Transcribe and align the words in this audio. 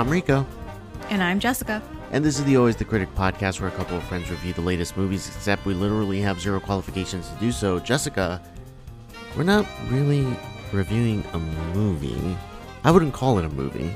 I'm 0.00 0.08
Rico. 0.08 0.46
And 1.10 1.22
I'm 1.22 1.38
Jessica. 1.38 1.82
And 2.10 2.24
this 2.24 2.38
is 2.38 2.46
the 2.46 2.56
Always 2.56 2.74
the 2.74 2.86
Critic 2.86 3.14
podcast 3.14 3.60
where 3.60 3.68
a 3.68 3.72
couple 3.72 3.98
of 3.98 4.02
friends 4.04 4.30
review 4.30 4.54
the 4.54 4.62
latest 4.62 4.96
movies, 4.96 5.28
except 5.28 5.66
we 5.66 5.74
literally 5.74 6.22
have 6.22 6.40
zero 6.40 6.58
qualifications 6.58 7.28
to 7.28 7.34
do 7.34 7.52
so. 7.52 7.78
Jessica, 7.78 8.40
we're 9.36 9.42
not 9.42 9.66
really 9.90 10.26
reviewing 10.72 11.22
a 11.34 11.38
movie. 11.38 12.34
I 12.82 12.90
wouldn't 12.90 13.12
call 13.12 13.38
it 13.40 13.44
a 13.44 13.50
movie. 13.50 13.94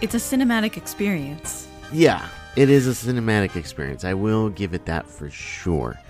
It's 0.00 0.14
a 0.14 0.16
cinematic 0.16 0.78
experience. 0.78 1.68
Yeah, 1.92 2.26
it 2.56 2.70
is 2.70 2.88
a 2.88 2.92
cinematic 2.92 3.54
experience. 3.54 4.04
I 4.06 4.14
will 4.14 4.48
give 4.48 4.72
it 4.72 4.86
that 4.86 5.06
for 5.06 5.28
sure. 5.28 6.00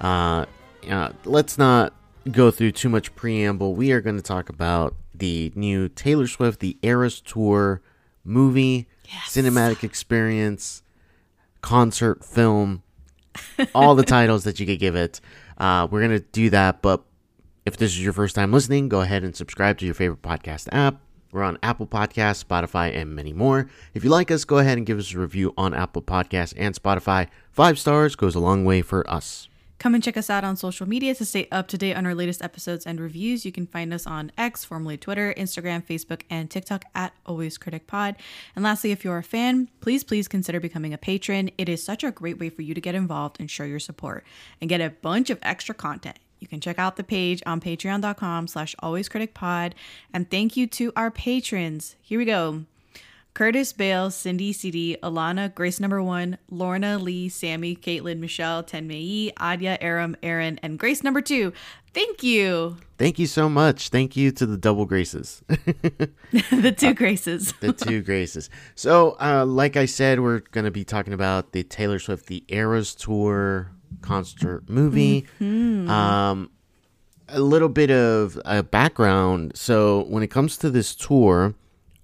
Uh, 0.00 0.46
uh, 0.90 1.10
let's 1.26 1.58
not 1.58 1.92
go 2.30 2.50
through 2.50 2.72
too 2.72 2.88
much 2.88 3.14
preamble. 3.16 3.74
We 3.74 3.92
are 3.92 4.00
going 4.00 4.16
to 4.16 4.22
talk 4.22 4.48
about 4.48 4.94
the 5.14 5.52
new 5.54 5.90
Taylor 5.90 6.26
Swift, 6.26 6.60
the 6.60 6.78
Eras 6.82 7.20
Tour 7.20 7.82
movie, 8.24 8.86
Yes. 9.06 9.34
cinematic 9.36 9.82
experience, 9.84 10.82
concert, 11.60 12.24
film, 12.24 12.82
all 13.74 13.94
the 13.94 14.02
titles 14.04 14.44
that 14.44 14.58
you 14.60 14.66
could 14.66 14.78
give 14.78 14.94
it. 14.96 15.20
Uh, 15.58 15.86
we're 15.90 16.00
going 16.06 16.18
to 16.20 16.26
do 16.32 16.50
that, 16.50 16.82
but 16.82 17.02
if 17.66 17.76
this 17.76 17.92
is 17.92 18.02
your 18.02 18.12
first 18.12 18.34
time 18.34 18.52
listening, 18.52 18.88
go 18.88 19.00
ahead 19.02 19.22
and 19.22 19.36
subscribe 19.36 19.78
to 19.78 19.84
your 19.84 19.94
favorite 19.94 20.22
podcast 20.22 20.68
app. 20.72 21.00
We're 21.30 21.42
on 21.44 21.56
Apple 21.62 21.86
Podcasts, 21.86 22.44
Spotify, 22.44 22.94
and 22.94 23.14
many 23.14 23.32
more. 23.32 23.70
If 23.94 24.04
you 24.04 24.10
like 24.10 24.30
us, 24.30 24.44
go 24.44 24.58
ahead 24.58 24.76
and 24.76 24.86
give 24.86 24.98
us 24.98 25.14
a 25.14 25.18
review 25.18 25.54
on 25.56 25.72
Apple 25.72 26.02
Podcasts 26.02 26.52
and 26.58 26.74
Spotify. 26.74 27.28
Five 27.50 27.78
stars 27.78 28.16
goes 28.16 28.34
a 28.34 28.38
long 28.40 28.64
way 28.66 28.82
for 28.82 29.08
us. 29.08 29.48
Come 29.82 29.96
and 29.96 30.04
check 30.04 30.16
us 30.16 30.30
out 30.30 30.44
on 30.44 30.54
social 30.54 30.88
media 30.88 31.12
to 31.12 31.24
stay 31.24 31.48
up 31.50 31.66
to 31.66 31.76
date 31.76 31.94
on 31.94 32.06
our 32.06 32.14
latest 32.14 32.40
episodes 32.40 32.86
and 32.86 33.00
reviews. 33.00 33.44
You 33.44 33.50
can 33.50 33.66
find 33.66 33.92
us 33.92 34.06
on 34.06 34.30
X, 34.38 34.64
formerly 34.64 34.96
Twitter, 34.96 35.34
Instagram, 35.36 35.84
Facebook, 35.84 36.22
and 36.30 36.48
TikTok 36.48 36.84
at 36.94 37.14
Always 37.26 37.58
Critic 37.58 37.88
Pod. 37.88 38.14
And 38.54 38.62
lastly, 38.62 38.92
if 38.92 39.02
you're 39.02 39.18
a 39.18 39.24
fan, 39.24 39.68
please, 39.80 40.04
please 40.04 40.28
consider 40.28 40.60
becoming 40.60 40.94
a 40.94 40.98
patron. 40.98 41.50
It 41.58 41.68
is 41.68 41.82
such 41.82 42.04
a 42.04 42.12
great 42.12 42.38
way 42.38 42.48
for 42.48 42.62
you 42.62 42.74
to 42.74 42.80
get 42.80 42.94
involved 42.94 43.40
and 43.40 43.50
show 43.50 43.64
your 43.64 43.80
support 43.80 44.24
and 44.60 44.70
get 44.70 44.80
a 44.80 44.90
bunch 44.90 45.30
of 45.30 45.40
extra 45.42 45.74
content. 45.74 46.20
You 46.38 46.46
can 46.46 46.60
check 46.60 46.78
out 46.78 46.94
the 46.94 47.02
page 47.02 47.42
on 47.44 47.60
patreon.com 47.60 48.46
slash 48.46 48.76
alwayscriticpod. 48.84 49.72
And 50.14 50.30
thank 50.30 50.56
you 50.56 50.68
to 50.68 50.92
our 50.94 51.10
patrons. 51.10 51.96
Here 52.00 52.20
we 52.20 52.24
go. 52.24 52.66
Curtis 53.34 53.72
Bale, 53.72 54.10
Cindy 54.10 54.52
CD, 54.52 54.96
Alana, 55.02 55.54
Grace 55.54 55.80
Number 55.80 56.02
One, 56.02 56.36
Lorna, 56.50 56.98
Lee, 56.98 57.28
Sammy, 57.30 57.74
Caitlin, 57.74 58.18
Michelle, 58.18 58.62
Tenmei, 58.62 59.32
Adya, 59.34 59.78
Aram, 59.80 60.16
Aaron, 60.22 60.60
and 60.62 60.78
Grace 60.78 61.02
Number 61.02 61.22
Two. 61.22 61.52
Thank 61.94 62.22
you. 62.22 62.76
Thank 62.98 63.18
you 63.18 63.26
so 63.26 63.48
much. 63.48 63.88
Thank 63.88 64.16
you 64.16 64.32
to 64.32 64.46
the 64.46 64.56
double 64.56 64.84
graces, 64.86 65.42
the 65.48 66.74
two 66.76 66.94
Graces. 66.94 67.52
the 67.60 67.72
two 67.72 68.02
graces. 68.02 68.48
So, 68.74 69.16
uh, 69.20 69.44
like 69.46 69.76
I 69.76 69.86
said, 69.86 70.20
we're 70.20 70.40
going 70.40 70.64
to 70.64 70.70
be 70.70 70.84
talking 70.84 71.12
about 71.12 71.52
the 71.52 71.62
Taylor 71.62 71.98
Swift, 71.98 72.26
the 72.26 72.44
Eras 72.48 72.94
Tour 72.94 73.72
concert 74.02 74.68
movie. 74.68 75.26
Um, 75.40 76.50
a 77.28 77.40
little 77.40 77.68
bit 77.70 77.90
of 77.90 78.38
a 78.44 78.62
background. 78.62 79.52
So, 79.54 80.04
when 80.04 80.22
it 80.22 80.28
comes 80.28 80.56
to 80.58 80.70
this 80.70 80.94
tour, 80.94 81.54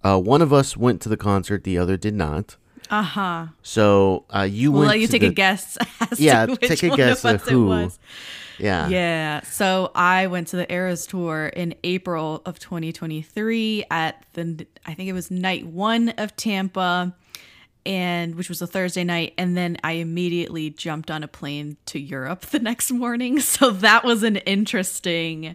uh, 0.04 0.18
one 0.18 0.42
of 0.42 0.52
us 0.52 0.76
went 0.76 1.00
to 1.02 1.08
the 1.08 1.16
concert, 1.16 1.64
the 1.64 1.78
other 1.78 1.96
did 1.96 2.14
not. 2.14 2.56
Uh 2.90 3.02
huh. 3.02 3.46
So, 3.62 4.24
uh, 4.34 4.42
you 4.50 4.70
We'll 4.72 4.80
went 4.80 4.90
let 4.92 5.00
you 5.00 5.06
to 5.06 5.12
take 5.12 5.20
the, 5.22 5.28
a 5.28 5.32
guess 5.32 5.76
as 6.10 6.18
Yeah, 6.20 6.46
to 6.46 6.52
which 6.52 6.60
take 6.68 6.82
a 6.84 6.88
one 6.88 6.96
guess 6.96 7.24
of 7.24 7.34
of 7.34 7.40
us 7.42 7.48
it 7.48 7.52
who. 7.52 7.66
was. 7.66 7.98
Yeah. 8.58 8.88
Yeah. 8.88 9.42
So 9.42 9.92
I 9.94 10.26
went 10.26 10.48
to 10.48 10.56
the 10.56 10.72
Eras 10.72 11.06
tour 11.06 11.46
in 11.46 11.74
April 11.84 12.42
of 12.46 12.58
2023 12.58 13.84
at 13.90 14.24
the 14.32 14.66
I 14.84 14.94
think 14.94 15.08
it 15.08 15.12
was 15.12 15.30
night 15.30 15.66
1 15.66 16.08
of 16.10 16.34
Tampa 16.34 17.14
and 17.86 18.34
which 18.34 18.48
was 18.48 18.60
a 18.60 18.66
Thursday 18.66 19.04
night 19.04 19.34
and 19.38 19.56
then 19.56 19.76
I 19.84 19.92
immediately 19.92 20.70
jumped 20.70 21.10
on 21.10 21.22
a 21.22 21.28
plane 21.28 21.76
to 21.86 22.00
Europe 22.00 22.40
the 22.46 22.58
next 22.58 22.90
morning. 22.90 23.38
So 23.40 23.70
that 23.70 24.02
was 24.02 24.22
an 24.24 24.36
interesting 24.38 25.54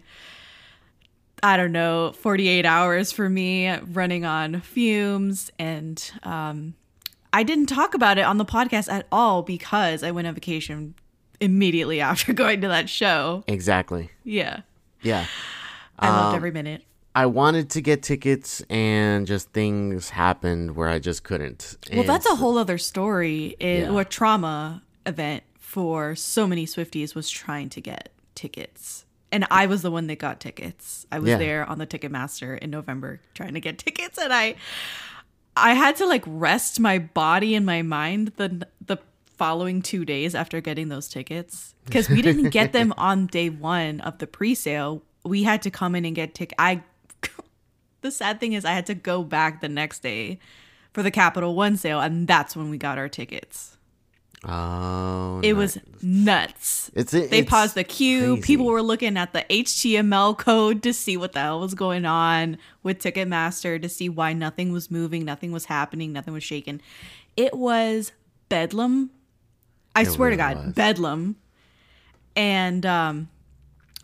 I 1.44 1.58
don't 1.58 1.74
know, 1.74 2.14
48 2.14 2.66
hours 2.66 3.12
for 3.12 3.30
me 3.30 3.70
running 3.92 4.24
on 4.26 4.62
fumes 4.62 5.52
and 5.59 6.12
um 6.24 6.74
I 7.36 7.44
didn't 7.44 7.66
talk 7.66 7.96
about 7.96 8.18
it 8.20 8.22
on 8.22 8.38
the 8.38 8.46
podcast 8.46 8.92
at 8.92 9.08
all 9.12 9.42
because 9.42 10.04
I 10.04 10.12
went 10.12 10.28
on 10.28 10.36
vacation 10.36 10.94
immediately 11.40 12.00
after 12.09 12.31
going 12.31 12.62
to 12.62 12.68
that 12.70 12.90
show. 12.90 13.44
Exactly. 13.48 14.09
Yeah. 14.24 14.62
Yeah. 15.02 15.26
I 16.00 16.08
Um, 16.08 16.16
loved 16.16 16.36
every 16.38 16.52
minute. 16.52 16.84
I 17.16 17.26
wanted 17.28 17.70
to 17.72 17.81
get 17.81 18.02
tickets 18.04 18.62
and 18.70 19.28
just 19.28 19.50
things 19.52 20.10
happened 20.10 20.75
where 20.75 20.90
I 20.90 20.98
just 21.00 21.24
couldn't. 21.24 21.75
Well, 21.92 22.02
And 22.02 22.10
that's 22.10 22.25
a 22.28 22.36
whole 22.36 22.58
other 22.58 22.78
story. 22.78 23.56
It, 23.60 23.81
Yeah. 23.92 24.00
A 24.00 24.06
trauma 24.06 24.81
event 25.06 25.44
for 25.60 26.16
so 26.16 26.48
many 26.48 26.66
Swifties 26.66 27.14
was 27.16 27.30
trying 27.30 27.70
to 27.70 27.81
get 27.81 28.10
tickets. 28.36 29.03
And 29.33 29.45
I 29.51 29.66
was 29.66 29.81
the 29.81 29.91
one 29.91 30.07
that 30.07 30.19
got 30.19 30.39
tickets. 30.39 31.05
I 31.11 31.19
was 31.19 31.31
Yeah. 31.31 31.38
there 31.38 31.66
on 31.69 31.79
the 31.79 31.88
Ticketmaster 31.88 32.57
in 32.59 32.69
November 32.69 33.19
trying 33.33 33.55
to 33.55 33.59
get 33.59 33.77
tickets 33.85 34.17
and 34.17 34.31
I 34.31 34.55
I 35.57 35.73
had 35.73 35.95
to 35.97 36.05
like 36.05 36.23
rest 36.25 36.79
my 36.79 36.99
body 36.99 37.53
and 37.55 37.66
my 37.66 37.81
mind 37.81 38.33
the 38.38 38.67
the 38.85 38.97
following 39.38 39.81
2 39.81 40.05
days 40.05 40.35
after 40.35 40.61
getting 40.61 40.89
those 40.89 41.09
tickets 41.09 41.73
because 41.85 42.07
we 42.07 42.21
didn't 42.21 42.51
get 42.51 42.71
them 42.71 42.94
on 42.97 43.25
day 43.27 43.49
1 43.49 43.99
of 44.01 44.19
the 44.19 44.27
pre-sale. 44.27 45.01
We 45.25 45.44
had 45.44 45.61
to 45.63 45.71
come 45.71 45.95
in 45.95 46.05
and 46.05 46.15
get 46.15 46.33
tick 46.35 46.53
I 46.59 46.81
the 48.01 48.11
sad 48.11 48.39
thing 48.39 48.53
is 48.53 48.65
I 48.65 48.71
had 48.73 48.85
to 48.85 48.94
go 48.95 49.23
back 49.23 49.61
the 49.61 49.69
next 49.69 50.03
day 50.03 50.39
for 50.94 51.01
the 51.01 51.09
Capital 51.11 51.55
One 51.55 51.75
sale, 51.75 52.00
and 52.00 52.27
that's 52.27 52.55
when 52.55 52.69
we 52.69 52.77
got 52.77 53.00
our 53.00 53.09
tickets. 53.09 53.77
Oh, 54.46 55.40
It 55.44 55.54
nice. 55.54 55.56
was 55.56 55.78
nuts. 56.02 56.92
It's 56.94 57.12
They 57.12 57.40
it's 57.40 57.50
paused 57.50 57.76
the 57.76 57.84
queue. 57.84 58.34
crazy. 58.36 58.42
People 58.42 58.66
were 58.66 58.81
looking 58.81 59.18
at 59.18 59.31
the 59.34 59.46
HTML 59.50 60.38
code 60.38 60.84
to 60.84 60.94
see 60.94 61.16
what 61.18 61.31
the 61.34 61.40
hell 61.40 61.59
was 61.62 61.74
going 61.74 62.06
on 62.06 62.58
with 62.84 63.00
Ticketmaster 63.00 63.81
to 63.81 63.88
see 63.90 64.09
why 64.09 64.34
nothing 64.34 64.72
was 64.74 64.92
moving, 64.92 65.24
nothing 65.24 65.52
was 65.52 65.66
happening, 65.66 66.12
nothing 66.12 66.34
was 66.34 66.44
shaking. 66.44 66.81
It 67.38 67.54
was 67.56 68.12
bedlam. 68.50 69.12
I 69.96 70.04
swear 70.04 70.30
to 70.31 70.36
God, 70.36 70.58
was. 70.66 70.74
bedlam. 70.74 71.38
And 72.36 72.86
um, 72.86 73.30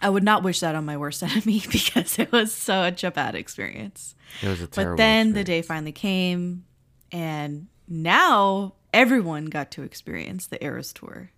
I 0.02 0.10
would 0.10 0.24
not 0.24 0.44
wish 0.44 0.60
that 0.62 0.76
on 0.76 0.86
my 0.86 0.96
worst 0.98 1.22
enemy 1.24 1.64
because 1.72 2.18
it 2.18 2.32
was 2.32 2.54
such 2.54 3.04
a 3.04 3.12
bad 3.12 3.36
experience. 3.36 4.16
It 4.42 4.48
was 4.48 4.62
a 4.62 4.68
terrible. 4.68 4.94
But 4.94 4.98
then 4.98 5.34
the 5.34 5.44
day 5.44 5.62
finally 5.64 5.92
came, 5.92 6.64
and 7.12 7.68
now 7.88 8.76
everyone 8.94 9.46
got 9.46 9.72
to 9.72 9.84
experience 9.84 10.48
the 10.48 10.64
Eras 10.64 10.94
tour. 10.94 11.32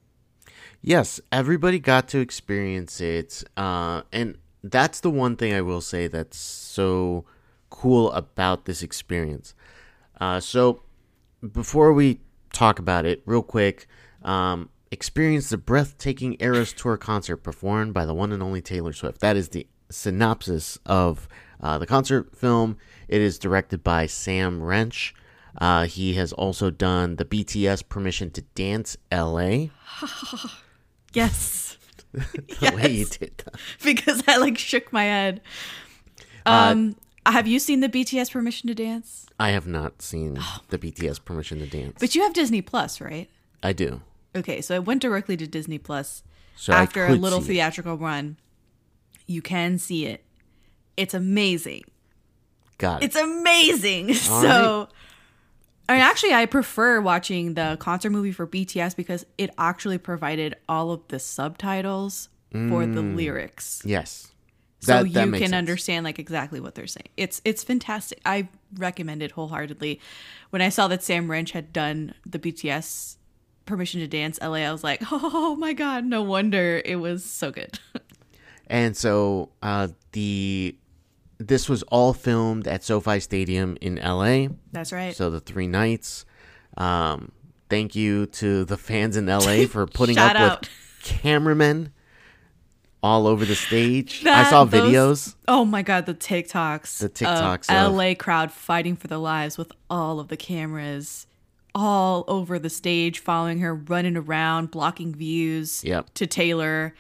Yes, 0.82 1.20
everybody 1.32 1.80
got 1.80 2.08
to 2.10 2.20
experience 2.20 3.00
it, 3.02 3.44
uh, 3.56 4.02
and 4.12 4.38
that's 4.64 5.00
the 5.00 5.10
one 5.10 5.36
thing 5.36 5.54
I 5.54 5.62
will 5.62 5.82
say 5.82 6.08
that's 6.08 6.38
so 6.38 7.26
cool 7.70 8.12
about 8.12 8.66
this 8.66 8.82
experience. 8.82 9.54
Uh, 10.20 10.40
so, 10.40 10.84
before 11.52 11.94
we 11.94 12.22
talk 12.54 12.80
about 12.80 13.06
it, 13.06 13.22
real 13.26 13.44
quick, 13.44 13.88
um, 14.24 14.70
experience 14.92 15.50
the 15.50 15.58
breathtaking 15.58 16.36
Eras 16.40 16.74
Tour 16.74 16.98
concert 16.98 17.38
performed 17.38 17.94
by 17.94 18.06
the 18.06 18.14
one 18.14 18.32
and 18.32 18.44
only 18.44 18.62
Taylor 18.62 18.94
Swift. 18.94 19.22
That 19.22 19.38
is 19.38 19.50
the 19.50 19.68
synopsis 19.90 20.78
of 20.86 21.28
uh, 21.60 21.78
the 21.78 21.88
concert 21.88 22.36
film. 22.36 22.78
It 23.08 23.22
is 23.22 23.40
directed 23.40 23.84
by 23.84 24.06
Sam 24.06 24.62
Wrench. 24.62 25.14
Uh, 25.58 25.86
he 25.86 26.14
has 26.14 26.32
also 26.34 26.70
done 26.72 27.18
the 27.18 27.26
BTS 27.26 27.88
Permission 27.90 28.32
to 28.32 28.42
Dance 28.56 28.98
LA. 29.12 29.68
Yes, 31.14 31.78
the 32.14 32.74
way 32.76 32.90
you 32.92 33.06
did 33.06 33.38
that. 33.40 33.56
because 33.84 34.24
I 34.28 34.38
like 34.38 34.58
shook 34.58 34.94
my 34.94 35.04
head. 35.04 35.42
Uh, 36.46 36.70
Um, 36.72 36.96
have 37.26 37.48
you 37.48 37.60
seen 37.60 37.82
the 37.82 37.90
BTS 37.90 38.32
Permission 38.32 38.68
to 38.68 38.74
Dance? 38.76 39.26
I 39.40 39.50
have 39.50 39.68
not 39.68 40.02
seen 40.02 40.40
the 40.70 40.78
BTS 40.78 41.24
Permission 41.26 41.60
to 41.60 41.68
Dance. 41.68 41.98
But 42.00 42.16
you 42.16 42.22
have 42.24 42.34
Disney 42.34 42.62
Plus, 42.62 43.02
right? 43.02 43.30
I 43.62 43.74
do. 43.74 44.02
Okay, 44.36 44.62
so 44.62 44.76
it 44.76 44.86
went 44.86 45.02
directly 45.02 45.36
to 45.36 45.46
Disney 45.46 45.78
Plus 45.78 46.24
So 46.56 46.72
after 46.72 47.06
a 47.06 47.14
little 47.16 47.42
see 47.42 47.52
it. 47.52 47.56
theatrical 47.56 47.98
run. 47.98 48.38
You 49.28 49.42
can 49.42 49.78
see 49.78 50.06
it. 50.06 50.24
It's 50.96 51.14
amazing. 51.14 51.84
Got 52.78 53.04
it. 53.04 53.08
It's 53.08 53.16
amazing. 53.18 54.14
so, 54.14 54.88
I 55.90 55.94
mean, 55.94 56.02
actually, 56.02 56.34
I 56.34 56.46
prefer 56.46 57.02
watching 57.02 57.56
the 57.56 57.76
concert 57.80 58.12
movie 58.12 58.32
for 58.32 58.48
BTS 58.48 58.96
because 58.96 59.26
it 59.38 59.50
actually 59.58 59.98
provided 59.98 60.56
all 60.70 60.92
of 60.92 61.02
the 61.10 61.20
subtitles 61.20 62.30
for 62.52 62.86
the 62.86 63.02
lyrics, 63.02 63.82
yes. 63.86 64.32
so 64.82 64.94
Mm. 64.94 65.04
That- 65.06 65.14
that 65.14 65.26
you 65.26 65.32
makes 65.32 65.42
can 65.42 65.50
sense. 65.52 65.58
understand 65.58 66.04
like 66.04 66.20
exactly 66.20 66.60
what 66.60 66.76
they're 66.76 66.88
saying. 66.88 67.08
It's 67.16 67.42
it's 67.46 67.64
fantastic. 67.64 68.20
I 68.26 68.50
recommend 68.76 69.22
it 69.24 69.32
wholeheartedly. 69.32 70.00
When 70.50 70.62
I 70.62 70.68
saw 70.70 70.88
that 70.90 71.02
Sam 71.04 71.32
Wrench 71.32 71.52
had 71.52 71.72
done 71.72 72.14
the 72.26 72.40
BTS 72.40 73.16
Permission 73.66 74.02
to 74.02 74.08
Dance 74.08 74.38
LA, 74.42 74.60
I 74.68 74.72
was 74.74 74.84
like, 74.84 75.02
oh 75.12 75.56
my 75.58 75.72
god, 75.74 76.04
no 76.06 76.22
wonder 76.24 76.82
it 76.84 76.98
was 76.98 77.24
so 77.26 77.52
good. 77.52 77.80
And 78.68 78.96
so 78.96 79.50
uh, 79.62 79.90
the 80.14 80.76
this 81.48 81.68
was 81.70 81.84
all 81.84 82.14
filmed 82.14 82.68
at 82.68 82.84
SoFi 82.84 83.20
Stadium 83.20 83.78
in 83.82 83.96
LA. 83.96 84.48
That's 84.72 84.92
right. 84.92 85.16
So 85.16 85.30
the 85.30 85.40
three 85.40 85.68
nights. 85.68 86.26
Um, 86.78 87.32
thank 87.70 87.96
you 87.96 88.26
to 88.28 88.66
the 88.66 88.78
fans 88.78 89.18
in 89.18 89.26
LA 89.26 89.66
for 89.70 89.86
putting 89.88 90.18
up 90.18 90.36
out. 90.36 90.62
with 90.62 90.70
cameramen 91.04 91.92
all 93.04 93.26
over 93.28 93.46
the 93.46 93.56
stage. 93.56 94.22
I 94.22 94.26
That- 94.26 94.50
saw 94.50 94.64
those- 94.64 94.92
videos. 94.94 95.36
Oh 95.48 95.66
my 95.66 95.82
god, 95.82 96.06
the 96.06 96.14
TikToks. 96.14 97.00
The 97.00 97.10
TikToks 97.10 97.70
of- 97.70 97.92
Of 97.92 97.96
LA 97.96 98.14
crowd 98.16 98.52
fighting 98.52 98.96
for 98.96 99.08
their 99.08 99.18
lives 99.18 99.58
with 99.58 99.72
all 99.90 100.20
of 100.20 100.28
the 100.28 100.38
cameras 100.38 101.26
all 101.74 102.26
over 102.28 102.60
the 102.60 102.70
stage, 102.70 103.20
following 103.20 103.60
her, 103.60 103.74
running 103.74 104.18
around, 104.18 104.70
blocking 104.72 105.16
views 105.16 105.84
Yep. 105.86 106.14
to 106.16 106.28
Taylor 106.28 106.94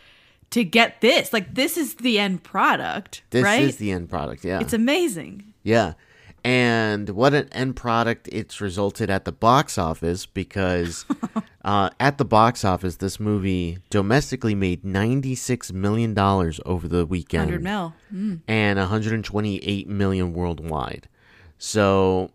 to 0.51 0.63
get 0.63 1.01
this. 1.01 1.33
Like 1.33 1.55
this 1.55 1.77
is 1.77 1.95
the 1.95 2.19
end 2.19 2.43
product, 2.43 3.23
This 3.31 3.43
right? 3.43 3.63
is 3.63 3.77
the 3.77 3.91
end 3.91 4.09
product. 4.09 4.43
Yeah. 4.45 4.59
it's 4.59 4.73
amazing. 4.73 5.53
Yeah. 5.63 5.93
And 6.43 7.09
what 7.11 7.35
an 7.35 7.47
end 7.51 7.75
product 7.75 8.27
it's 8.31 8.59
resulted 8.61 9.11
at 9.11 9.25
the 9.25 9.31
box 9.31 9.77
office 9.77 10.25
because 10.25 11.05
uh, 11.63 11.91
at 11.99 12.17
the 12.17 12.25
box 12.25 12.65
office, 12.65 12.95
this 12.95 13.19
movie 13.19 13.77
domestically 13.91 14.55
made 14.55 14.81
$96 14.83 15.71
million 15.71 16.17
over 16.17 16.87
the 16.87 17.05
weekend. 17.05 17.51
100 17.51 17.63
mil. 17.63 17.93
Mm. 18.11 18.39
and 18.47 18.79
128 18.79 19.87
million 19.87 20.33
worldwide. 20.33 21.07
So 21.59 22.31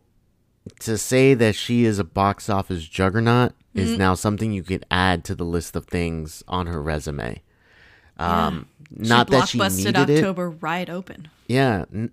to 0.80 0.96
say 0.96 1.34
that 1.34 1.56
she 1.56 1.84
is 1.84 1.98
a 1.98 2.04
box 2.04 2.48
office 2.48 2.86
juggernaut 2.86 3.52
is 3.74 3.90
Mm-hmm. 3.90 3.98
now 3.98 4.14
something 4.14 4.52
you 4.52 4.62
could 4.62 4.86
add 4.90 5.22
to 5.24 5.34
the 5.34 5.44
list 5.44 5.74
of 5.76 5.86
things 5.86 6.42
on 6.48 6.66
her 6.66 6.80
resume. 6.80 7.42
Um, 8.18 8.66
not 8.90 9.28
she 9.28 9.32
that 9.32 9.48
she 9.48 9.58
needed 9.84 10.10
it. 10.10 10.18
October 10.18 10.50
right 10.50 10.88
open. 10.88 11.28
Yeah, 11.48 11.84
n- 11.92 12.10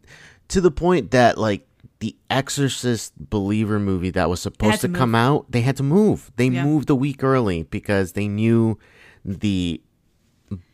to 0.50 0.62
the 0.62 0.72
point 0.72 1.12
that 1.12 1.38
like 1.38 1.68
the 2.00 2.16
Exorcist 2.30 3.14
Believer 3.18 3.80
movie 3.80 4.10
that 4.12 4.30
was 4.30 4.42
supposed 4.42 4.82
to, 4.82 4.88
to 4.90 4.94
come 4.94 5.16
out, 5.16 5.50
they 5.50 5.62
had 5.62 5.78
to 5.78 5.84
move. 5.84 6.32
They 6.36 6.48
Yeah. 6.48 6.66
moved 6.66 6.90
a 6.90 6.96
week 6.96 7.24
early 7.24 7.64
because 7.64 8.12
they 8.14 8.28
knew 8.28 8.78
the 9.24 9.82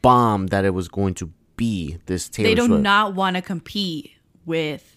bomb 0.02 0.48
that 0.48 0.66
it 0.66 0.72
was 0.74 0.88
going 0.88 1.14
to 1.16 1.32
be. 1.56 1.98
This 2.08 2.30
Taylor 2.30 2.50
They 2.50 2.56
do 2.56 2.66
Swift. 2.68 2.82
not 2.84 3.14
want 3.16 3.36
to 3.36 3.42
compete 3.42 4.12
with 4.46 4.96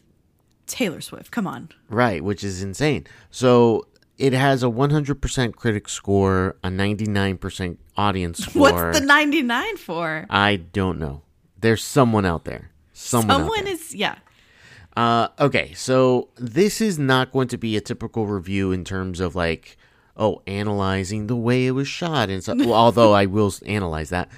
Taylor 0.67 1.01
Swift. 1.01 1.31
Come 1.31 1.47
on. 1.47 1.69
Right, 1.89 2.25
which 2.25 2.43
is 2.43 2.63
insane. 2.63 3.07
So 3.31 3.87
it 4.19 4.33
has 4.33 4.63
a 4.63 4.67
100% 4.67 5.55
critic 5.57 5.89
score, 5.89 6.57
a 6.63 6.69
99% 6.69 7.77
audience 7.97 8.39
score. 8.47 8.61
What's 8.63 9.01
the 9.01 9.07
99 9.07 9.77
for? 9.77 10.27
I 10.31 10.57
don't 10.57 10.99
know. 10.99 11.23
There's 11.59 11.83
someone 11.83 12.25
out 12.27 12.45
there. 12.45 12.71
Someone, 12.93 13.41
Someone 13.41 13.65
there. 13.65 13.75
is 13.75 13.95
yeah. 13.95 14.17
Uh, 14.97 15.29
okay, 15.41 15.73
so 15.73 16.29
this 16.37 16.81
is 16.81 16.99
not 16.99 17.33
going 17.33 17.49
to 17.49 17.57
be 17.57 17.77
a 17.77 17.81
typical 17.81 18.27
review 18.27 18.73
in 18.73 18.85
terms 18.85 19.21
of 19.21 19.35
like, 19.35 19.77
oh, 20.17 20.43
analyzing 20.47 21.27
the 21.27 21.37
way 21.37 21.67
it 21.67 21.71
was 21.71 21.89
shot 21.89 22.29
and 22.29 22.45
so. 22.45 22.55
Well, 22.57 22.75
although 22.75 23.13
I 23.13 23.27
will 23.27 23.53
analyze 23.65 24.11
that, 24.11 24.29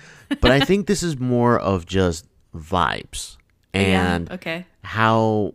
but 0.40 0.50
I 0.50 0.60
think 0.60 0.86
this 0.86 1.02
is 1.02 1.18
more 1.18 1.58
of 1.58 1.86
just 1.86 2.26
vibes 2.54 3.36
and 3.74 4.28
yeah. 4.28 4.34
Okay. 4.34 4.66
how 4.84 5.54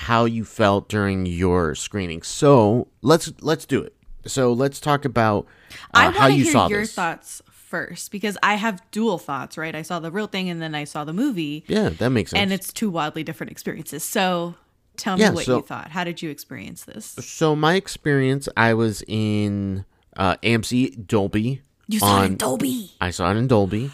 how 0.00 0.24
you 0.24 0.44
felt 0.44 0.88
during 0.88 1.26
your 1.26 1.74
screening. 1.74 2.22
So 2.22 2.88
let's 3.02 3.32
let's 3.40 3.66
do 3.66 3.82
it. 3.82 3.94
So 4.26 4.52
let's 4.52 4.80
talk 4.80 5.04
about 5.04 5.46
I 5.92 6.02
uh, 6.02 6.04
want 6.06 6.16
how 6.16 6.26
to 6.28 6.34
you 6.34 6.44
hear 6.44 6.52
saw 6.52 6.68
your 6.68 6.80
this. 6.80 6.94
thoughts 6.94 7.42
first 7.50 8.10
because 8.10 8.36
I 8.42 8.54
have 8.54 8.82
dual 8.90 9.18
thoughts, 9.18 9.56
right? 9.56 9.74
I 9.74 9.82
saw 9.82 10.00
the 10.00 10.10
real 10.10 10.26
thing 10.26 10.48
and 10.48 10.60
then 10.60 10.74
I 10.74 10.84
saw 10.84 11.04
the 11.04 11.12
movie, 11.12 11.64
Yeah, 11.68 11.90
that 11.90 12.10
makes 12.10 12.30
sense. 12.32 12.40
and 12.40 12.52
it's 12.52 12.72
two 12.72 12.90
wildly 12.90 13.22
different 13.24 13.52
experiences. 13.52 14.02
So 14.02 14.54
tell 14.96 15.16
me 15.16 15.22
Yeah, 15.22 15.30
what 15.30 15.44
so- 15.44 15.56
you 15.58 15.62
thought. 15.62 15.90
How 15.90 16.02
did 16.04 16.20
you 16.22 16.30
experience 16.30 16.84
this? 16.84 17.04
so 17.20 17.54
my 17.54 17.74
experience, 17.74 18.48
I 18.56 18.74
was 18.74 19.02
in 19.06 19.84
uh, 20.16 20.36
AMC 20.42 21.06
Dolby. 21.06 21.60
You 21.86 21.98
saw 22.00 22.22
it 22.22 22.26
in 22.26 22.36
Dolby. 22.36 22.92
I 23.00 23.10
saw 23.10 23.30
it 23.30 23.36
in 23.36 23.46
Dolby. 23.48 23.90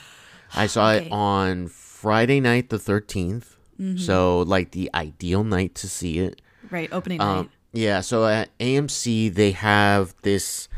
I 0.54 0.66
saw 0.68 0.92
Okay. 0.92 1.06
it 1.06 1.12
on 1.12 1.68
Friday 1.68 2.40
night, 2.40 2.70
the 2.70 2.78
13th. 2.78 3.55
Mm-hmm. 3.80 3.98
So, 3.98 4.40
like, 4.40 4.70
the 4.72 4.90
ideal 4.94 5.44
night 5.44 5.74
to 5.76 5.88
see 5.88 6.18
it. 6.18 6.40
Right, 6.70 6.88
opening 6.92 7.20
Um, 7.20 7.36
night. 7.36 7.50
yeah, 7.72 8.00
so 8.00 8.26
at 8.26 8.56
AMC, 8.58 9.32
they 9.34 9.52
have 9.52 10.14
this 10.22 10.68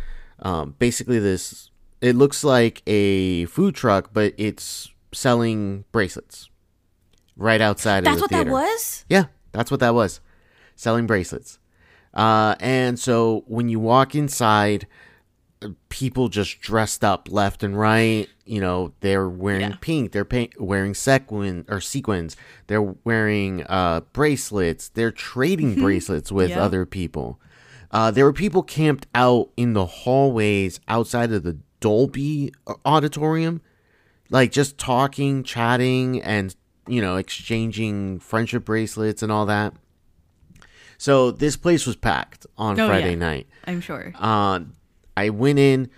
um, 0.41 0.75
basically 0.79 1.19
this. 1.19 1.71
It 2.01 2.15
looks 2.15 2.45
like 2.45 2.83
a 2.87 3.47
food 3.47 3.75
truck, 3.75 4.11
but 4.13 4.35
it's 4.37 4.91
selling 5.13 5.85
bracelets 5.91 6.49
right 7.37 7.61
outside 7.61 8.05
That's 8.05 8.17
of 8.23 8.29
the 8.29 8.29
theater. 8.29 8.45
That's 8.45 8.53
what 8.53 8.61
that 8.61 8.73
was? 8.73 9.05
Yeah, 9.09 9.25
that's 9.53 9.71
what 9.71 9.81
that 9.81 9.95
was. 9.95 10.21
Selling 10.77 11.07
bracelets. 11.07 11.59
Uh, 12.15 12.55
and 12.61 12.99
so 12.99 13.45
when 13.47 13.69
you 13.69 13.81
walk 13.81 14.15
inside, 14.15 14.87
people 15.89 16.29
just 16.29 16.61
dressed 16.61 17.03
up 17.05 17.29
left 17.31 17.63
and 17.63 17.79
right. 17.79 18.29
You 18.45 18.61
know, 18.61 18.93
they're 19.01 19.29
wearing 19.29 19.61
Yeah. 19.71 19.77
pink. 19.81 20.13
They're 20.13 20.27
wearing 20.59 20.95
sequin 20.95 21.65
or 21.69 21.81
sequins. 21.81 22.37
They're 22.69 22.83
wearing 23.05 23.65
uh, 23.69 24.01
bracelets. 24.13 24.89
They're 24.89 25.11
trading 25.11 25.75
bracelets 25.75 26.31
with 26.31 26.51
Yeah. 26.51 26.63
other 26.63 26.87
people. 26.87 27.41
Uh, 27.91 28.11
there 28.11 28.25
were 28.25 28.33
people 28.33 28.63
camped 28.63 29.07
out 29.15 29.49
in 29.57 29.73
the 29.73 29.87
hallways 29.87 30.79
outside 30.89 31.33
of 31.33 31.43
the 31.43 31.59
Dolby 31.81 32.53
uh, 32.67 32.75
auditorium, 32.85 33.61
like 34.31 34.53
just 34.53 34.79
talking, 34.79 35.43
chatting, 35.43 36.21
and 36.23 36.55
you 36.87 37.01
know, 37.03 37.17
exchanging 37.17 38.19
friendship 38.19 38.65
bracelets 38.65 39.23
and 39.23 39.31
all 39.33 39.45
that. 39.47 39.75
So 40.97 41.31
this 41.31 41.57
place 41.57 41.87
was 41.87 41.97
packed 41.97 42.47
on 42.57 42.79
Oh, 42.81 42.89
Friday 42.89 43.11
yeah. 43.11 43.17
night. 43.17 43.47
I'm 43.67 43.81
sure. 43.81 44.13
Uh, 44.19 44.61
I 45.19 45.31
went 45.31 45.59
in. 45.59 45.91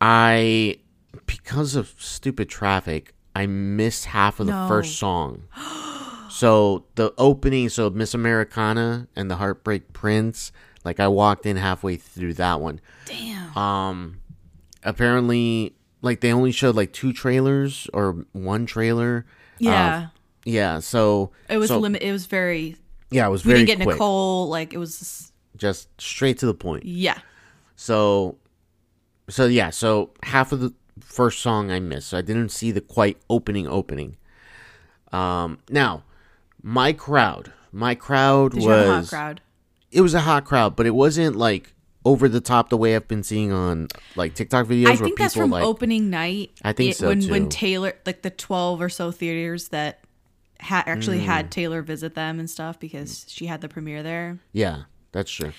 I 0.00 0.78
because 1.26 1.74
of 1.76 1.94
stupid 1.98 2.48
traffic, 2.48 3.14
I 3.34 3.46
missed 3.46 4.04
half 4.06 4.38
of 4.40 4.46
the 4.46 4.52
No. 4.52 4.68
first 4.68 4.98
song. 4.98 5.44
so 6.30 6.84
the 6.96 7.12
opening, 7.16 7.68
so 7.70 7.88
Miss 7.90 8.12
Americana 8.14 9.08
and 9.16 9.30
the 9.30 9.36
Heartbreak 9.36 9.92
Prince, 9.92 10.52
like 10.84 11.00
I 11.00 11.08
walked 11.08 11.46
in 11.46 11.56
halfway 11.56 11.96
through 11.96 12.34
that 12.34 12.60
one. 12.60 12.80
Damn. 13.06 13.56
Um, 13.56 14.20
apparently, 14.84 15.74
like 16.02 16.20
they 16.20 16.32
only 16.32 16.52
showed 16.52 16.76
like 16.76 16.92
two 16.92 17.12
trailers 17.12 17.88
or 17.94 18.24
one 18.32 18.66
trailer. 18.66 19.24
yeah. 19.58 19.96
Uh, 19.96 20.06
yeah. 20.44 20.78
So 20.80 21.32
it 21.48 21.56
was 21.58 21.68
so, 21.68 21.78
limit. 21.78 22.02
It 22.02 22.12
was 22.12 22.26
very. 22.26 22.76
Yeah, 23.10 23.26
it 23.26 23.30
was 23.30 23.44
We 23.44 23.52
very 23.52 23.64
didn't 23.64 23.78
get 23.78 23.84
quick. 23.84 23.94
Nicole. 23.96 24.48
Like 24.48 24.72
it 24.74 24.78
was. 24.78 25.32
Just 25.56 25.88
straight 26.00 26.38
to 26.40 26.46
the 26.46 26.54
point. 26.54 26.84
yeah. 26.84 27.18
So, 27.76 28.36
so 29.28 29.46
yeah, 29.46 29.70
so 29.70 30.10
half 30.22 30.52
of 30.52 30.60
the 30.60 30.72
first 31.00 31.40
song 31.40 31.70
I 31.70 31.80
missed, 31.80 32.08
so 32.08 32.18
I 32.18 32.22
didn't 32.22 32.50
see 32.50 32.70
the 32.70 32.80
quite 32.80 33.18
opening 33.28 33.66
opening. 33.66 34.16
Um, 35.12 35.58
now, 35.68 36.04
my 36.62 36.92
crowd, 36.92 37.52
my 37.72 37.94
crowd 37.94 38.52
Did 38.52 38.56
was 38.58 38.64
you 38.64 38.70
have 38.70 38.86
a 38.86 38.94
hot 39.00 39.08
crowd? 39.08 39.40
it 39.92 40.00
was 40.00 40.14
a 40.14 40.20
hot 40.20 40.44
crowd, 40.44 40.76
but 40.76 40.86
it 40.86 40.94
wasn't 40.94 41.36
like 41.36 41.74
over 42.04 42.28
the 42.28 42.40
top 42.40 42.68
the 42.68 42.76
way 42.76 42.94
I've 42.94 43.08
been 43.08 43.22
seeing 43.22 43.52
on 43.52 43.88
like 44.14 44.34
TikTok 44.34 44.66
videos 44.66 44.86
I 44.86 44.88
where 44.90 44.96
think 44.96 45.06
people 45.16 45.24
that's 45.24 45.34
from 45.34 45.50
like 45.50 45.64
opening 45.64 46.08
night. 46.10 46.52
I 46.62 46.72
think 46.72 46.94
so, 46.94 47.08
when, 47.08 47.22
When. 47.28 47.48
Taylor, 47.48 47.94
like 48.06 48.22
the 48.22 48.30
twelve 48.30 48.80
or 48.80 48.88
so 48.88 49.10
theaters 49.10 49.68
that 49.68 50.00
ha- 50.60 50.84
actually 50.86 51.18
Mm. 51.18 51.24
had 51.24 51.50
Taylor 51.50 51.82
visit 51.82 52.14
them 52.14 52.38
and 52.38 52.48
stuff 52.48 52.78
because 52.78 53.24
she 53.28 53.46
had 53.46 53.60
the 53.60 53.68
premiere 53.68 54.02
there. 54.02 54.38
yeah, 54.52 54.82
that's 55.12 55.30
true. 55.30 55.52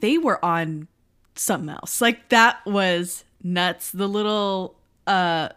They 0.00 0.18
were 0.18 0.42
on 0.44 0.88
something 1.34 1.68
else. 1.68 2.00
Like 2.00 2.28
that 2.30 2.64
was 2.66 3.24
nuts. 3.42 3.90
The 3.90 4.08
little 4.08 4.76
uh 5.06 5.50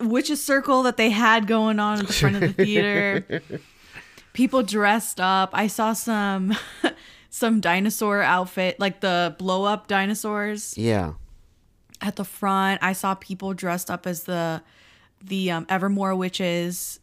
witches 0.00 0.42
circle 0.42 0.82
that 0.84 0.96
they 0.96 1.10
had 1.10 1.46
going 1.46 1.78
on 1.78 2.00
at 2.00 2.06
the 2.06 2.12
front 2.12 2.36
of 2.36 2.40
the 2.42 2.52
theater. 2.52 3.42
People 4.32 4.62
dressed 4.62 5.20
up. 5.20 5.50
I 5.52 5.66
saw 5.66 5.92
some 5.92 6.56
some 7.30 7.60
dinosaur 7.60 8.22
outfit, 8.22 8.80
like 8.80 9.00
the 9.00 9.36
blow 9.38 9.64
up 9.64 9.88
dinosaurs. 9.88 10.76
Yeah, 10.76 11.14
at 12.00 12.16
the 12.16 12.24
front. 12.24 12.82
I 12.82 12.94
saw 12.94 13.14
people 13.14 13.52
dressed 13.52 13.90
up 13.90 14.06
as 14.06 14.24
the 14.24 14.62
the 15.22 15.50
um, 15.50 15.66
Evermore 15.68 16.16
witches 16.16 16.98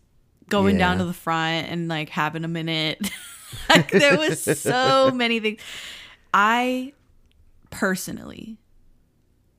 going 0.49 0.77
down 0.77 0.97
to 0.97 1.05
the 1.05 1.13
front 1.13 1.67
and 1.69 1.87
like 1.87 2.09
having 2.09 2.43
a 2.43 2.47
minute. 2.47 3.11
like 3.69 3.91
there 3.91 4.17
was 4.17 4.43
so 4.59 5.11
many 5.11 5.39
things. 5.39 5.61
I 6.33 6.93
personally 7.69 8.57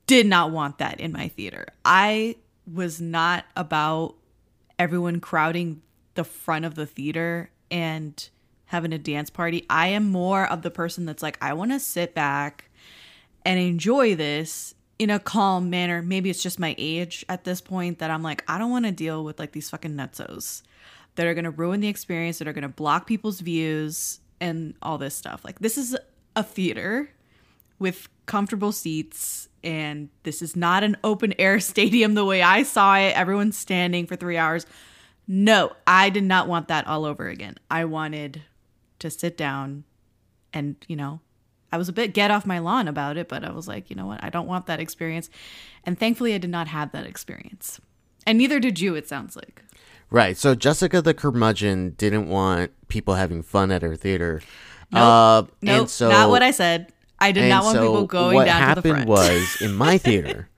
did 0.06 0.26
not 0.26 0.50
want 0.50 0.78
that 0.78 1.00
in 1.00 1.12
my 1.12 1.28
theater. 1.28 1.66
I 1.84 2.36
was 2.72 3.00
not 3.00 3.44
about 3.56 4.16
everyone 4.78 5.20
crowding 5.20 5.82
the 6.14 6.24
front 6.24 6.64
of 6.64 6.74
the 6.74 6.86
theater 6.86 7.50
and 7.70 8.28
having 8.66 8.92
a 8.92 8.98
dance 8.98 9.30
party. 9.30 9.64
I 9.70 9.88
am 9.88 10.10
more 10.10 10.46
of 10.46 10.62
the 10.62 10.70
person 10.70 11.06
that's 11.06 11.22
like 11.22 11.38
I 11.40 11.52
want 11.52 11.70
to 11.72 11.80
sit 11.80 12.14
back 12.14 12.70
and 13.44 13.58
enjoy 13.58 14.14
this 14.14 14.74
in 14.98 15.10
a 15.10 15.18
calm 15.18 15.70
manner. 15.70 16.02
Maybe 16.02 16.28
it's 16.30 16.42
just 16.42 16.58
my 16.58 16.74
age 16.76 17.24
at 17.28 17.44
this 17.44 17.60
point 17.60 18.00
that 18.00 18.10
I'm 18.10 18.22
like, 18.22 18.44
I 18.48 18.58
don't 18.58 18.70
want 18.70 18.84
to 18.84 18.92
deal 18.92 19.24
with 19.24 19.38
like 19.38 19.52
these 19.52 19.70
fucking 19.70 19.92
nutsos. 19.92 20.62
that 21.16 21.26
are 21.26 21.34
going 21.34 21.44
to 21.44 21.50
ruin 21.50 21.80
the 21.80 21.88
experience, 21.88 22.38
that 22.38 22.48
are 22.48 22.52
going 22.52 22.62
to 22.62 22.68
block 22.68 23.06
people's 23.06 23.40
views, 23.40 24.20
and 24.40 24.74
all 24.80 24.98
this 24.98 25.14
stuff. 25.14 25.44
Like, 25.44 25.58
this 25.58 25.76
is 25.76 25.96
a 26.34 26.42
theater 26.42 27.10
with 27.80 28.08
comfortable 28.26 28.70
seats, 28.70 29.48
and 29.64 30.08
this 30.22 30.40
is 30.40 30.54
not 30.54 30.84
an 30.84 30.96
open 31.02 31.34
air 31.40 31.58
stadium 31.70 32.14
the 32.14 32.24
way 32.24 32.42
I 32.42 32.62
saw 32.62 32.96
it. 32.96 33.16
Everyone's 33.16 33.58
standing 33.58 34.06
for 34.06 34.14
three 34.14 34.36
hours. 34.36 34.66
No, 35.26 35.72
I 35.86 36.10
did 36.10 36.24
not 36.24 36.46
want 36.46 36.68
that 36.68 36.86
all 36.86 37.04
over 37.04 37.28
again. 37.28 37.56
I 37.70 37.84
wanted 37.84 38.42
to 39.00 39.10
sit 39.10 39.36
down 39.36 39.84
and, 40.52 40.76
you 40.86 40.96
know, 40.96 41.20
I 41.72 41.78
was 41.78 41.88
a 41.88 41.92
bit 41.92 42.14
get 42.14 42.30
off 42.30 42.44
my 42.44 42.58
lawn 42.58 42.88
about 42.88 43.16
it, 43.16 43.28
but 43.28 43.44
I 43.44 43.52
was 43.52 43.68
like, 43.68 43.90
you 43.90 43.96
know 43.96 44.06
what? 44.06 44.22
I 44.24 44.28
don't 44.28 44.48
want 44.48 44.66
that 44.66 44.80
experience. 44.80 45.30
And 45.84 45.98
thankfully, 45.98 46.34
I 46.34 46.38
did 46.38 46.50
not 46.50 46.68
have 46.68 46.90
that 46.92 47.06
experience. 47.06 47.80
And 48.26 48.38
neither 48.38 48.58
did 48.58 48.80
you, 48.80 48.96
it 48.96 49.08
sounds 49.08 49.36
like. 49.36 49.62
Right. 50.10 50.36
So 50.36 50.56
Jessica 50.56 51.00
the 51.00 51.14
curmudgeon 51.14 51.90
didn't 51.90 52.28
want 52.28 52.72
people 52.88 53.14
having 53.14 53.42
fun 53.42 53.70
at 53.70 53.82
her 53.82 53.94
theater. 53.94 54.42
Nope. 54.90 55.02
Uh, 55.02 55.42
Nope, 55.62 55.80
and 55.80 55.90
so, 55.90 56.08
not 56.08 56.30
what 56.30 56.42
I 56.42 56.50
said. 56.50 56.92
I 57.20 57.32
did 57.32 57.42
and 57.44 57.50
not 57.50 57.64
want 57.64 57.76
so 57.76 57.82
people 57.86 58.06
going 58.06 58.34
what 58.36 58.44
down 58.46 58.60
to 58.76 58.80
the 58.82 58.88
happened 58.88 59.06
front. 59.06 59.08
was 59.08 59.56
in 59.60 59.74
my 59.74 59.98
theater, 60.06 60.48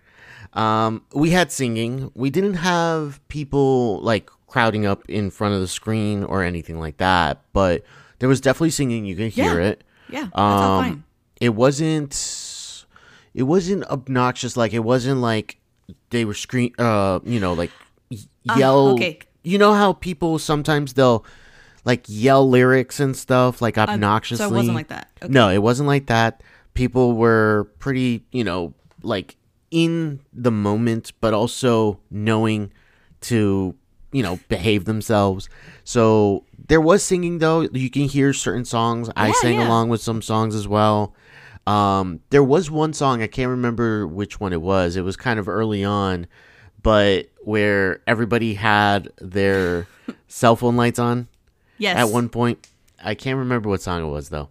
um, 0.53 1.03
we 1.15 1.31
had 1.31 1.51
singing. 1.51 2.11
We 2.15 2.31
didn't 2.31 2.55
have 2.55 3.21
people 3.29 4.01
like 4.03 4.31
crowding 4.47 4.85
up 4.87 5.03
in 5.09 5.31
front 5.31 5.55
of 5.55 5.61
the 5.61 5.69
screen 5.69 6.25
or 6.25 6.43
anything 6.43 6.79
like 6.79 6.99
that, 6.99 7.41
but 7.53 7.83
there 8.19 8.29
was 8.29 8.41
definitely 8.41 8.71
singing. 8.71 9.05
You 9.05 9.17
can 9.17 9.29
hear 9.31 9.61
Yeah. 9.61 9.67
it. 9.69 9.85
yeah, 10.09 10.21
that's 10.23 10.31
all 10.35 10.79
Um, 10.79 10.85
fine. 10.85 11.05
It 11.41 11.55
wasn't. 11.55 12.15
It 13.35 13.45
wasn't 13.45 13.85
obnoxious. 13.85 14.57
Like 14.57 14.73
it 14.75 14.81
wasn't 14.85 15.21
like 15.21 15.59
they 16.11 16.25
were 16.25 16.35
scream. 16.35 16.73
Uh, 16.79 17.21
you 17.25 17.41
know, 17.41 17.55
like 17.55 17.71
y- 18.11 18.19
yell. 18.57 18.89
Uh, 18.89 18.93
okay. 18.95 19.19
You 19.43 19.59
know 19.59 19.73
how 19.75 19.95
people 19.95 20.39
sometimes 20.39 20.93
they'll 20.93 21.25
like 21.85 22.05
yell 22.07 22.49
lyrics 22.49 23.01
and 23.01 23.17
stuff 23.17 23.61
like 23.63 23.75
obnoxiously. 23.77 24.45
Uh, 24.45 24.49
So 24.51 24.55
it 24.55 24.59
wasn't 24.59 24.77
like 24.77 24.89
that. 24.89 25.09
Okay. 25.23 25.33
No, 25.33 25.49
it 25.49 25.59
wasn't 25.63 25.89
like 25.89 26.07
that. 26.07 26.43
People 26.75 27.15
were 27.15 27.69
pretty, 27.79 28.25
you 28.33 28.45
know, 28.45 28.75
like 29.03 29.37
in 29.71 30.21
the 30.33 30.51
moment, 30.51 31.13
but 31.21 31.35
also 31.35 32.01
knowing 32.11 32.73
to, 33.23 33.75
you 34.13 34.23
know, 34.23 34.39
behave 34.49 34.85
themselves. 34.85 35.49
So 35.85 36.45
there 36.69 36.81
was 36.81 37.03
singing 37.03 37.39
though. 37.39 37.63
You 37.63 37.91
can 37.91 38.03
hear 38.03 38.33
certain 38.33 38.65
songs. 38.65 39.11
I 39.17 39.33
sang 39.33 39.57
yeah. 39.57 39.69
along 39.69 39.89
with 39.89 40.01
some 40.01 40.23
songs 40.23 40.55
as 40.55 40.67
well. 40.69 41.15
Um, 41.67 42.21
there 42.31 42.43
was 42.43 42.71
one 42.71 42.93
song 42.93 43.23
I 43.23 43.27
can't 43.29 43.51
remember 43.51 44.07
which 44.07 44.41
one 44.41 44.53
it 44.53 44.61
was. 44.61 44.97
It 44.97 45.03
was 45.03 45.17
kind 45.17 45.39
of 45.39 45.49
early 45.49 45.85
on, 45.85 46.27
but 46.83 47.29
where 47.43 48.01
everybody 48.07 48.55
had 48.55 49.11
their 49.21 49.87
cell 50.29 50.57
phone 50.57 50.77
lights 50.77 50.99
on 50.99 51.29
Yes. 51.79 51.97
at 51.97 52.09
one 52.09 52.29
point. 52.29 52.67
I 53.03 53.15
can't 53.15 53.39
remember 53.39 53.69
what 53.69 53.83
song 53.83 54.03
it 54.03 54.09
was 54.09 54.29
though. 54.29 54.49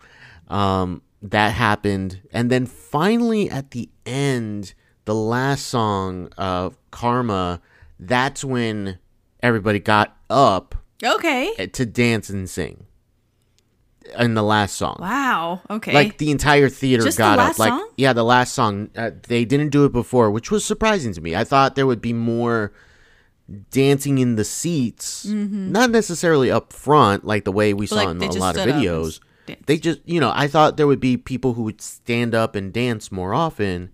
Um, 0.49 1.01
that 1.21 1.53
happened, 1.53 2.21
and 2.31 2.49
then 2.49 2.65
finally 2.65 3.49
at 3.49 3.71
the 3.71 3.89
end, 4.05 4.73
the 5.05 5.15
last 5.15 5.67
song, 5.67 6.29
uh, 6.37 6.69
"Karma," 6.91 7.61
that's 7.99 8.43
when 8.43 8.97
everybody 9.43 9.79
got 9.79 10.15
up 10.29 10.75
Okay. 11.03 11.53
to 11.73 11.85
dance 11.85 12.29
and 12.29 12.49
sing. 12.49 12.85
In 14.17 14.33
the 14.33 14.41
last 14.43 14.75
song, 14.75 14.97
Wow. 14.99 15.61
Okay. 15.69 15.93
like 15.93 16.17
the 16.17 16.31
entire 16.31 16.69
theater 16.69 17.03
Just 17.03 17.17
the 17.17 17.23
got 17.23 17.37
last 17.37 17.55
up. 17.55 17.59
Like 17.59 17.69
song? 17.69 17.89
yeah, 17.97 18.13
the 18.13 18.23
last 18.25 18.53
song. 18.53 18.89
Uh, 18.97 19.11
they 19.27 19.45
didn't 19.45 19.69
do 19.69 19.85
it 19.85 19.91
before, 19.91 20.31
which 20.31 20.49
was 20.49 20.65
surprising 20.65 21.13
to 21.13 21.21
me. 21.21 21.35
I 21.35 21.43
thought 21.43 21.75
there 21.75 21.85
would 21.85 22.01
be 22.01 22.11
more 22.13 22.73
dancing 23.69 24.17
in 24.17 24.35
the 24.37 24.43
seats, 24.43 25.25
not 25.25 25.91
necessarily 25.91 26.49
up 26.49 26.73
front 26.73 27.25
like 27.25 27.43
the 27.45 27.51
way 27.51 27.73
we 27.73 27.85
saw 27.85 27.97
Mm-hmm. 27.97 28.19
like, 28.19 28.31
in 28.31 28.37
a 28.37 28.39
lot 28.39 28.57
of 28.57 28.65
videos. 28.65 29.17
up 29.19 29.23
and 29.47 29.57
videos. 29.57 29.59
s- 29.59 29.65
danced. 29.65 29.67
They 29.67 29.77
just, 29.77 29.99
you 30.05 30.19
know, 30.19 30.31
I 30.33 30.47
thought 30.47 30.77
there 30.77 30.87
would 30.87 30.99
be 30.99 31.17
people 31.17 31.53
who 31.53 31.63
would 31.63 31.81
stand 31.81 32.33
up 32.35 32.55
and 32.55 32.71
dance 32.73 33.11
more 33.11 33.33
often, 33.33 33.89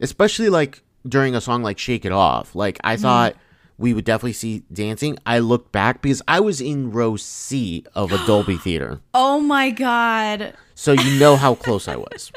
especially 0.00 0.48
like 0.48 0.82
during 1.06 1.34
a 1.34 1.40
song 1.40 1.62
like 1.62 1.78
Shake 1.78 2.04
It 2.04 2.12
Off. 2.12 2.54
Like 2.54 2.78
I 2.84 2.94
Mm-hmm. 2.94 3.02
thought 3.02 3.36
we 3.78 3.94
would 3.94 4.04
definitely 4.04 4.32
see 4.32 4.64
dancing. 4.72 5.16
I 5.24 5.38
looked 5.38 5.70
back 5.72 6.02
because 6.02 6.20
I 6.26 6.40
was 6.40 6.60
in 6.60 6.90
row 6.90 7.16
C 7.16 7.84
of 7.94 8.12
a 8.12 8.18
Dolby 8.26 8.56
theater. 8.56 9.00
oh 9.14 9.40
my 9.40 9.70
god. 9.70 10.54
So 10.74 10.92
you 10.92 11.18
know 11.20 11.36
how 11.36 11.54
close 11.66 11.86
I 11.88 11.96
was. 11.96 12.32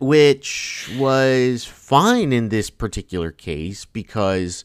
Which 0.00 0.90
was 0.98 1.64
fine 1.64 2.32
in 2.32 2.48
this 2.48 2.68
particular 2.68 3.30
case 3.30 3.84
because 3.84 4.64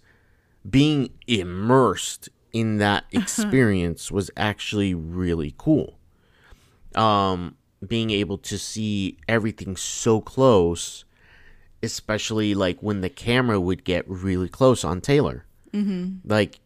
being 0.69 1.11
immersed 1.27 2.29
in 2.51 2.77
that 2.79 3.05
experience 3.11 4.11
was 4.11 4.31
actually 4.35 4.93
really 4.95 5.53
cool. 5.57 5.98
Um 6.95 7.55
being 7.85 8.09
able 8.09 8.37
to 8.37 8.57
see 8.57 9.17
everything 9.27 9.77
so 9.77 10.19
close, 10.19 11.05
especially 11.81 12.53
like 12.53 12.77
when 12.81 13.01
the 13.01 13.09
camera 13.09 13.59
would 13.59 13.83
get 13.83 14.03
really 14.09 14.49
close 14.49 14.83
on 14.83 14.99
Taylor. 14.99 15.45
Mm-hmm. 15.73 16.29
Like 16.29 16.59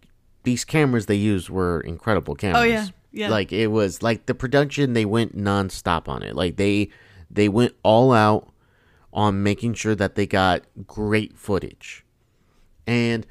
these 0.44 0.65
cameras 0.65 1.06
they 1.06 1.15
used 1.15 1.50
were 1.50 1.82
incredible 1.82 2.36
cameras. 2.36 2.62
Oh, 2.62 2.65
yeah. 2.65 2.88
Yeah. 3.12 3.30
Like 3.30 3.53
it 3.53 3.68
was 3.68 4.01
like 4.01 4.25
the 4.25 4.34
production 4.34 4.94
they 4.94 5.06
went 5.06 5.38
nonstop 5.38 6.08
on 6.08 6.24
it. 6.24 6.36
Like 6.36 6.56
they 6.56 6.89
they 7.30 7.48
went 7.48 7.75
all 7.84 8.12
out 8.12 8.51
on 9.13 9.44
making 9.44 9.75
sure 9.75 9.94
that 9.94 10.15
they 10.15 10.25
got 10.25 10.63
great 10.88 11.38
footage. 11.38 12.03
And 12.88 13.27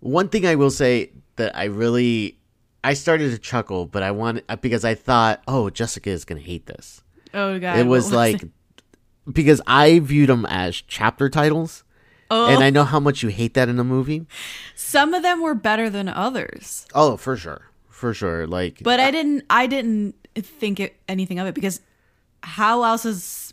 one 0.00 0.30
thing 0.30 0.46
I 0.46 0.54
will 0.54 0.70
say 0.70 1.12
that 1.36 1.54
I 1.54 1.64
really 1.64 2.39
I 2.82 2.94
started 2.94 3.30
to 3.32 3.38
chuckle, 3.38 3.86
but 3.86 4.02
I 4.02 4.10
want 4.10 4.42
uh, 4.48 4.56
because 4.56 4.84
I 4.84 4.94
thought, 4.94 5.42
oh, 5.46 5.70
Jessica 5.70 6.10
is 6.10 6.24
gonna 6.24 6.40
hate 6.40 6.66
this. 6.66 7.02
Oh 7.34 7.58
god. 7.58 7.78
it 7.78 7.82
what 7.84 7.90
was 7.90 8.12
like 8.12 8.42
it? 8.42 8.50
because 9.30 9.60
I 9.66 9.98
viewed 10.00 10.28
them 10.28 10.46
as 10.46 10.76
chapter 10.76 11.28
titles, 11.28 11.84
Oh, 12.30 12.46
and 12.46 12.62
I 12.62 12.70
know 12.70 12.84
how 12.84 13.00
much 13.00 13.22
you 13.22 13.28
hate 13.28 13.54
that 13.54 13.68
in 13.68 13.78
a 13.78 13.84
movie. 13.84 14.26
some 14.74 15.14
of 15.14 15.22
them 15.22 15.40
were 15.42 15.54
better 15.54 15.90
than 15.90 16.08
others. 16.08 16.86
Oh, 16.94 17.16
for 17.16 17.36
sure, 17.36 17.70
for 17.88 18.14
sure. 18.14 18.46
Like, 18.46 18.80
But 18.82 19.00
I 19.00 19.08
uh, 19.08 19.10
didn't 19.10 19.44
I 19.50 19.66
didn't 19.66 20.14
think 20.36 20.80
it, 20.80 20.96
anything 21.08 21.38
of 21.38 21.46
it 21.46 21.54
because 21.54 21.80
how 22.42 22.82
else 22.84 23.04
is 23.04 23.52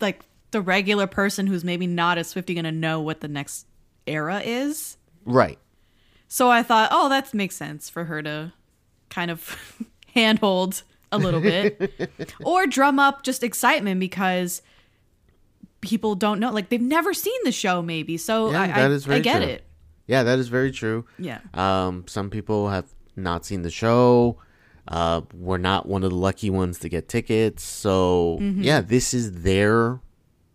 like 0.00 0.24
the 0.50 0.60
regular 0.60 1.06
person 1.06 1.46
who's 1.46 1.62
maybe 1.64 1.86
not 1.86 2.18
as 2.18 2.28
Swifty 2.28 2.54
gonna 2.54 2.72
know 2.72 3.00
what 3.00 3.20
the 3.20 3.28
next 3.28 3.66
era 4.06 4.40
is? 4.44 4.96
right, 5.24 5.58
So 6.28 6.50
I 6.50 6.62
thought, 6.62 6.88
oh, 6.92 7.08
that 7.08 7.32
makes 7.34 7.56
sense 7.56 7.88
for 7.88 8.04
her 8.04 8.22
to 8.22 8.52
kind 9.10 9.30
of 9.30 9.56
handhold 10.14 10.82
a 11.12 11.18
little 11.18 11.40
bit 11.40 12.34
or 12.44 12.66
drum 12.66 12.98
up 12.98 13.22
just 13.22 13.42
excitement 13.44 14.00
because 14.00 14.60
people 15.80 16.14
don't 16.14 16.40
know, 16.40 16.50
like 16.50 16.68
they've 16.68 16.80
never 16.80 17.14
seen 17.14 17.38
the 17.44 17.52
show, 17.52 17.80
maybe. 17.82 18.16
So 18.16 18.50
Yeah, 18.50 18.62
I, 18.62 18.88
very 18.98 19.18
I 19.18 19.20
get 19.20 19.38
true. 19.42 19.46
it. 19.48 19.64
yeah, 20.06 20.22
that 20.24 20.38
is 20.38 20.48
very 20.48 20.72
true. 20.72 21.06
Yeah. 21.18 21.38
Um, 21.54 22.04
some 22.08 22.30
people 22.30 22.70
have 22.70 22.86
not 23.14 23.44
seen 23.44 23.62
the 23.62 23.70
show. 23.70 24.38
Uh, 24.88 25.20
we're 25.34 25.58
not 25.58 25.86
one 25.86 26.02
of 26.04 26.10
the 26.10 26.16
lucky 26.16 26.50
ones 26.50 26.78
to 26.80 26.88
get 26.88 27.08
tickets. 27.08 27.62
So 27.62 28.38
Mm-hmm. 28.40 28.62
yeah, 28.62 28.80
this 28.80 29.14
is 29.14 29.42
their 29.42 30.00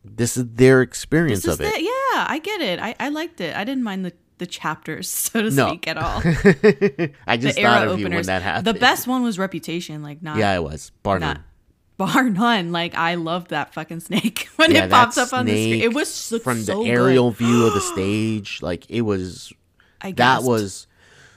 this 0.03 0.35
is 0.35 0.47
their 0.53 0.81
experience 0.81 1.43
This 1.43 1.53
is 1.53 1.59
of 1.59 1.65
it. 1.65 1.75
the- 1.75 1.81
yeah, 1.83 2.25
I 2.27 2.39
get 2.43 2.59
it. 2.59 2.79
I, 2.79 2.95
I 2.99 3.09
liked 3.09 3.39
it. 3.39 3.55
I 3.55 3.63
didn't 3.63 3.83
mind 3.83 4.03
the, 4.05 4.13
the 4.41 4.47
chapters, 4.47 5.07
so 5.27 5.41
to 5.43 5.49
No. 5.51 5.67
speak, 5.69 5.87
at 5.87 5.97
all. 5.97 6.17
I 6.25 7.37
just 7.37 7.55
the 7.55 7.61
thought 7.63 7.87
of 7.87 7.99
you 7.99 8.09
when 8.09 8.25
that 8.25 8.41
happened. 8.41 8.67
The 8.67 8.73
best 8.73 9.07
one 9.07 9.23
was 9.23 9.39
Reputation, 9.39 10.03
like 10.03 10.21
not 10.21 10.37
Yeah, 10.37 10.53
it 10.55 10.63
was 10.63 10.91
bar 11.03 11.17
not 11.19 11.37
none. 11.37 11.43
bar 11.97 12.29
none. 12.29 12.71
Like 12.71 12.95
I 12.95 13.15
loved 13.15 13.51
that 13.51 13.73
fucking 13.73 14.01
snake 14.01 14.49
when 14.57 14.71
Yeah, 14.71 14.85
it 14.85 14.89
pops 14.91 15.17
up 15.17 15.31
on 15.31 15.45
the 15.45 15.53
screen. 15.55 15.81
It 15.81 15.93
was 15.93 16.33
from 16.43 16.63
so 16.63 16.83
the 16.83 16.89
aerial 16.89 17.29
good. 17.31 17.37
view 17.37 17.65
of 17.67 17.73
the 17.73 17.81
stage. 17.93 18.61
Like 18.61 18.89
it 18.89 19.01
was 19.01 19.53
I 20.01 20.11
guess 20.11 20.17
that 20.41 20.49
was 20.49 20.87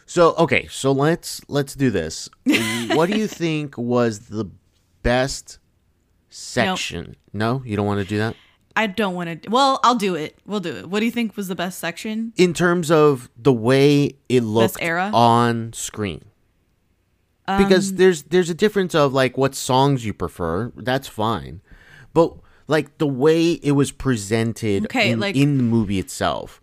so 0.06 0.34
okay 0.36 0.66
so 0.70 0.92
let's 0.92 1.40
let's 1.48 1.74
do 1.74 1.90
this 1.90 2.28
what 2.94 3.08
do 3.10 3.16
you 3.18 3.26
think 3.26 3.76
was 3.78 4.28
the 4.28 4.44
best 5.02 5.58
section 6.30 7.16
no 7.32 7.62
you 7.64 7.76
don't 7.76 7.86
want 7.86 8.00
to 8.00 8.04
do 8.06 8.18
that 8.18 8.34
I 8.76 8.86
don't 8.88 9.14
want 9.14 9.42
to. 9.44 9.50
Well, 9.50 9.78
I'll 9.84 9.94
do 9.94 10.14
it. 10.16 10.36
We'll 10.46 10.60
do 10.60 10.74
it. 10.76 10.88
What 10.88 10.98
do 11.00 11.06
you 11.06 11.12
think 11.12 11.36
was 11.36 11.48
the 11.48 11.54
best 11.54 11.78
section? 11.78 12.32
in 12.36 12.52
terms 12.54 12.90
of 12.90 13.30
the 13.36 13.52
way 13.52 14.16
it 14.28 14.40
looked 14.42 14.78
era? 14.80 15.10
on 15.14 15.72
screen 15.72 16.24
because 17.46 17.90
Um, 17.90 17.96
there's 17.96 18.22
there's 18.24 18.50
a 18.50 18.54
difference 18.54 18.94
of 18.94 19.12
like 19.12 19.36
what 19.36 19.54
songs 19.54 20.04
you 20.04 20.14
prefer 20.14 20.72
that's 20.76 21.06
fine 21.08 21.60
but 22.14 22.34
like 22.68 22.96
the 22.96 23.06
way 23.06 23.52
it 23.52 23.72
was 23.72 23.92
presented 23.92 24.84
Okay, 24.86 25.10
in, 25.10 25.20
like- 25.20 25.36
in 25.36 25.58
the 25.58 25.62
movie 25.62 25.98
itself 25.98 26.62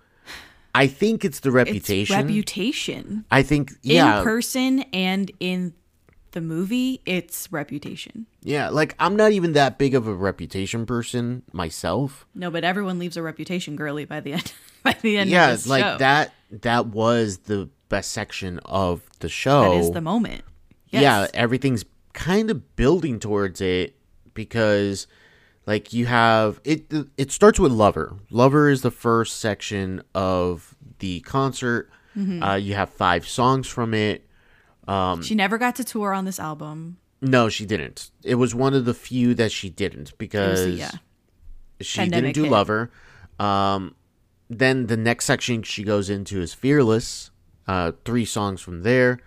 i 0.74 0.88
think 0.88 1.24
it's 1.24 1.42
the 1.42 1.50
It's 1.50 1.54
reputation 1.56 2.16
reputation. 2.18 3.26
i 3.30 3.44
think 3.44 3.74
yeah 3.84 4.18
In 4.20 4.24
person 4.24 4.80
and 4.92 5.32
in 5.40 5.74
the 6.32 6.42
movie, 6.42 7.02
it's 7.06 7.52
reputation. 7.52 8.26
Yeah, 8.42 8.70
like 8.70 8.96
I'm 9.00 9.16
not 9.16 9.32
even 9.32 9.54
that 9.54 9.78
big 9.78 9.96
of 9.96 10.08
a 10.08 10.14
reputation 10.14 10.86
person 10.86 11.44
myself. 11.52 12.26
No, 12.34 12.50
but 12.50 12.64
everyone 12.64 13.00
leaves 13.00 13.18
a 13.18 13.22
reputation 13.22 13.76
girly 13.76 14.06
by 14.06 14.20
the 14.20 14.34
end. 14.34 14.54
By 14.84 14.98
the 15.00 15.20
end 15.20 15.30
yeah, 15.30 15.56
like 15.68 15.84
show. 15.84 15.98
that 16.00 16.34
that 16.50 16.88
was 16.88 17.38
the 17.38 17.70
best 17.90 18.10
section 18.10 18.58
of 18.66 19.04
the 19.20 19.30
show. 19.30 19.62
That 19.62 19.78
is 19.78 19.92
the 19.92 20.02
moment. 20.02 20.44
Yes. 20.90 21.04
Yeah, 21.04 21.28
everything's 21.36 21.86
kind 22.14 22.50
of 22.50 22.76
building 22.76 23.20
towards 23.20 23.62
it 23.62 23.96
because 24.34 25.06
like 25.68 25.94
you 25.94 26.08
have 26.08 26.60
it 26.64 26.92
it 27.16 27.32
starts 27.32 27.60
with 27.60 27.72
Lover. 27.72 28.16
Lover 28.32 28.70
is 28.70 28.82
the 28.82 28.90
first 28.90 29.40
section 29.40 30.02
of 30.16 30.76
the 30.98 31.20
concert. 31.22 31.90
Mm-hmm. 32.18 32.42
Uh, 32.42 32.56
you 32.56 32.74
have 32.74 32.90
five 32.90 33.28
songs 33.28 33.68
from 33.68 33.94
it. 33.94 34.28
She 35.22 35.36
never 35.36 35.58
got 35.58 35.76
to 35.78 35.84
tour 35.84 36.14
on 36.14 36.26
this 36.26 36.40
album. 36.40 36.98
No, 37.22 37.50
she 37.50 37.66
didn't. 37.66 38.10
It 38.24 38.36
was 38.36 38.56
one 38.56 38.74
of 38.74 38.86
the 38.86 38.94
few 38.94 39.34
that 39.36 39.52
she 39.52 39.70
didn't 39.70 40.00
was 40.00 40.12
because 40.18 40.66
yeah. 40.68 40.92
she 41.80 42.00
pandemic 42.00 42.34
didn't 42.34 42.36
do 42.36 42.44
hit. 42.44 42.52
Lover. 42.52 42.92
Um, 43.40 43.96
then 44.50 44.88
the 44.88 44.98
next 44.98 45.26
section 45.26 45.64
she 45.64 45.84
goes 45.84 46.10
into 46.10 46.42
is 46.42 46.54
Fearless. 46.54 47.30
Uh, 47.68 47.92
three 48.06 48.26
songs 48.26 48.60
from 48.60 48.82
there. 48.82 49.20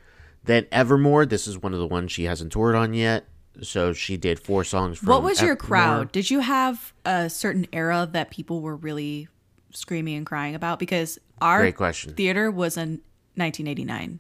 Then 0.43 0.67
Evermore. 0.73 1.25
This 1.25 1.47
is 1.47 1.57
one 1.57 1.73
of 1.73 1.79
the 1.79 1.87
ones 1.87 2.13
she 2.13 2.25
hasn't 2.25 2.53
toured 2.53 2.75
on 2.75 2.93
yet. 2.95 3.27
So 3.63 3.93
she 3.93 4.17
did 4.17 4.41
four 4.41 4.65
songs. 4.65 4.99
From 4.99 5.09
What 5.09 5.23
was 5.23 5.41
your 5.41 5.55
crowd? 5.55 6.11
Did 6.11 6.31
you 6.31 6.41
have 6.41 6.93
a 7.05 7.31
certain 7.31 7.67
era 7.73 8.09
that 8.11 8.31
people 8.31 8.61
were 8.61 8.75
really 8.75 9.29
screaming 9.71 10.17
and 10.17 10.27
crying 10.27 10.57
about? 10.57 10.81
Because 10.81 11.21
our 11.41 11.61
Great 11.61 11.77
question. 11.77 12.15
theater 12.15 12.51
was 12.51 12.77
in 12.77 13.01
1989 13.37 14.19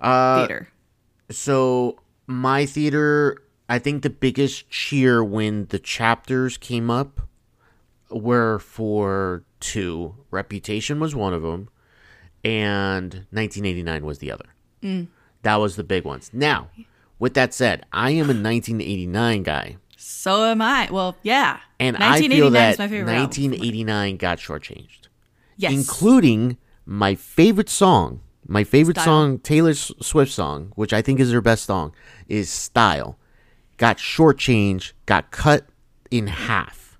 Uh, 0.00 0.38
theater. 0.46 0.68
So 1.30 1.98
my 2.26 2.66
theater, 2.66 3.42
I 3.68 3.78
think 3.78 4.02
the 4.02 4.10
biggest 4.10 4.68
cheer 4.70 5.22
when 5.22 5.66
the 5.66 5.78
chapters 5.78 6.56
came 6.56 6.90
up 6.90 7.20
were 8.10 8.58
for 8.58 9.44
two. 9.60 10.14
Reputation 10.30 11.00
was 11.00 11.14
one 11.14 11.34
of 11.34 11.42
them, 11.42 11.68
and 12.44 13.12
1989 13.30 14.04
was 14.04 14.18
the 14.18 14.30
other. 14.32 14.46
That 15.42 15.56
was 15.56 15.76
the 15.76 15.84
big 15.84 16.04
ones. 16.04 16.30
Now, 16.32 16.68
with 17.18 17.34
that 17.34 17.52
said, 17.52 17.84
I 17.92 18.10
am 18.12 18.26
a 18.30 18.34
1989 18.34 19.42
guy, 19.42 19.76
So 19.96 20.44
am 20.44 20.62
I. 20.62 20.88
Well, 20.90 21.16
yeah. 21.22 21.58
and 21.80 21.96
I 21.96 22.20
feel 22.20 22.50
1989 22.50 22.52
that 22.52 22.72
is 22.72 22.78
my 22.78 22.88
favorite 22.88 23.12
album. 23.12 23.22
1989 23.24 24.16
got 24.16 24.38
shortchanged, 24.38 25.08
Yes. 25.56 25.72
including 25.72 26.56
my 26.86 27.14
favorite 27.16 27.68
song. 27.68 28.20
My 28.50 28.64
favorite 28.64 28.96
Style. 28.96 29.04
song, 29.04 29.38
Taylor 29.40 29.74
Swift 29.74 30.32
song, 30.32 30.72
which 30.74 30.92
I 30.94 31.02
think 31.02 31.20
is 31.20 31.30
her 31.32 31.40
best 31.42 31.66
song, 31.66 31.94
is 32.28 32.48
"Style." 32.50 33.18
Got 33.76 33.98
shortchanged, 33.98 34.92
got 35.06 35.30
cut 35.30 35.66
in 36.10 36.26
half, 36.26 36.98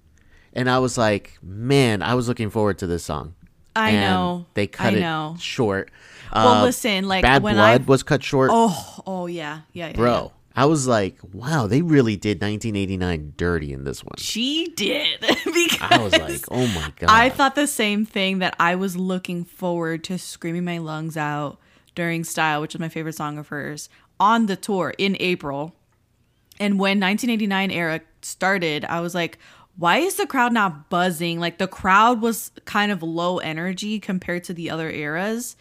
and 0.53 0.69
I 0.71 0.79
was 0.79 0.97
like, 0.99 1.39
"Man, 1.43 2.03
I 2.03 2.15
was 2.15 2.29
looking 2.29 2.51
forward 2.51 2.79
to 2.79 2.87
this 2.87 3.03
song." 3.05 3.35
I 3.75 3.91
And 3.91 4.01
know. 4.01 4.47
they 4.55 4.67
cut 4.67 4.93
I 4.93 4.97
it 4.97 5.01
know. 5.01 5.37
short. 5.41 5.91
Well, 6.35 6.49
Uh, 6.49 6.63
listen, 6.65 7.09
like 7.09 7.23
Bad 7.23 7.43
when 7.43 7.55
Blood 7.55 7.81
I 7.81 7.85
was 7.85 8.03
cut 8.03 8.23
short, 8.23 8.51
oh 8.53 9.01
oh 9.07 9.27
yeah 9.27 9.61
yeah, 9.73 9.89
yeah 9.89 9.93
bro. 9.97 10.33
I 10.59 10.65
was 10.65 10.89
like, 10.89 11.19
"Wow, 11.33 11.69
they 11.69 11.83
really 11.83 12.17
did 12.17 12.41
1989 12.41 13.35
dirty 13.37 13.73
in 13.73 13.85
this 13.85 14.03
one." 14.03 14.17
She 14.19 14.73
did 14.75 15.21
because 15.21 15.79
I 15.81 15.99
was 16.03 16.13
like, 16.13 16.45
"Oh 16.51 16.67
my 16.67 16.93
god!" 16.97 17.09
I 17.09 17.31
thought 17.31 17.55
the 17.55 17.69
same 17.69 18.05
thing 18.05 18.41
that 18.41 18.57
I 18.59 18.75
was 18.75 18.97
looking 18.97 19.45
forward 19.45 20.03
to 20.05 20.19
screaming 20.19 20.65
my 20.65 20.79
lungs 20.79 21.17
out 21.17 21.61
during 21.95 22.25
Style, 22.25 22.61
which 22.61 22.75
is 22.75 22.81
my 22.81 22.89
favorite 22.89 23.15
song 23.15 23.39
of 23.39 23.49
hers, 23.49 23.89
on 24.19 24.47
the 24.47 24.57
tour 24.57 24.95
in 24.99 25.17
April. 25.21 25.77
And 26.59 26.81
when 26.81 26.99
1989 26.99 27.71
era 27.71 28.01
started, 28.23 28.85
I 28.85 28.99
was 28.99 29.15
like, 29.15 29.39
why 29.77 29.99
is 29.99 30.17
the 30.17 30.27
crowd 30.27 30.53
not 30.53 30.91
buzzing? 30.91 31.39
Like 31.39 31.59
the 31.59 31.69
crowd 31.69 32.21
was 32.21 32.51
kind 32.65 32.91
of 32.91 33.05
low 33.05 33.39
energy 33.39 34.01
compared 34.01 34.43
to 34.45 34.55
the 34.55 34.71
other 34.71 34.91
eras. 34.91 35.55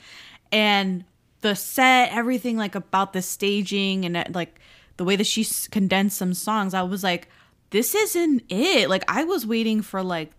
And 0.51 1.06
the 1.41 1.56
set, 1.56 2.12
everything 2.12 2.58
like 2.58 2.74
about 2.74 3.13
the 3.13 3.22
staging 3.22 4.06
and 4.06 4.34
like 4.34 4.60
the 4.98 5.04
way 5.06 5.16
that 5.16 5.26
she 5.28 5.42
s- 5.42 5.68
condensed 5.68 6.18
some 6.18 6.34
songs, 6.34 6.74
I 6.74 6.82
was 6.84 7.04
like, 7.04 7.28
this 7.70 7.94
isn't 7.96 8.44
it. 8.50 8.90
Like 8.90 9.04
I 9.08 9.24
was 9.24 9.46
waiting 9.46 9.82
for 9.82 10.04
like 10.04 10.32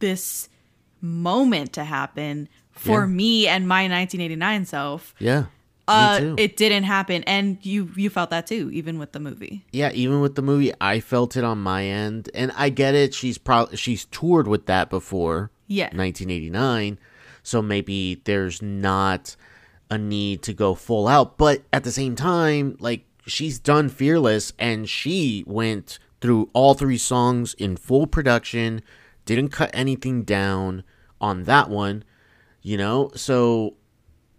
this 0.00 0.48
moment 1.00 1.72
to 1.74 1.84
happen 1.84 2.48
for 2.70 3.00
Yeah. 3.00 3.06
me 3.06 3.46
and 3.48 3.66
my 3.68 3.86
1989 3.88 4.64
self. 4.64 5.14
yeah, 5.18 5.44
Uh, 5.86 6.18
me 6.20 6.26
too. 6.26 6.34
it 6.38 6.56
didn't 6.56 6.84
happen, 6.84 7.22
and 7.24 7.58
you 7.62 7.90
you 7.96 8.10
felt 8.10 8.30
that 8.30 8.46
too, 8.46 8.70
even 8.72 8.98
with 8.98 9.12
the 9.12 9.20
movie. 9.20 9.64
Yeah, 9.72 9.90
even 9.94 10.20
with 10.20 10.34
the 10.34 10.42
movie, 10.42 10.72
I 10.80 11.00
felt 11.00 11.36
it 11.36 11.44
on 11.44 11.58
my 11.62 11.84
end, 11.84 12.30
and 12.34 12.52
I 12.56 12.68
get 12.68 12.94
it. 12.94 13.14
She's 13.14 13.38
probably 13.38 13.76
she's 13.76 14.04
toured 14.06 14.46
with 14.46 14.66
that 14.66 14.90
before, 14.90 15.50
Yeah. 15.66 15.88
1989, 15.94 16.98
so 17.42 17.62
maybe 17.62 18.20
there's 18.24 18.60
not 18.62 19.34
a 19.90 19.96
need 19.98 20.42
to 20.42 20.52
go 20.52 20.74
full 20.74 21.08
out. 21.08 21.38
But 21.38 21.62
at 21.72 21.82
the 21.84 21.90
same 21.92 22.14
time, 22.14 22.76
like 22.80 23.04
she's 23.28 23.58
done 23.58 23.88
Fearless, 23.88 24.52
and 24.58 24.88
she 24.88 25.44
went 25.46 25.98
through 26.20 26.50
all 26.52 26.74
three 26.74 26.98
songs 26.98 27.54
in 27.54 27.76
full 27.76 28.06
production, 28.06 28.82
didn't 29.24 29.50
cut 29.50 29.70
anything 29.72 30.22
down 30.22 30.82
on 31.20 31.44
that 31.44 31.70
one, 31.70 32.04
you 32.62 32.76
know. 32.76 33.10
So, 33.14 33.76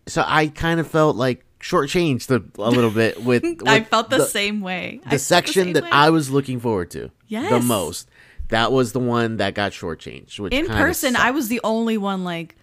so 0.07 0.23
I 0.25 0.47
kind 0.47 0.79
of 0.79 0.87
felt 0.87 1.15
like 1.15 1.45
shortchanged 1.59 2.29
a, 2.31 2.61
a 2.61 2.69
little 2.69 2.91
bit 2.91 3.23
with. 3.23 3.43
I 3.65 3.81
felt 3.81 4.09
the, 4.09 4.25
same 4.25 4.61
way. 4.61 4.99
The 5.03 5.11
felt 5.11 5.21
section 5.21 5.63
same 5.65 5.73
that 5.73 5.83
way. 5.83 5.89
I 5.91 6.09
was 6.09 6.29
looking 6.29 6.59
forward 6.59 6.91
to 6.91 7.11
the 7.29 7.61
most. 7.63 8.09
That 8.49 8.71
was 8.71 8.93
the 8.93 8.99
one 8.99 9.37
that 9.37 9.53
got 9.53 9.71
shortchanged. 9.71 10.39
Which 10.39 10.53
in 10.53 10.67
person, 10.67 11.13
sucked. 11.13 11.23
I 11.23 11.31
was 11.31 11.49
the 11.49 11.61
only 11.63 11.97
one 11.97 12.23
like 12.23 12.55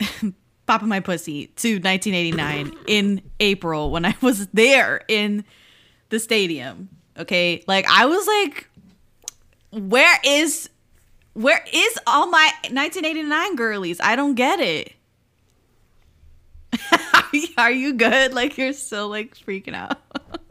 popping 0.66 0.88
my 0.88 1.00
pussy 1.00 1.46
to 1.56 1.74
1989 1.74 2.72
in 2.86 3.22
April 3.40 3.90
when 3.90 4.04
I 4.04 4.14
was 4.20 4.46
there 4.48 5.04
in 5.08 5.44
the 6.08 6.18
stadium. 6.18 6.88
Okay, 7.18 7.62
like 7.66 7.86
I 7.88 8.06
was 8.06 8.26
like, 8.26 8.68
where 9.70 10.18
is 10.24 10.68
where 11.34 11.64
is 11.72 11.98
all 12.06 12.26
my 12.26 12.50
1989 12.70 13.56
girlies? 13.56 14.00
I 14.00 14.16
don't 14.16 14.34
get 14.34 14.60
it. 14.60 14.92
Are 17.58 17.70
you 17.70 17.94
good? 17.94 18.32
Like 18.34 18.56
you're 18.56 18.72
still 18.72 19.08
like 19.08 19.36
freaking 19.36 19.74
out. 19.74 19.98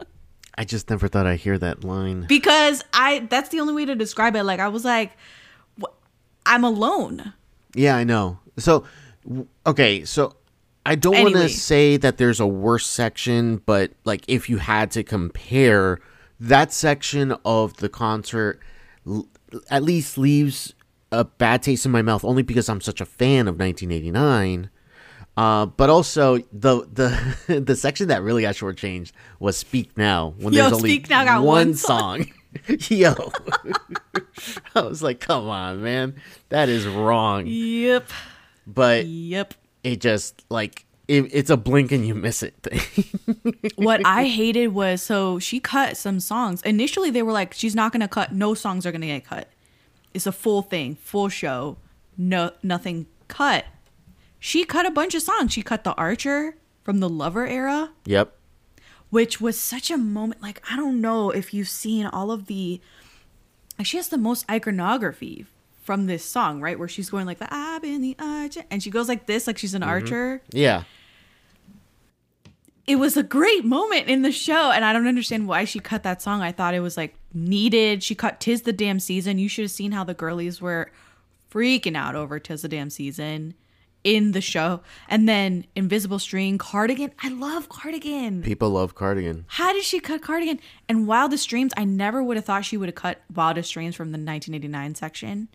I 0.56 0.64
just 0.64 0.90
never 0.90 1.08
thought 1.08 1.26
I'd 1.26 1.40
hear 1.40 1.58
that 1.58 1.82
line. 1.82 2.26
because 2.28 2.84
I 2.92 3.20
that's 3.30 3.48
the 3.48 3.60
only 3.60 3.74
way 3.74 3.84
to 3.86 3.94
describe 3.94 4.36
it. 4.36 4.44
Like 4.44 4.60
I 4.60 4.68
was 4.68 4.84
like, 4.84 5.12
I'm 6.46 6.64
alone. 6.64 7.32
Yeah, 7.74 7.96
I 7.96 8.04
know. 8.04 8.38
So, 8.58 8.84
okay, 9.66 10.04
so 10.04 10.36
I 10.84 10.94
don't 10.94 11.22
want 11.22 11.34
to 11.34 11.48
say 11.48 11.96
that 11.96 12.16
there's 12.18 12.40
a 12.40 12.46
worse 12.46 12.86
section, 12.86 13.58
but 13.66 13.92
like 14.04 14.24
if 14.28 14.48
you 14.50 14.58
had 14.58 14.90
to 14.92 15.02
compare 15.02 15.98
that 16.40 16.72
section 16.72 17.34
of 17.44 17.76
the 17.76 17.88
concert, 17.88 18.60
l- 19.06 19.28
at 19.70 19.82
least 19.82 20.18
leaves 20.18 20.74
a 21.12 21.24
bad 21.24 21.62
taste 21.62 21.86
in 21.86 21.92
my 21.92 22.02
mouth 22.02 22.24
only 22.24 22.42
because 22.42 22.68
I'm 22.68 22.80
such 22.80 23.00
a 23.00 23.04
fan 23.04 23.46
of 23.46 23.58
1989. 23.58 24.70
Uh, 25.36 25.66
but 25.66 25.88
also 25.88 26.38
the 26.52 26.86
the 26.92 27.60
the 27.60 27.76
section 27.76 28.08
that 28.08 28.22
really 28.22 28.42
got 28.42 28.54
shortchanged 28.54 29.12
was 29.38 29.56
"Speak 29.56 29.96
Now" 29.96 30.34
when 30.38 30.52
Yo, 30.52 30.62
there's 30.62 30.74
only 30.74 30.90
Speak 30.90 31.08
Now 31.08 31.24
got 31.24 31.42
one 31.42 31.68
one 31.68 31.74
song. 31.74 32.26
Yo, 32.88 33.14
I 34.74 34.80
was 34.82 35.02
like, 35.02 35.20
"Come 35.20 35.48
on, 35.48 35.82
man, 35.82 36.16
that 36.50 36.68
is 36.68 36.86
wrong." 36.86 37.46
Yep. 37.46 38.10
But 38.66 39.06
Yep. 39.06 39.54
it 39.84 40.00
just 40.00 40.44
like 40.48 40.86
it, 41.08 41.28
it's 41.32 41.50
a 41.50 41.56
blink 41.56 41.90
and 41.92 42.06
you 42.06 42.14
miss 42.14 42.42
it 42.42 42.54
thing. 42.62 43.04
what 43.74 44.00
I 44.06 44.24
hated 44.26 44.68
was 44.68 45.02
so 45.02 45.38
she 45.38 45.60
cut 45.60 45.96
some 45.96 46.20
songs. 46.20 46.62
Initially, 46.62 47.10
they 47.10 47.22
were 47.22 47.32
like, 47.32 47.52
she's 47.54 47.74
not 47.74 47.92
gonna 47.92 48.08
cut. 48.08 48.32
No 48.32 48.54
songs 48.54 48.86
are 48.86 48.92
gonna 48.92 49.06
get 49.06 49.24
cut. 49.24 49.48
It's 50.14 50.26
a 50.26 50.32
full 50.32 50.62
thing, 50.62 50.94
full 50.96 51.28
show. 51.28 51.76
No, 52.16 52.52
nothing 52.62 53.06
cut. 53.28 53.64
She 54.38 54.64
cut 54.64 54.86
a 54.86 54.90
bunch 54.90 55.14
of 55.14 55.22
songs. 55.22 55.52
She 55.52 55.62
cut 55.62 55.84
the 55.84 55.94
Archer 55.94 56.56
from 56.82 57.00
the 57.00 57.08
Lover 57.08 57.46
era, 57.46 57.90
yep. 58.04 58.36
which 59.10 59.40
was 59.40 59.58
such 59.58 59.90
a 59.90 59.96
moment. 59.96 60.42
Like 60.42 60.62
I 60.70 60.76
don't 60.76 61.00
know 61.00 61.30
if 61.30 61.52
you've 61.54 61.68
seen 61.68 62.06
all 62.06 62.30
of 62.30 62.46
the. 62.46 62.80
Like 63.78 63.86
she 63.86 63.96
has 63.96 64.08
the 64.08 64.18
most 64.18 64.44
iconography 64.50 65.46
from 65.82 66.06
this 66.06 66.24
song, 66.24 66.60
right? 66.60 66.78
Where 66.78 66.88
she's 66.88 67.10
going 67.10 67.26
like 67.26 67.38
the 67.38 67.52
"I've 67.52 67.82
been 67.82 68.00
the 68.00 68.16
Archer," 68.18 68.64
and 68.70 68.82
she 68.82 68.90
goes 68.90 69.08
like 69.08 69.26
this, 69.26 69.46
like 69.46 69.58
she's 69.58 69.74
an 69.74 69.82
mm-hmm. 69.82 69.90
archer. 69.90 70.42
Yeah. 70.50 70.84
it 72.86 72.96
was 72.96 73.16
a 73.16 73.22
great 73.22 73.64
moment 73.64 74.08
in 74.08 74.22
the 74.22 74.32
show 74.32 74.72
and 74.72 74.84
i 74.84 74.92
don't 74.92 75.06
understand 75.06 75.46
why 75.46 75.64
she 75.64 75.78
cut 75.78 76.02
that 76.02 76.20
song. 76.20 76.42
I 76.42 76.50
thought 76.50 76.74
it 76.74 76.80
was 76.80 76.96
like 76.96 77.14
needed. 77.32 78.02
She 78.02 78.14
cut 78.14 78.40
tis 78.40 78.62
the 78.62 78.72
damn 78.72 78.98
season. 79.00 79.38
You 79.38 79.48
should 79.48 79.62
have 79.62 79.70
seen 79.70 79.92
how 79.92 80.02
the 80.04 80.14
girlies 80.14 80.60
were 80.60 80.90
freaking 81.50 81.96
out 81.96 82.14
over 82.16 82.38
tis 82.40 82.62
the 82.62 82.68
damn 82.68 82.90
season 82.90 83.54
in 84.04 84.32
the 84.32 84.40
show. 84.40 84.80
And 85.08 85.28
then 85.28 85.64
invisible 85.76 86.18
string 86.18 86.58
cardigan. 86.58 87.12
I 87.22 87.28
love 87.28 87.68
cardigan. 87.68 88.42
People 88.42 88.70
love 88.70 88.94
Cardigan. 88.96 89.44
how 89.46 89.72
did 89.72 89.84
she 89.84 90.00
cut 90.00 90.20
cardigan 90.22 90.58
and 90.88 91.06
wildest 91.06 91.48
dreams 91.48 91.72
i 91.76 91.84
never 91.84 92.22
would 92.22 92.36
have 92.36 92.44
thought 92.44 92.64
she 92.64 92.76
would 92.76 92.88
have 92.88 92.96
cut 92.96 93.20
wildest 93.32 93.72
dreams 93.72 93.94
from 93.94 94.08
the 94.08 94.18
1989 94.18 94.94
section 94.96 95.48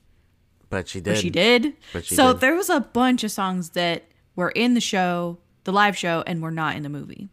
But 0.69 0.87
she 0.89 0.99
but 0.99 1.13
did. 1.15 1.17
she 1.19 1.29
did. 1.29 1.73
But 1.93 2.05
she 2.05 2.09
did 2.09 2.15
so 2.15 2.33
did. 2.33 2.41
there 2.41 2.55
was 2.55 2.69
a 2.69 2.81
bunch 2.81 3.23
of 3.23 3.31
songs 3.31 3.71
that 3.71 4.03
were 4.35 4.49
in 4.49 4.73
the 4.73 4.81
show 4.81 5.37
the 5.63 5.71
live 5.73 5.97
show 5.97 6.23
and 6.25 6.41
were 6.41 6.51
not 6.51 6.75
in 6.75 6.83
the 6.83 6.89
movie. 6.89 7.29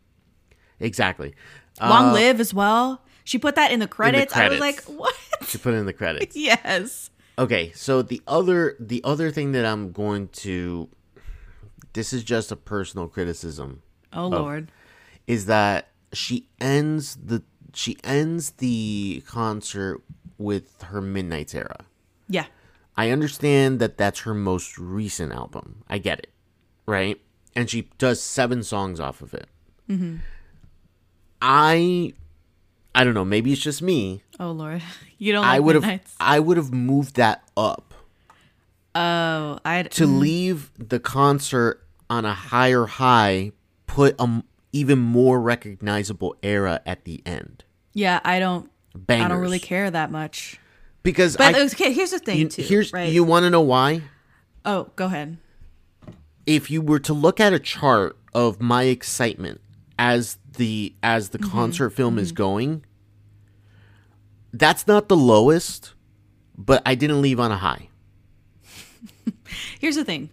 Exactly. 0.81 1.35
Long 1.81 2.11
Uh, 2.11 2.13
Live 2.13 2.41
as 2.41 2.53
well. 2.53 3.03
She 3.25 3.39
put 3.39 3.55
that 3.55 3.71
in 3.73 3.81
the 3.81 3.87
credits. 3.89 4.35
I 4.37 4.49
was 4.49 4.61
like, 4.61 4.83
what? 4.85 5.15
She 5.47 5.57
put 5.59 5.75
in 5.75 5.87
the 5.87 5.93
credits. 6.03 6.37
yes. 6.37 7.11
Okay, 7.39 7.73
so 7.75 8.03
the 8.03 8.21
other 8.29 8.77
the 8.79 9.01
other 9.05 9.31
thing 9.31 9.53
that 9.53 9.65
I'm 9.65 9.91
going 9.93 10.29
to 10.29 10.89
this 11.93 12.13
is 12.13 12.23
just 12.25 12.51
a 12.53 12.57
personal 12.57 13.07
criticism 13.09 13.83
Oh, 14.13 14.27
Lord. 14.29 14.71
is 15.27 15.47
that 15.47 15.89
she 16.13 16.49
ends 16.61 17.17
the 17.17 17.43
she 17.73 17.97
ends 18.05 18.51
the 18.59 19.23
concert 19.27 20.01
with 20.39 20.83
her 20.83 21.01
Midnights 21.01 21.55
era. 21.55 21.85
Yeah. 22.29 22.47
I 22.97 23.11
understand 23.11 23.81
that 23.81 23.97
that's 23.99 24.21
her 24.21 24.35
most 24.35 24.79
recent 24.79 25.33
album. 25.33 25.83
I 25.89 25.99
get 25.99 26.19
it, 26.21 26.31
right? 26.87 27.21
And 27.57 27.69
she 27.69 27.91
does 27.99 28.21
seven 28.23 28.63
songs 28.63 29.01
off 29.01 29.21
of 29.21 29.35
it. 29.35 29.49
Mm-hmm. 29.89 30.17
I, 31.43 32.13
I 32.95 33.05
don't 33.05 33.15
know. 33.15 33.25
Maybe 33.25 33.53
it's 33.53 33.61
just 33.61 33.83
me. 33.83 34.23
Oh, 34.39 34.51
Lord. 34.51 34.83
You 35.17 35.33
don't 35.33 35.43
like 35.43 35.57
I 35.57 35.61
would 35.61 35.83
have, 35.83 36.01
I 36.21 36.41
would 36.41 36.57
have 36.59 36.75
moved 36.75 37.15
that 37.17 37.45
up 37.57 37.95
Oh, 38.95 39.59
I 39.65 39.83
to 39.85 40.07
mm. 40.07 40.19
leave 40.19 40.71
the 40.77 41.01
concert 41.01 41.83
on 42.11 42.25
a 42.25 42.35
higher 42.35 42.85
high. 42.87 43.53
Put 43.87 44.17
a 44.21 44.25
m- 44.25 44.45
even 44.73 44.99
more 44.99 45.41
recognizable 45.41 46.37
era 46.43 46.81
at 46.85 47.05
the 47.05 47.23
end. 47.25 47.65
yeah, 47.95 48.21
I 48.25 48.39
don't. 48.39 48.71
Bangers. 48.95 49.25
I 49.25 49.29
don't 49.29 49.41
really 49.41 49.59
care 49.61 49.91
that 49.91 50.11
much. 50.11 50.61
Because 51.05 51.37
But 51.37 51.55
I, 51.55 51.61
okay, 51.67 51.93
here's 51.93 52.11
the 52.11 52.19
thing 52.19 52.39
you, 52.39 52.49
too. 52.49 52.63
here's 52.63 52.93
right? 52.93 53.13
you 53.13 53.23
want 53.23 53.45
to 53.45 53.51
know 53.51 53.61
why. 53.61 54.03
oh, 54.65 54.91
go 54.97 55.07
ahead. 55.07 55.37
if 56.47 56.71
you 56.71 56.83
were 56.83 56.99
to 56.99 57.13
look 57.15 57.39
at 57.39 57.53
a 57.53 57.61
chart 57.61 58.17
of 58.35 58.61
my 58.61 58.85
excitement 58.85 59.61
as 59.99 60.39
the 60.57 60.93
as 61.03 61.29
the 61.29 61.39
concert 61.39 61.91
film 61.91 62.19
is 62.19 62.33
going 62.33 62.85
that's 64.53 64.87
not 64.89 65.09
the 65.09 65.17
lowest 65.17 65.93
but 66.59 66.83
i 66.85 66.95
didn't 66.97 67.23
leave 67.23 67.39
on 67.39 67.53
a 67.53 67.57
high 67.59 67.89
Here's 69.81 69.95
the 69.97 70.05
thing. 70.05 70.31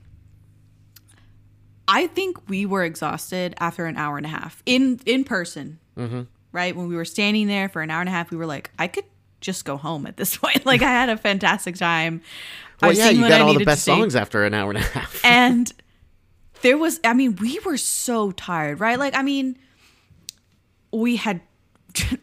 I 1.88 2.08
think 2.08 2.50
we 2.50 2.66
were 2.66 2.84
exhausted 2.84 3.54
after 3.60 3.86
an 3.86 3.98
hour 3.98 4.18
and 4.18 4.26
a 4.26 4.30
half 4.30 4.64
in 4.66 5.00
in 5.06 5.24
person. 5.24 5.80
Mm-hmm. 5.98 6.22
Right 6.52 6.76
when 6.76 6.88
we 6.88 6.96
were 6.96 7.06
standing 7.06 7.48
there 7.48 7.70
for 7.70 7.82
an 7.82 7.92
hour 7.92 8.00
and 8.02 8.10
a 8.10 8.12
half, 8.12 8.32
we 8.32 8.38
were 8.38 8.46
like, 8.46 8.72
I 8.80 8.88
could 8.88 9.06
just 9.42 9.66
go 9.66 9.78
home 9.78 10.06
at 10.06 10.18
this 10.18 10.38
point. 10.38 10.66
like 10.66 10.82
I 10.82 10.90
had 10.90 11.10
a 11.10 11.18
fantastic 11.18 11.76
time. 11.76 12.22
well 12.82 12.92
I've 12.92 12.98
yeah 12.98 13.10
you 13.10 13.22
got 13.22 13.34
I 13.34 13.40
all 13.42 13.54
the 13.54 13.66
best 13.66 13.84
songs 13.84 14.16
after 14.16 14.46
an 14.46 14.54
hour 14.54 14.70
and 14.70 14.80
a 14.80 14.82
half 14.82 15.20
and 15.26 15.72
there 16.62 16.78
was 16.78 17.00
i 17.04 17.14
mean 17.14 17.36
we 17.36 17.60
were 17.66 17.78
so 17.78 18.32
tired 18.32 18.80
right 18.80 18.98
like 18.98 19.16
i 19.16 19.22
mean 19.22 19.58
we 20.92 21.16
had 21.16 21.42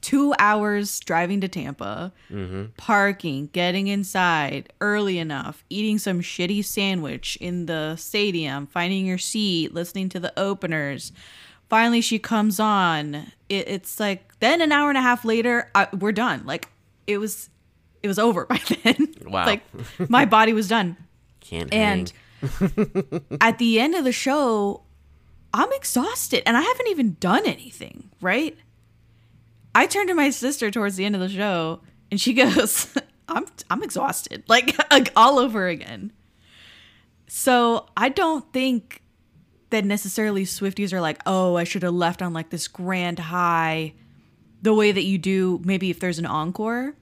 two 0.00 0.34
hours 0.38 1.00
driving 1.00 1.40
to 1.40 1.48
tampa 1.48 2.12
mm-hmm. 2.30 2.64
parking 2.76 3.48
getting 3.52 3.86
inside 3.88 4.72
early 4.80 5.18
enough 5.18 5.64
eating 5.70 5.98
some 5.98 6.20
shitty 6.20 6.64
sandwich 6.64 7.36
in 7.40 7.66
the 7.66 7.96
stadium 7.96 8.66
finding 8.66 9.06
your 9.06 9.18
seat 9.18 9.74
listening 9.74 10.08
to 10.08 10.18
the 10.18 10.32
openers 10.38 11.12
finally 11.70 12.00
she 12.02 12.18
comes 12.18 12.60
on 12.60 13.14
it, 13.48 13.66
it's 13.68 13.98
like 13.98 14.38
then 14.40 14.60
an 14.60 14.72
hour 14.72 14.88
and 14.90 14.98
a 14.98 15.00
half 15.00 15.24
later 15.24 15.70
I, 15.74 15.88
we're 15.98 16.12
done 16.12 16.42
like 16.44 16.68
it 17.06 17.16
was 17.18 17.48
it 18.02 18.08
was 18.08 18.18
over 18.18 18.44
by 18.50 18.60
then 18.84 19.14
Wow. 19.24 19.46
like 19.46 19.62
my 20.10 20.24
body 20.26 20.52
was 20.52 20.68
done 20.68 20.96
can't 21.40 21.72
and 21.72 22.12
hang. 22.40 23.22
at 23.40 23.58
the 23.58 23.78
end 23.80 23.94
of 23.94 24.04
the 24.04 24.12
show, 24.12 24.82
I'm 25.52 25.70
exhausted 25.72 26.42
and 26.46 26.56
I 26.56 26.62
haven't 26.62 26.88
even 26.88 27.16
done 27.20 27.44
anything, 27.46 28.10
right? 28.22 28.56
I 29.74 29.86
turned 29.86 30.08
to 30.08 30.14
my 30.14 30.30
sister 30.30 30.70
towards 30.70 30.96
the 30.96 31.04
end 31.04 31.14
of 31.14 31.20
the 31.20 31.28
show 31.28 31.80
and 32.10 32.20
she 32.20 32.32
goes, 32.42 32.94
I'm 33.28 33.46
I'm 33.68 33.82
exhausted. 33.82 34.44
Like, 34.48 34.74
like 34.90 35.12
all 35.16 35.38
over 35.38 35.66
again. 35.68 36.12
So 37.26 37.86
I 37.96 38.08
don't 38.08 38.50
think 38.52 39.02
that 39.70 39.84
necessarily 39.84 40.44
Swifties 40.44 40.92
are 40.92 41.00
like, 41.00 41.20
oh, 41.26 41.56
I 41.56 41.64
should 41.64 41.82
have 41.82 41.94
left 41.94 42.22
on 42.22 42.32
like 42.32 42.50
this 42.50 42.68
grand 42.68 43.18
high 43.18 43.94
the 44.62 44.74
way 44.74 44.92
that 44.92 45.04
you 45.04 45.16
do 45.18 45.60
maybe 45.64 45.90
if 45.90 46.00
there's 46.00 46.18
an 46.18 46.26
encore. 46.26 46.94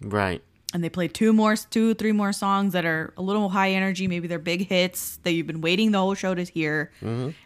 Right. 0.00 0.42
And 0.74 0.82
they 0.84 0.88
play 0.88 1.08
two 1.08 1.32
more 1.32 1.56
two 1.56 1.94
three 1.94 2.12
more 2.12 2.32
songs 2.32 2.72
that 2.72 2.84
are 2.84 3.12
a 3.16 3.22
little 3.22 3.48
high 3.48 3.70
energy. 3.72 4.08
Maybe 4.08 4.26
they're 4.28 4.38
big 4.38 4.68
hits 4.68 5.18
that 5.22 5.32
you've 5.32 5.46
been 5.46 5.60
waiting 5.60 5.92
the 5.92 5.98
whole 5.98 6.14
show 6.14 6.34
to 6.34 6.42
hear. 6.44 6.90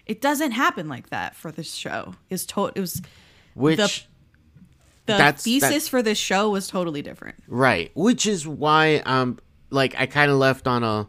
It 0.06 0.20
doesn't 0.20 0.52
happen 0.52 0.88
like 0.88 1.10
that 1.10 1.36
for 1.36 1.52
this 1.52 1.72
show. 1.72 2.14
It's 2.28 2.44
to- 2.46 2.72
it 2.74 2.80
was 2.80 3.02
which 3.54 3.76
the 5.06 5.12
That's- 5.16 5.44
thesis 5.44 5.84
that- 5.84 5.90
for 5.90 6.02
this 6.02 6.18
show 6.18 6.50
was 6.50 6.66
totally 6.68 7.02
different. 7.02 7.36
Right. 7.46 7.90
Which 7.94 8.26
is 8.26 8.46
why 8.46 8.96
um 9.06 9.38
like 9.70 9.94
i 9.96 10.06
kind 10.06 10.30
of 10.30 10.36
left 10.38 10.66
on 10.66 10.82
a 10.82 11.06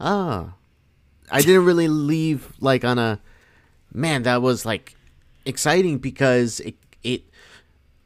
ah 0.00 0.52
i 1.30 1.40
didn't 1.40 1.64
really 1.64 1.88
leave 1.88 2.52
like 2.60 2.84
on 2.84 2.98
a 2.98 3.20
man 3.92 4.22
that 4.22 4.42
was 4.42 4.64
like 4.66 4.96
exciting 5.46 5.98
because 5.98 6.60
it 6.60 6.76
it 7.02 7.22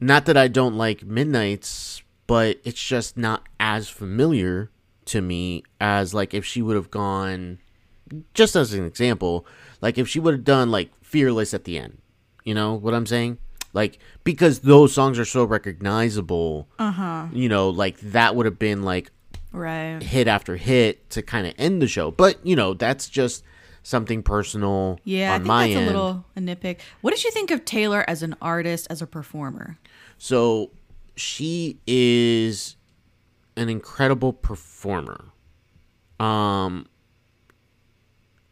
not 0.00 0.26
that 0.26 0.37
i 0.37 0.48
don't 0.48 0.76
like 0.76 1.04
midnights 1.04 2.02
but 2.26 2.59
it's 2.64 2.83
just 2.83 3.16
not 3.16 3.42
as 3.59 3.88
familiar 3.88 4.70
to 5.04 5.20
me 5.20 5.62
as 5.81 6.12
like 6.12 6.35
if 6.35 6.44
she 6.44 6.61
would 6.61 6.76
have 6.76 6.90
gone 6.90 7.59
just 8.35 8.54
as 8.54 8.72
an 8.74 8.85
example 8.85 9.46
like 9.81 9.98
if 9.98 10.09
she 10.09 10.20
would 10.20 10.35
have 10.35 10.44
done 10.44 10.70
like 10.70 10.90
fearless 11.02 11.54
at 11.54 11.64
the 11.64 11.78
end 11.78 11.98
you 12.44 12.54
know 12.54 12.74
what 12.74 12.94
i'm 12.94 13.07
saying? 13.07 13.38
Like 13.74 13.98
because 14.24 14.61
those 14.61 14.94
songs 14.94 15.18
are 15.18 15.26
so 15.26 15.44
recognizable 15.44 16.68
uh-huh. 16.78 17.26
you 17.33 17.48
know 17.50 17.68
like 17.68 18.00
that 18.00 18.35
would 18.35 18.46
have 18.46 18.59
been 18.59 18.83
like 18.83 19.11
right. 19.52 20.02
hit 20.02 20.28
after 20.28 20.56
hit 20.56 21.08
to 21.11 21.22
kind 21.22 21.46
of 21.46 21.54
end 21.58 21.80
the 21.82 21.88
show. 21.88 22.11
But 22.11 22.44
you 22.44 22.56
know 22.56 22.74
that's 22.74 23.08
just 23.08 23.44
something 23.84 24.22
personal 24.22 24.98
yeah 25.04 25.30
i 25.30 25.34
on 25.37 25.40
think 25.40 25.46
my 25.48 25.66
that's 25.68 25.76
end. 25.78 25.84
a 25.84 25.87
little 25.87 26.24
a 26.37 26.40
nitpick. 26.40 26.78
What 27.00 27.14
did 27.14 27.24
you 27.24 27.30
think 27.30 27.50
of 27.50 27.64
taylor 27.64 28.04
as 28.06 28.22
an 28.22 28.37
artist 28.42 28.87
as 28.90 29.00
a 29.00 29.06
performer? 29.06 29.78
So 30.18 30.72
she 31.16 31.80
is 31.87 32.76
an 33.56 33.68
incredible 33.68 34.32
performer. 34.32 35.26
Um 36.20 36.87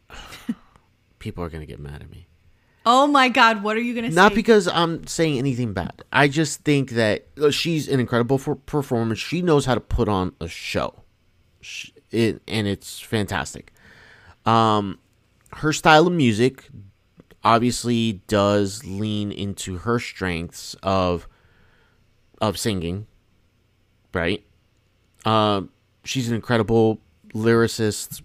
people 1.19 1.43
are 1.43 1.49
going 1.49 1.61
to 1.61 1.67
get 1.67 1.79
mad 1.79 2.01
at 2.01 2.09
me. 2.09 2.26
Oh 2.87 3.05
my 3.05 3.29
god 3.29 3.61
what 3.61 3.75
are 3.77 3.81
you 3.81 3.93
gonna 3.93 4.09
say? 4.09 4.15
Not 4.15 4.31
say 4.31 4.35
because 4.35 4.67
I'm 4.67 5.05
saying 5.05 5.37
anything 5.37 5.73
bad. 5.73 6.03
I 6.11 6.27
just 6.27 6.61
think 6.61 6.91
that 6.91 7.27
uh, 7.39 7.51
she's 7.51 7.87
an 7.87 7.99
incredible 7.99 8.37
for- 8.37 8.55
performer. 8.55 9.15
She 9.15 9.41
knows 9.43 9.65
how 9.65 9.75
to 9.75 9.81
put 9.81 10.07
on 10.09 10.33
a 10.41 10.47
show. 10.47 11.03
Sh- 11.61 11.91
It, 12.11 12.41
and 12.47 12.65
it's 12.67 12.99
fantastic. 12.99 13.71
Um 14.45 14.99
her 15.53 15.73
style 15.73 16.07
of 16.07 16.13
music 16.13 16.67
obviously 17.43 18.21
does 18.27 18.83
lean 18.85 19.31
into 19.31 19.77
her 19.79 19.99
strengths 19.99 20.75
of 20.83 21.27
of 22.41 22.57
singing, 22.57 23.07
right? 24.13 24.43
Um, 25.25 25.69
she's 26.03 26.27
an 26.29 26.35
incredible 26.35 26.99
lyricist, 27.33 28.21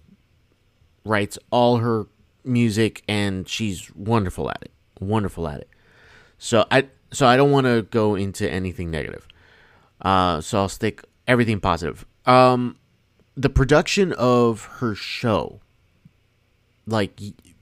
writes 1.03 1.37
all 1.51 1.77
her 1.77 2.05
music, 2.43 3.03
and 3.07 3.47
she's 3.47 3.93
wonderful 3.95 4.49
at 4.49 4.61
it. 4.61 4.71
Wonderful 4.99 5.47
at 5.47 5.61
it. 5.61 5.69
So 6.37 6.65
I 6.69 6.87
so 7.11 7.27
I 7.27 7.37
don't 7.37 7.51
want 7.51 7.67
to 7.67 7.83
go 7.83 8.15
into 8.15 8.49
anything 8.49 8.91
negative. 8.91 9.27
Uh, 10.01 10.41
so 10.41 10.59
I'll 10.59 10.69
stick 10.69 11.03
everything 11.27 11.59
positive. 11.59 12.05
Um, 12.25 12.77
the 13.35 13.49
production 13.49 14.11
of 14.13 14.65
her 14.79 14.95
show, 14.95 15.61
like 16.85 17.19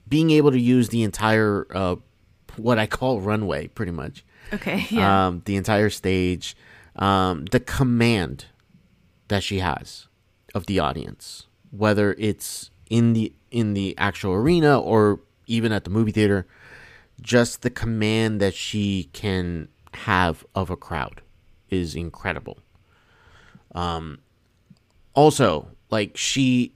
being 0.08 0.30
able 0.30 0.50
to 0.50 0.60
use 0.60 0.88
the 0.88 1.02
entire 1.02 1.66
uh, 1.74 1.96
what 2.56 2.78
I 2.78 2.86
call 2.86 3.20
runway, 3.20 3.68
pretty 3.68 3.92
much 3.92 4.24
okay 4.52 4.86
yeah 4.90 5.28
um, 5.28 5.42
the 5.44 5.56
entire 5.56 5.90
stage, 5.90 6.56
um, 6.96 7.46
the 7.46 7.60
command 7.60 8.46
that 9.28 9.42
she 9.42 9.60
has 9.60 10.08
of 10.54 10.66
the 10.66 10.78
audience, 10.78 11.46
whether 11.70 12.14
it's 12.18 12.71
in 12.92 13.14
the 13.14 13.32
in 13.50 13.72
the 13.72 13.94
actual 13.96 14.34
arena 14.34 14.78
or 14.78 15.18
even 15.46 15.72
at 15.72 15.84
the 15.84 15.90
movie 15.90 16.12
theater, 16.12 16.46
just 17.22 17.62
the 17.62 17.70
command 17.70 18.38
that 18.40 18.54
she 18.54 19.08
can 19.14 19.68
have 19.94 20.44
of 20.54 20.68
a 20.70 20.76
crowd 20.76 21.22
is 21.70 21.94
incredible. 21.94 22.58
Um, 23.74 24.18
also, 25.14 25.68
like 25.90 26.16
she 26.16 26.74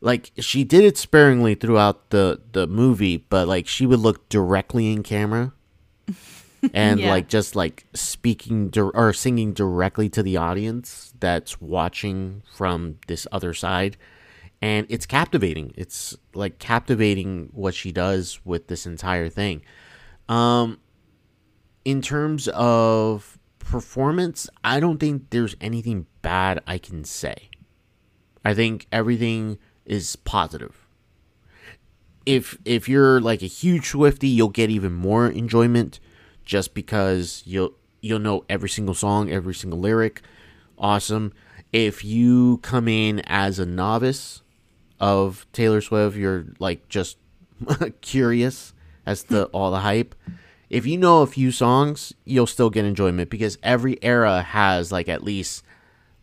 like 0.00 0.32
she 0.38 0.64
did 0.64 0.82
it 0.84 0.98
sparingly 0.98 1.54
throughout 1.54 2.10
the 2.10 2.40
the 2.52 2.66
movie 2.66 3.16
but 3.16 3.48
like 3.48 3.66
she 3.66 3.86
would 3.86 4.00
look 4.00 4.28
directly 4.28 4.92
in 4.92 5.02
camera 5.02 5.52
and 6.74 7.00
Yeah. 7.00 7.08
like 7.10 7.28
just 7.28 7.56
like 7.56 7.86
speaking 7.94 8.68
dir- 8.68 8.90
or 8.90 9.12
singing 9.14 9.52
directly 9.54 10.08
to 10.10 10.22
the 10.22 10.36
audience 10.36 11.14
that's 11.20 11.58
watching 11.60 12.42
from 12.54 12.98
this 13.06 13.26
other 13.32 13.54
side 13.54 13.96
and 14.64 14.86
it's 14.88 15.04
captivating. 15.04 15.74
It's 15.76 16.16
like 16.32 16.58
captivating 16.58 17.50
what 17.52 17.74
she 17.74 17.92
does 17.92 18.40
with 18.46 18.68
this 18.68 18.86
entire 18.86 19.28
thing. 19.28 19.60
Um, 20.26 20.80
in 21.84 22.00
terms 22.00 22.48
of 22.48 23.38
performance, 23.58 24.48
I 24.64 24.80
don't 24.80 24.96
think 24.96 25.28
there's 25.28 25.54
anything 25.60 26.06
bad 26.22 26.62
I 26.66 26.78
can 26.78 27.04
say. 27.04 27.50
I 28.42 28.54
think 28.54 28.86
everything 28.90 29.58
is 29.84 30.16
positive. 30.16 30.88
If 32.24 32.56
if 32.64 32.88
you're 32.88 33.20
like 33.20 33.42
a 33.42 33.46
huge 33.46 33.88
Swifty, 33.88 34.28
you'll 34.28 34.48
get 34.48 34.70
even 34.70 34.94
more 34.94 35.26
enjoyment 35.26 36.00
just 36.42 36.72
because 36.72 37.42
you'll 37.44 37.74
you'll 38.00 38.18
know 38.18 38.46
every 38.48 38.70
single 38.70 38.94
song, 38.94 39.30
every 39.30 39.54
single 39.54 39.78
lyric. 39.78 40.22
Awesome. 40.78 41.34
If 41.70 42.02
you 42.02 42.60
come 42.62 42.88
in 42.88 43.20
as 43.26 43.58
a 43.58 43.66
novice 43.66 44.40
of 45.00 45.46
Taylor 45.52 45.80
Swift, 45.80 46.16
you're 46.16 46.46
like 46.58 46.88
just 46.88 47.18
curious 48.00 48.72
as 49.06 49.24
to 49.24 49.44
all 49.52 49.70
the 49.70 49.80
hype. 49.80 50.14
If 50.70 50.86
you 50.86 50.98
know 50.98 51.22
a 51.22 51.26
few 51.26 51.52
songs, 51.52 52.12
you'll 52.24 52.46
still 52.46 52.70
get 52.70 52.84
enjoyment 52.84 53.30
because 53.30 53.58
every 53.62 54.02
era 54.02 54.42
has 54.42 54.90
like 54.90 55.08
at 55.08 55.22
least 55.22 55.64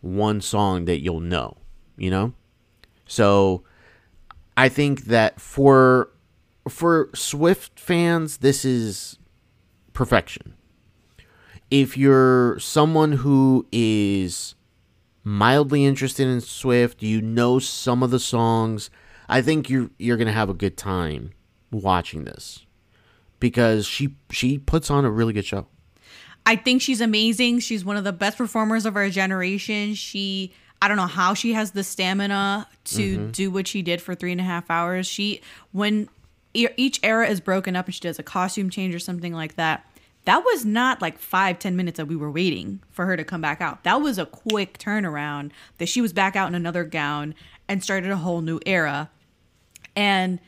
one 0.02 0.42
song 0.42 0.86
that 0.86 1.00
you'll 1.00 1.20
know, 1.20 1.58
you 1.96 2.10
know? 2.10 2.34
So 3.08 3.64
I 4.58 4.68
think 4.68 5.06
that 5.06 5.40
for 5.40 6.10
for 6.68 7.10
Swift 7.14 7.80
fans, 7.80 8.38
this 8.38 8.66
is 8.66 9.18
perfection. 9.94 10.56
If 11.70 11.98
you're 11.98 12.60
someone 12.60 13.14
who 13.14 13.66
is 13.72 14.56
mildly 15.24 15.86
interested 15.86 16.28
in 16.28 16.42
Swift, 16.42 17.04
you 17.04 17.22
know 17.22 17.60
some 17.60 18.04
of 18.04 18.12
the 18.12 18.20
songs, 18.20 18.90
I 19.30 19.42
think 19.42 19.70
you're 19.70 19.90
you're 19.98 20.18
gonna 20.18 20.32
have 20.32 20.50
a 20.50 20.54
good 20.54 20.78
time 20.78 21.32
watching 21.72 22.26
this 22.26 22.66
because 23.40 23.86
she 23.86 24.16
she 24.30 24.58
puts 24.58 24.90
on 24.90 25.06
a 25.06 25.12
really 25.12 25.34
good 25.34 25.46
show. 25.46 25.68
I 26.46 26.56
think 26.56 26.82
she's 26.82 27.02
amazing. 27.02 27.60
She's 27.60 27.86
one 27.86 27.98
of 27.98 28.04
the 28.04 28.14
best 28.14 28.38
performers 28.38 28.86
of 28.86 28.96
our 28.96 29.10
generation. 29.10 29.94
She 29.94 30.54
I 30.82 30.88
don't 30.88 30.98
know 30.98 31.08
how 31.08 31.34
she 31.34 31.54
has 31.54 31.72
the 31.72 31.84
stamina 31.84 32.68
to 32.86 33.18
mm-hmm. 33.18 33.32
do 33.32 33.52
what 33.52 33.68
she 33.68 33.82
did 33.82 34.02
for 34.02 34.16
three 34.16 34.32
and 34.32 34.42
a 34.42 34.44
half 34.44 34.70
hours. 34.70 35.08
She 35.08 35.42
when 35.72 36.10
each 36.54 37.00
era 37.04 37.28
is 37.28 37.40
broken 37.40 37.76
up 37.76 37.86
and 37.86 37.96
she 37.96 38.02
does 38.02 38.20
a 38.20 38.24
costume 38.24 38.70
change 38.70 38.94
or 38.94 39.00
something 39.00 39.34
like 39.34 39.56
that 39.56 39.86
that 40.26 40.44
was 40.46 40.66
not 40.66 41.02
like 41.02 41.18
five 41.18 41.60
ten 41.60 41.76
minutes 41.76 41.98
that 41.98 42.08
we 42.08 42.16
were 42.16 42.32
waiting 42.32 42.82
for 42.92 43.06
her 43.06 43.18
to 43.18 43.24
come 43.24 43.42
back 43.42 43.62
out. 43.62 43.84
That 43.84 44.02
was 44.02 44.18
a 44.18 44.26
quick 44.26 44.78
turnaround 44.78 45.52
that 45.78 45.90
she 45.90 46.02
was 46.02 46.14
back 46.14 46.36
out 46.36 46.48
in 46.48 46.56
another 46.56 46.84
gown 46.84 47.34
and 47.68 47.84
started 47.84 48.12
a 48.12 48.18
whole 48.18 48.42
new 48.42 48.60
era. 48.66 49.10
And 49.96 50.40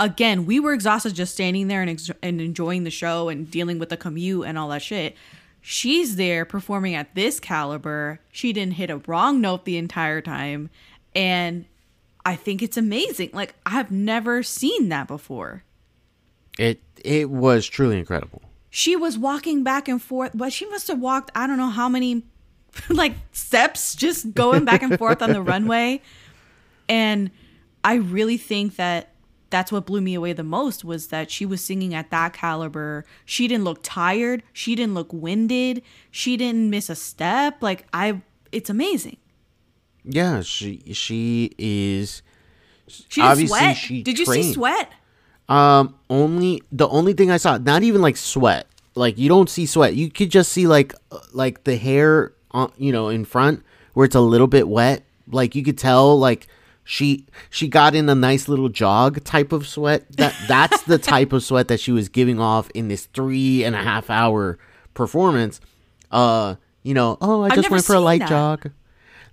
again 0.00 0.44
we 0.44 0.58
were 0.58 0.72
exhausted 0.72 1.14
just 1.14 1.34
standing 1.34 1.68
there 1.68 1.80
and, 1.80 1.90
ex- 1.90 2.10
and 2.20 2.40
enjoying 2.40 2.82
the 2.82 2.90
show 2.90 3.28
and 3.28 3.48
dealing 3.48 3.78
with 3.78 3.88
the 3.88 3.96
commute 3.96 4.46
and 4.46 4.58
all 4.58 4.68
that 4.68 4.82
shit. 4.82 5.16
She's 5.60 6.16
there 6.16 6.44
performing 6.44 6.94
at 6.94 7.14
this 7.14 7.40
caliber. 7.40 8.20
She 8.30 8.52
didn't 8.52 8.74
hit 8.74 8.90
a 8.90 8.98
wrong 9.06 9.40
note 9.40 9.64
the 9.64 9.78
entire 9.78 10.20
time. 10.20 10.70
And 11.14 11.66
i 12.26 12.34
think 12.34 12.62
it's 12.62 12.76
amazing. 12.76 13.30
Like 13.32 13.54
i've 13.64 13.92
never 13.92 14.42
seen 14.42 14.88
that 14.88 15.06
before. 15.06 15.62
It 16.58 16.80
it 17.04 17.30
was 17.30 17.66
truly 17.66 17.98
incredible 17.98 18.42
she 18.76 18.96
was 18.96 19.16
walking 19.16 19.62
back 19.62 19.86
and 19.86 20.02
forth, 20.02 20.32
but 20.34 20.52
she 20.52 20.66
must 20.66 20.88
have 20.88 20.98
walked 20.98 21.30
I 21.32 21.46
don't 21.46 21.58
know 21.58 21.70
how 21.70 21.88
many 21.88 22.24
like 22.88 23.14
steps 23.30 23.94
just 23.94 24.34
going 24.34 24.64
back 24.64 24.82
and 24.82 24.98
forth 24.98 25.22
on 25.22 25.32
the 25.32 25.40
runway. 25.52 26.02
And 26.88 27.30
I 27.84 27.94
really 27.94 28.36
think 28.36 28.74
that 28.74 29.10
that's 29.50 29.70
what 29.70 29.86
blew 29.86 30.00
me 30.00 30.14
away 30.14 30.32
the 30.32 30.42
most 30.42 30.84
was 30.84 31.06
that 31.08 31.30
she 31.30 31.46
was 31.46 31.60
singing 31.60 31.94
at 31.94 32.10
that 32.10 32.32
caliber. 32.32 33.04
She 33.24 33.46
didn't 33.46 33.62
look 33.62 33.78
tired, 33.84 34.42
she 34.52 34.74
didn't 34.74 34.94
look 34.94 35.12
winded, 35.12 35.80
she 36.10 36.36
didn't 36.36 36.68
miss 36.68 36.90
a 36.90 36.96
step. 36.96 37.62
Like 37.62 37.86
I 37.92 38.22
it's 38.50 38.70
amazing. 38.70 39.18
Yeah, 40.02 40.40
she 40.40 40.82
she 40.94 41.52
is 41.58 42.22
she 42.88 43.20
obviously 43.20 43.56
sweat. 43.56 43.76
she 43.76 44.02
Did 44.02 44.18
you 44.18 44.26
see 44.26 44.52
sweat? 44.52 44.90
Um, 45.48 45.94
only 46.08 46.62
the 46.72 46.88
only 46.88 47.12
thing 47.12 47.30
I 47.30 47.36
saw, 47.36 47.58
not 47.58 47.82
even 47.82 48.00
like 48.00 48.16
sweat. 48.16 48.66
Like 48.94 49.18
you 49.18 49.28
don't 49.28 49.50
see 49.50 49.66
sweat. 49.66 49.94
You 49.94 50.10
could 50.10 50.30
just 50.30 50.52
see 50.52 50.66
like 50.66 50.94
uh, 51.10 51.18
like 51.32 51.64
the 51.64 51.76
hair 51.76 52.32
on, 52.52 52.72
you 52.78 52.92
know, 52.92 53.08
in 53.08 53.24
front 53.24 53.62
where 53.92 54.04
it's 54.06 54.14
a 54.14 54.20
little 54.20 54.46
bit 54.46 54.68
wet. 54.68 55.02
Like 55.30 55.54
you 55.54 55.62
could 55.62 55.78
tell 55.78 56.18
like 56.18 56.46
she 56.84 57.26
she 57.50 57.68
got 57.68 57.94
in 57.94 58.08
a 58.08 58.14
nice 58.14 58.48
little 58.48 58.68
jog 58.68 59.22
type 59.24 59.52
of 59.52 59.66
sweat. 59.66 60.10
That 60.16 60.34
that's 60.48 60.82
the 60.82 60.98
type 61.14 61.32
of 61.32 61.42
sweat 61.42 61.68
that 61.68 61.80
she 61.80 61.92
was 61.92 62.08
giving 62.08 62.40
off 62.40 62.70
in 62.70 62.88
this 62.88 63.06
three 63.06 63.64
and 63.64 63.74
a 63.74 63.82
half 63.82 64.08
hour 64.08 64.58
performance. 64.94 65.60
Uh, 66.10 66.54
you 66.82 66.94
know, 66.94 67.18
oh, 67.20 67.42
I 67.42 67.54
just 67.54 67.70
went 67.70 67.84
for 67.84 67.94
a 67.94 68.00
light 68.00 68.20
that. 68.20 68.28
jog. 68.28 68.70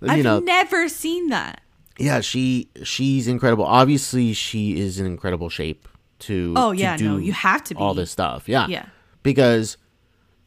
You 0.00 0.08
I've 0.10 0.24
know, 0.24 0.40
never 0.40 0.88
seen 0.88 1.28
that. 1.28 1.62
Yeah, 1.98 2.20
she 2.20 2.68
she's 2.82 3.28
incredible. 3.28 3.64
Obviously, 3.64 4.32
she 4.32 4.80
is 4.80 4.98
in 4.98 5.06
incredible 5.06 5.48
shape 5.48 5.86
to 6.22 6.54
oh 6.56 6.72
yeah 6.72 6.96
to 6.96 7.04
no 7.04 7.16
you 7.16 7.32
have 7.32 7.62
to 7.64 7.74
be. 7.74 7.80
all 7.80 7.94
this 7.94 8.10
stuff. 8.10 8.48
Yeah. 8.48 8.66
Yeah. 8.68 8.86
Because 9.22 9.76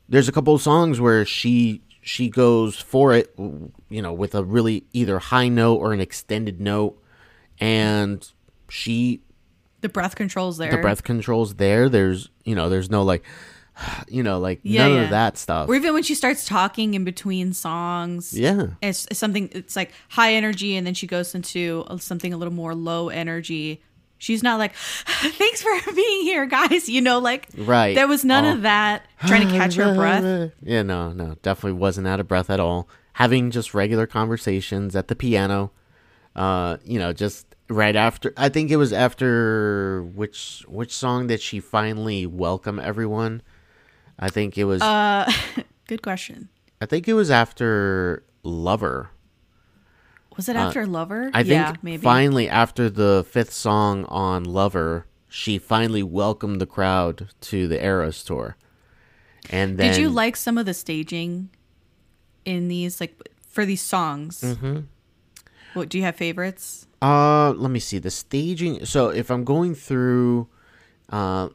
there's 0.09 0.27
a 0.27 0.31
couple 0.31 0.53
of 0.53 0.61
songs 0.61 0.99
where 0.99 1.25
she 1.25 1.81
she 2.01 2.29
goes 2.29 2.75
for 2.75 3.13
it 3.13 3.33
you 3.37 4.01
know 4.01 4.13
with 4.13 4.35
a 4.35 4.43
really 4.43 4.85
either 4.93 5.19
high 5.19 5.47
note 5.47 5.75
or 5.75 5.93
an 5.93 6.01
extended 6.01 6.59
note. 6.59 7.01
And 7.59 8.27
she 8.69 9.21
the 9.81 9.89
breath 9.89 10.15
controls 10.15 10.57
there. 10.57 10.71
the 10.71 10.77
breath 10.77 11.03
controls 11.03 11.55
there. 11.55 11.89
There's 11.89 12.29
you 12.43 12.55
know 12.55 12.69
there's 12.69 12.89
no 12.89 13.03
like 13.03 13.23
you 14.07 14.23
know 14.23 14.39
like 14.39 14.59
yeah, 14.63 14.87
none 14.87 14.95
yeah. 14.95 15.03
of 15.03 15.09
that 15.11 15.37
stuff. 15.37 15.69
Or 15.69 15.75
even 15.75 15.93
when 15.93 16.03
she 16.03 16.15
starts 16.15 16.45
talking 16.45 16.93
in 16.93 17.03
between 17.03 17.53
songs 17.53 18.37
yeah. 18.37 18.67
it's, 18.81 19.05
it's 19.09 19.19
something 19.19 19.49
it's 19.51 19.75
like 19.75 19.91
high 20.09 20.33
energy 20.33 20.75
and 20.75 20.85
then 20.85 20.93
she 20.93 21.07
goes 21.07 21.35
into 21.35 21.83
uh, 21.87 21.97
something 21.97 22.33
a 22.33 22.37
little 22.37 22.53
more 22.53 22.73
low 22.75 23.09
energy 23.09 23.81
She's 24.17 24.41
not 24.41 24.59
like, 24.59 24.73
thanks 25.05 25.61
for 25.61 25.91
being 25.93 26.21
here, 26.23 26.45
guys. 26.45 26.89
You 26.89 27.01
know, 27.01 27.19
like, 27.19 27.47
right. 27.57 27.95
There 27.95 28.07
was 28.07 28.23
none 28.23 28.45
oh. 28.45 28.53
of 28.53 28.61
that 28.63 29.05
trying 29.25 29.47
to 29.47 29.53
catch 29.53 29.75
her 29.75 29.93
breath. 29.93 30.51
Yeah, 30.61 30.81
no, 30.81 31.11
no, 31.11 31.35
definitely 31.41 31.79
wasn't 31.79 32.07
out 32.07 32.19
of 32.19 32.27
breath 32.27 32.49
at 32.49 32.59
all. 32.59 32.87
Having 33.13 33.51
just 33.51 33.73
regular 33.73 34.07
conversations 34.07 34.95
at 34.95 35.07
the 35.07 35.15
piano, 35.15 35.71
uh, 36.35 36.77
you 36.83 36.99
know, 36.99 37.13
just 37.13 37.55
right 37.69 37.95
after. 37.95 38.33
I 38.35 38.49
think 38.49 38.71
it 38.71 38.77
was 38.77 38.91
after 38.93 40.03
which 40.03 40.65
which 40.67 40.91
song 40.91 41.27
did 41.27 41.41
she 41.41 41.59
finally 41.59 42.25
welcome 42.25 42.79
everyone? 42.79 43.41
I 44.19 44.29
think 44.29 44.57
it 44.57 44.65
was. 44.65 44.81
Uh, 44.81 45.31
good 45.87 46.01
question. 46.01 46.49
I 46.81 46.85
think 46.85 47.07
it 47.07 47.13
was 47.13 47.31
after 47.31 48.23
Lover. 48.43 49.09
Was 50.37 50.49
it 50.49 50.55
uh, 50.55 50.59
after 50.59 50.81
uh, 50.83 50.87
Lover? 50.87 51.29
I 51.33 51.43
think 51.43 51.53
yeah, 51.53 51.73
maybe. 51.81 52.01
finally 52.01 52.49
after 52.49 52.89
the 52.89 53.25
fifth 53.29 53.53
song 53.53 54.05
on 54.05 54.43
Lover, 54.43 55.05
she 55.29 55.57
finally 55.57 56.03
welcomed 56.03 56.61
the 56.61 56.65
crowd 56.65 57.29
to 57.41 57.67
the 57.67 57.83
Eras 57.83 58.23
tour. 58.23 58.57
And 59.49 59.77
then, 59.77 59.91
did 59.91 60.01
you 60.01 60.09
like 60.09 60.35
some 60.35 60.57
of 60.57 60.65
the 60.65 60.73
staging 60.73 61.49
in 62.45 62.67
these, 62.67 62.99
like 62.99 63.29
for 63.47 63.65
these 63.65 63.81
songs? 63.81 64.41
Mm-hmm. 64.41 64.81
What 65.73 65.89
do 65.89 65.97
you 65.97 66.03
have 66.03 66.15
favorites? 66.15 66.87
Uh, 67.01 67.51
let 67.51 67.69
me 67.69 67.79
see 67.79 67.99
the 67.99 68.09
staging. 68.09 68.85
So 68.85 69.09
if 69.09 69.29
I'm 69.29 69.43
going 69.43 69.75
through, 69.75 70.47
uh, 71.09 71.49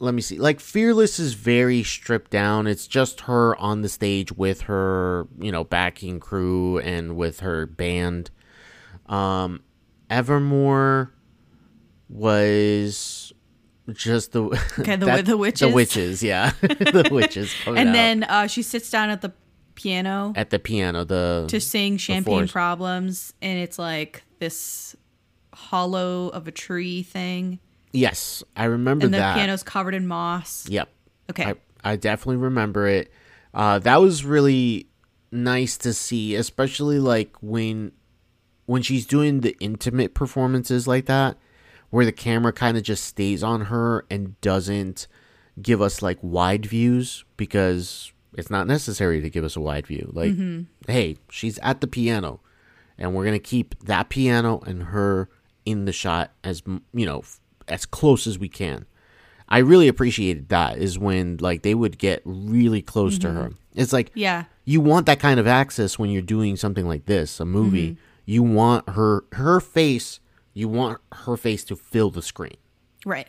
let 0.00 0.14
me 0.14 0.22
see. 0.22 0.38
Like 0.38 0.60
Fearless 0.60 1.18
is 1.18 1.34
very 1.34 1.82
stripped 1.82 2.30
down. 2.30 2.66
It's 2.66 2.86
just 2.86 3.22
her 3.22 3.54
on 3.56 3.82
the 3.82 3.88
stage 3.88 4.32
with 4.32 4.62
her, 4.62 5.28
you 5.38 5.52
know, 5.52 5.62
backing 5.62 6.18
crew 6.18 6.78
and 6.78 7.16
with 7.16 7.40
her 7.40 7.66
band. 7.66 8.30
Um, 9.06 9.62
Evermore 10.08 11.12
was 12.08 13.32
just 13.92 14.32
the 14.32 14.42
okay 14.78 14.96
the 14.96 15.06
that, 15.06 15.26
the 15.26 15.36
witches 15.36 15.68
the 15.68 15.74
witches 15.74 16.22
yeah 16.22 16.52
the 16.60 17.08
witches 17.10 17.52
and 17.66 17.92
then 17.94 18.22
uh, 18.24 18.46
she 18.46 18.62
sits 18.62 18.88
down 18.88 19.10
at 19.10 19.20
the 19.20 19.32
piano 19.74 20.32
at 20.36 20.50
the 20.50 20.58
piano 20.58 21.04
the 21.04 21.44
to 21.48 21.60
sing 21.60 21.96
champagne 21.96 22.46
problems 22.46 23.32
and 23.42 23.58
it's 23.58 23.78
like 23.80 24.22
this 24.38 24.94
hollow 25.52 26.28
of 26.28 26.46
a 26.46 26.52
tree 26.52 27.02
thing 27.02 27.58
Yes, 27.92 28.42
I 28.56 28.64
remember 28.64 29.06
and 29.06 29.14
the 29.14 29.18
that. 29.18 29.36
piano's 29.36 29.62
covered 29.62 29.94
in 29.94 30.06
moss. 30.06 30.68
Yep. 30.68 30.88
Okay. 31.30 31.44
I, 31.44 31.92
I 31.92 31.96
definitely 31.96 32.36
remember 32.36 32.86
it. 32.86 33.12
Uh, 33.52 33.78
that 33.80 34.00
was 34.00 34.24
really 34.24 34.86
nice 35.32 35.76
to 35.78 35.92
see, 35.92 36.34
especially 36.34 36.98
like 36.98 37.36
when 37.40 37.92
when 38.66 38.82
she's 38.82 39.04
doing 39.04 39.40
the 39.40 39.56
intimate 39.58 40.14
performances 40.14 40.86
like 40.86 41.06
that, 41.06 41.36
where 41.90 42.04
the 42.04 42.12
camera 42.12 42.52
kind 42.52 42.76
of 42.76 42.84
just 42.84 43.04
stays 43.04 43.42
on 43.42 43.62
her 43.62 44.06
and 44.10 44.40
doesn't 44.40 45.08
give 45.60 45.82
us 45.82 46.02
like 46.02 46.18
wide 46.22 46.66
views 46.66 47.24
because 47.36 48.12
it's 48.34 48.50
not 48.50 48.68
necessary 48.68 49.20
to 49.20 49.28
give 49.28 49.44
us 49.44 49.56
a 49.56 49.60
wide 49.60 49.86
view. 49.86 50.10
Like, 50.12 50.32
mm-hmm. 50.32 50.62
hey, 50.90 51.16
she's 51.28 51.58
at 51.58 51.80
the 51.80 51.88
piano 51.88 52.40
and 52.96 53.14
we're 53.14 53.24
gonna 53.24 53.40
keep 53.40 53.76
that 53.84 54.08
piano 54.08 54.60
and 54.66 54.84
her 54.84 55.28
in 55.64 55.84
the 55.86 55.92
shot 55.92 56.32
as 56.44 56.62
you 56.92 57.06
know 57.06 57.22
as 57.70 57.86
close 57.86 58.26
as 58.26 58.38
we 58.38 58.48
can. 58.48 58.86
I 59.48 59.58
really 59.58 59.88
appreciated 59.88 60.48
that 60.50 60.78
is 60.78 60.98
when 60.98 61.38
like 61.40 61.62
they 61.62 61.74
would 61.74 61.98
get 61.98 62.22
really 62.24 62.82
close 62.82 63.18
to 63.18 63.30
her. 63.32 63.50
It's 63.74 63.92
like 63.92 64.12
Yeah. 64.14 64.44
you 64.64 64.80
want 64.80 65.06
that 65.06 65.18
kind 65.18 65.40
of 65.40 65.46
access 65.46 65.98
when 65.98 66.10
you're 66.10 66.22
doing 66.22 66.56
something 66.56 66.86
like 66.86 67.06
this, 67.06 67.40
a 67.40 67.44
movie. 67.44 67.96
You 68.26 68.42
want 68.44 68.88
her 68.90 69.24
her 69.32 69.58
face, 69.60 70.20
you 70.54 70.68
want 70.68 71.00
her 71.12 71.36
face 71.36 71.64
to 71.64 71.76
fill 71.76 72.10
the 72.10 72.22
screen. 72.22 72.56
Right. 73.04 73.26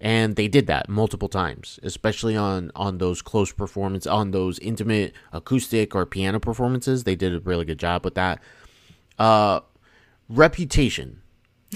And 0.00 0.36
they 0.36 0.46
did 0.46 0.66
that 0.68 0.88
multiple 0.88 1.28
times, 1.28 1.80
especially 1.82 2.36
on 2.36 2.70
on 2.76 2.98
those 2.98 3.22
close 3.22 3.50
performance 3.52 4.06
on 4.06 4.30
those 4.30 4.58
intimate 4.60 5.14
acoustic 5.32 5.94
or 5.96 6.06
piano 6.06 6.38
performances. 6.38 7.02
They 7.04 7.16
did 7.16 7.34
a 7.34 7.40
really 7.40 7.64
good 7.64 7.78
job 7.78 8.04
with 8.04 8.14
that. 8.14 8.40
Uh 9.18 9.60
reputation. 10.28 11.22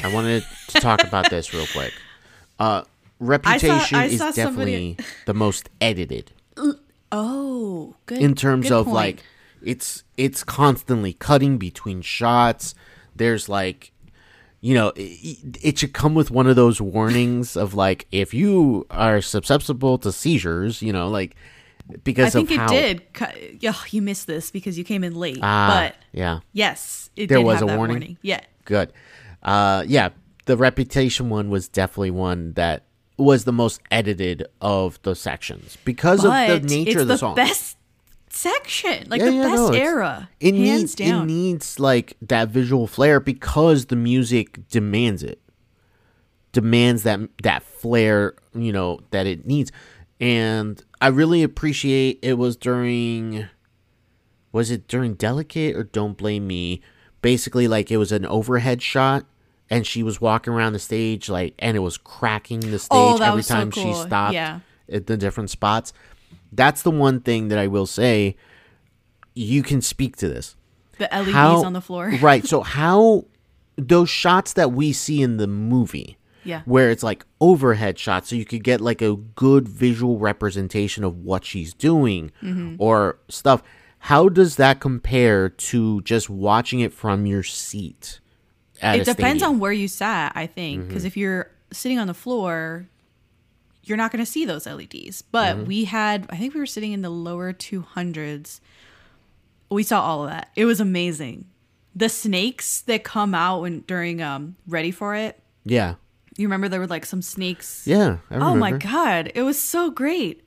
I 0.03 0.13
wanted 0.13 0.45
to 0.69 0.81
talk 0.81 1.03
about 1.05 1.31
this 1.31 1.53
real 1.55 1.67
quick. 1.73 1.93
Uh 2.59 2.83
reputation 3.19 3.97
I 3.99 4.07
is 4.07 4.19
saw 4.19 4.31
somebody- 4.31 4.95
definitely 4.95 4.97
the 5.27 5.35
most 5.35 5.69
edited 5.81 6.33
Oh, 7.13 7.97
good. 8.07 8.19
in 8.19 8.35
terms 8.35 8.69
good 8.69 8.75
of 8.79 8.85
point. 8.87 8.95
like 8.95 9.23
it's 9.63 10.05
it's 10.17 10.45
constantly 10.45 11.13
cutting 11.13 11.59
between 11.59 12.01
shots 12.03 12.75
there's 13.17 13.49
like 13.49 13.93
you 14.61 14.75
know 14.75 14.93
it, 14.95 15.59
it 15.61 15.79
should 15.79 15.93
come 15.93 16.15
with 16.15 16.31
one 16.31 16.47
of 16.47 16.55
those 16.57 16.81
warnings 16.81 17.57
of 17.57 17.75
like 17.75 18.07
if 18.13 18.33
you 18.33 18.87
are 18.91 19.21
susceptible 19.21 19.99
to 19.99 20.13
seizures 20.13 20.81
you 20.83 20.93
know 20.93 21.09
like 21.09 21.35
because 22.05 22.37
I 22.37 22.45
think 22.45 22.61
of 22.61 22.71
it 22.73 23.03
how 23.19 23.27
did. 23.33 23.65
Oh, 23.67 23.85
you 23.91 24.01
missed 24.01 24.29
this 24.29 24.53
because 24.53 24.79
you 24.79 24.85
came 24.85 25.03
in 25.03 25.17
late. 25.17 25.41
ah, 25.43 25.69
but 25.91 25.97
yeah 26.13 26.41
yes, 26.53 27.11
it 27.17 27.27
There 27.29 27.39
did 27.39 27.45
was 27.45 27.55
have 27.57 27.65
a 27.65 27.67
that 27.73 27.77
warning? 27.77 28.17
Yeah. 28.23 28.41
good 28.65 28.93
uh 29.43 29.85
yeah 29.87 30.11
the 30.47 30.57
reputation 30.57 31.29
one 31.31 31.49
was 31.51 31.69
definitely 31.69 32.11
one 32.11 32.53
that 32.55 32.85
was 33.17 33.45
the 33.45 33.53
most 33.53 33.81
edited 33.91 34.47
of 34.61 35.01
the 35.03 35.15
sections 35.15 35.77
because 35.85 36.23
But 36.23 36.51
of 36.51 36.63
the 36.63 36.69
nature 36.69 37.01
of 37.01 37.09
the, 37.09 37.15
the 37.15 37.19
song. 37.19 37.35
best 37.35 37.77
section, 38.31 39.07
like 39.11 39.21
Yeah, 39.21 39.27
the 39.27 39.33
yeah, 39.33 39.43
best 39.43 39.57
no, 39.57 39.73
era, 39.73 40.29
it 40.41 40.53
needs 40.53 40.95
down. 40.95 41.25
it 41.25 41.27
needs 41.33 41.79
like 41.79 42.17
that 42.23 42.49
visual 42.49 42.87
flair 42.87 43.21
because 43.21 43.87
the 43.87 43.97
music 43.97 44.67
demands 44.69 45.23
it 45.23 45.41
demands 46.53 47.03
that 47.05 47.21
that 47.43 47.63
flair 47.63 48.35
you 48.55 48.73
know 48.73 49.01
that 49.11 49.27
it 49.27 49.47
needs. 49.47 49.71
And 50.21 50.83
i 51.01 51.09
really 51.09 51.43
appreciate 51.43 52.19
it 52.23 52.35
was 52.35 52.57
during 52.57 53.47
was 54.53 54.71
it 54.71 54.87
during 54.89 55.15
delicate 55.15 55.77
or 55.77 55.85
don't 55.85 56.17
blame 56.17 56.47
me 56.47 56.81
basically 57.23 57.69
like 57.69 57.91
it 57.91 57.97
was 57.97 58.13
an 58.13 58.25
overhead 58.27 58.81
shot 58.83 59.25
and 59.69 59.87
she 59.87 60.03
was 60.03 60.21
walking 60.21 60.53
around 60.53 60.73
the 60.73 60.79
stage 60.79 61.29
like 61.29 61.55
and 61.59 61.77
it 61.77 61.81
was 61.81 61.97
cracking 61.99 62.61
the 62.61 62.79
stage 62.79 62.89
Oh, 62.91 63.19
every 63.23 63.37
was 63.37 63.47
so 63.47 63.55
time 63.55 63.71
she 63.71 63.93
stopped 63.95 64.35
Yeah. 64.35 64.61
at 64.91 65.07
the 65.07 65.17
different 65.17 65.51
spots 65.51 65.93
that's 66.53 66.83
the 66.83 66.91
one 66.91 67.21
thing 67.21 67.49
that 67.49 67.59
i 67.59 67.67
will 67.67 67.87
say 67.87 68.37
you 69.35 69.63
can 69.63 69.81
speak 69.81 70.17
to 70.17 70.29
this 70.29 70.57
the 70.99 71.09
LEDs 71.13 71.31
how 71.33 71.65
on 71.65 71.73
the 71.73 71.81
floor. 71.81 72.13
right 72.21 72.45
so 72.45 72.61
how 72.63 73.25
those 73.77 74.11
shots 74.11 74.53
that 74.55 74.73
we 74.73 74.93
see 74.93 75.23
in 75.23 75.37
the 75.39 75.47
movie 75.47 76.19
Yeah. 76.45 76.63
where 76.65 76.91
it's 76.91 77.03
like 77.03 77.25
overhead 77.41 77.99
shots 77.99 78.29
so 78.29 78.37
you 78.37 78.45
could 78.45 78.65
get 78.65 78.81
like 78.81 79.01
a 79.01 79.15
good 79.17 79.69
visual 79.69 80.19
representation 80.19 81.05
of 81.05 81.17
what 81.19 81.45
she's 81.45 81.73
doing 81.75 82.33
Mm-hmm. 82.43 82.77
or 82.79 83.19
stuff 83.29 83.63
how 84.05 84.29
does 84.29 84.57
that 84.57 84.81
compare 84.81 85.49
to 85.49 86.01
just 86.03 86.29
watching 86.31 86.81
it 86.81 86.93
from 86.93 87.27
your 87.27 87.43
seat 87.43 88.21
at 88.83 88.97
It 88.97 89.05
depends 89.05 89.41
stadium? 89.43 89.55
on 89.57 89.59
where 89.61 89.73
you 89.73 89.89
sat, 89.89 90.33
I 90.35 90.47
think, 90.47 90.89
because 90.89 91.05
if 91.05 91.17
you're 91.17 91.51
sitting 91.73 91.99
on 91.99 92.07
the 92.07 92.15
floor, 92.15 92.89
you're 93.85 93.97
not 93.99 94.11
going 94.11 94.25
to 94.25 94.31
see 94.31 94.45
those 94.45 94.67
LEDs. 94.67 95.23
But 95.23 95.57
Mm-hmm. 95.57 95.65
we 95.67 95.85
had, 95.85 96.27
I 96.31 96.37
think 96.37 96.55
we 96.55 96.61
were 96.61 96.67
sitting 96.67 96.93
in 96.93 97.03
the 97.03 97.11
lower 97.11 97.53
200s. 97.53 98.61
We 99.71 99.83
saw 99.83 100.01
all 100.03 100.25
of 100.25 100.31
that. 100.31 100.51
It 100.57 100.65
was 100.65 100.81
amazing. 100.81 101.47
The 101.95 102.09
snakes 102.09 102.81
that 102.83 103.05
come 103.05 103.35
out 103.35 103.63
when 103.63 103.81
during 103.81 104.23
um 104.23 104.57
Ready 104.67 104.91
for 104.91 105.15
It. 105.15 105.41
yeah 105.65 105.95
You 106.37 106.47
remember 106.47 106.69
there 106.69 106.81
were 106.81 106.87
like 106.87 107.05
some 107.07 107.23
snakes. 107.23 107.85
yeah 107.87 108.19
I 108.31 108.37
Oh 108.37 108.55
my 108.55 108.73
god, 108.73 109.31
it 109.35 109.43
was 109.43 109.61
so 109.61 109.91
great. 109.91 110.43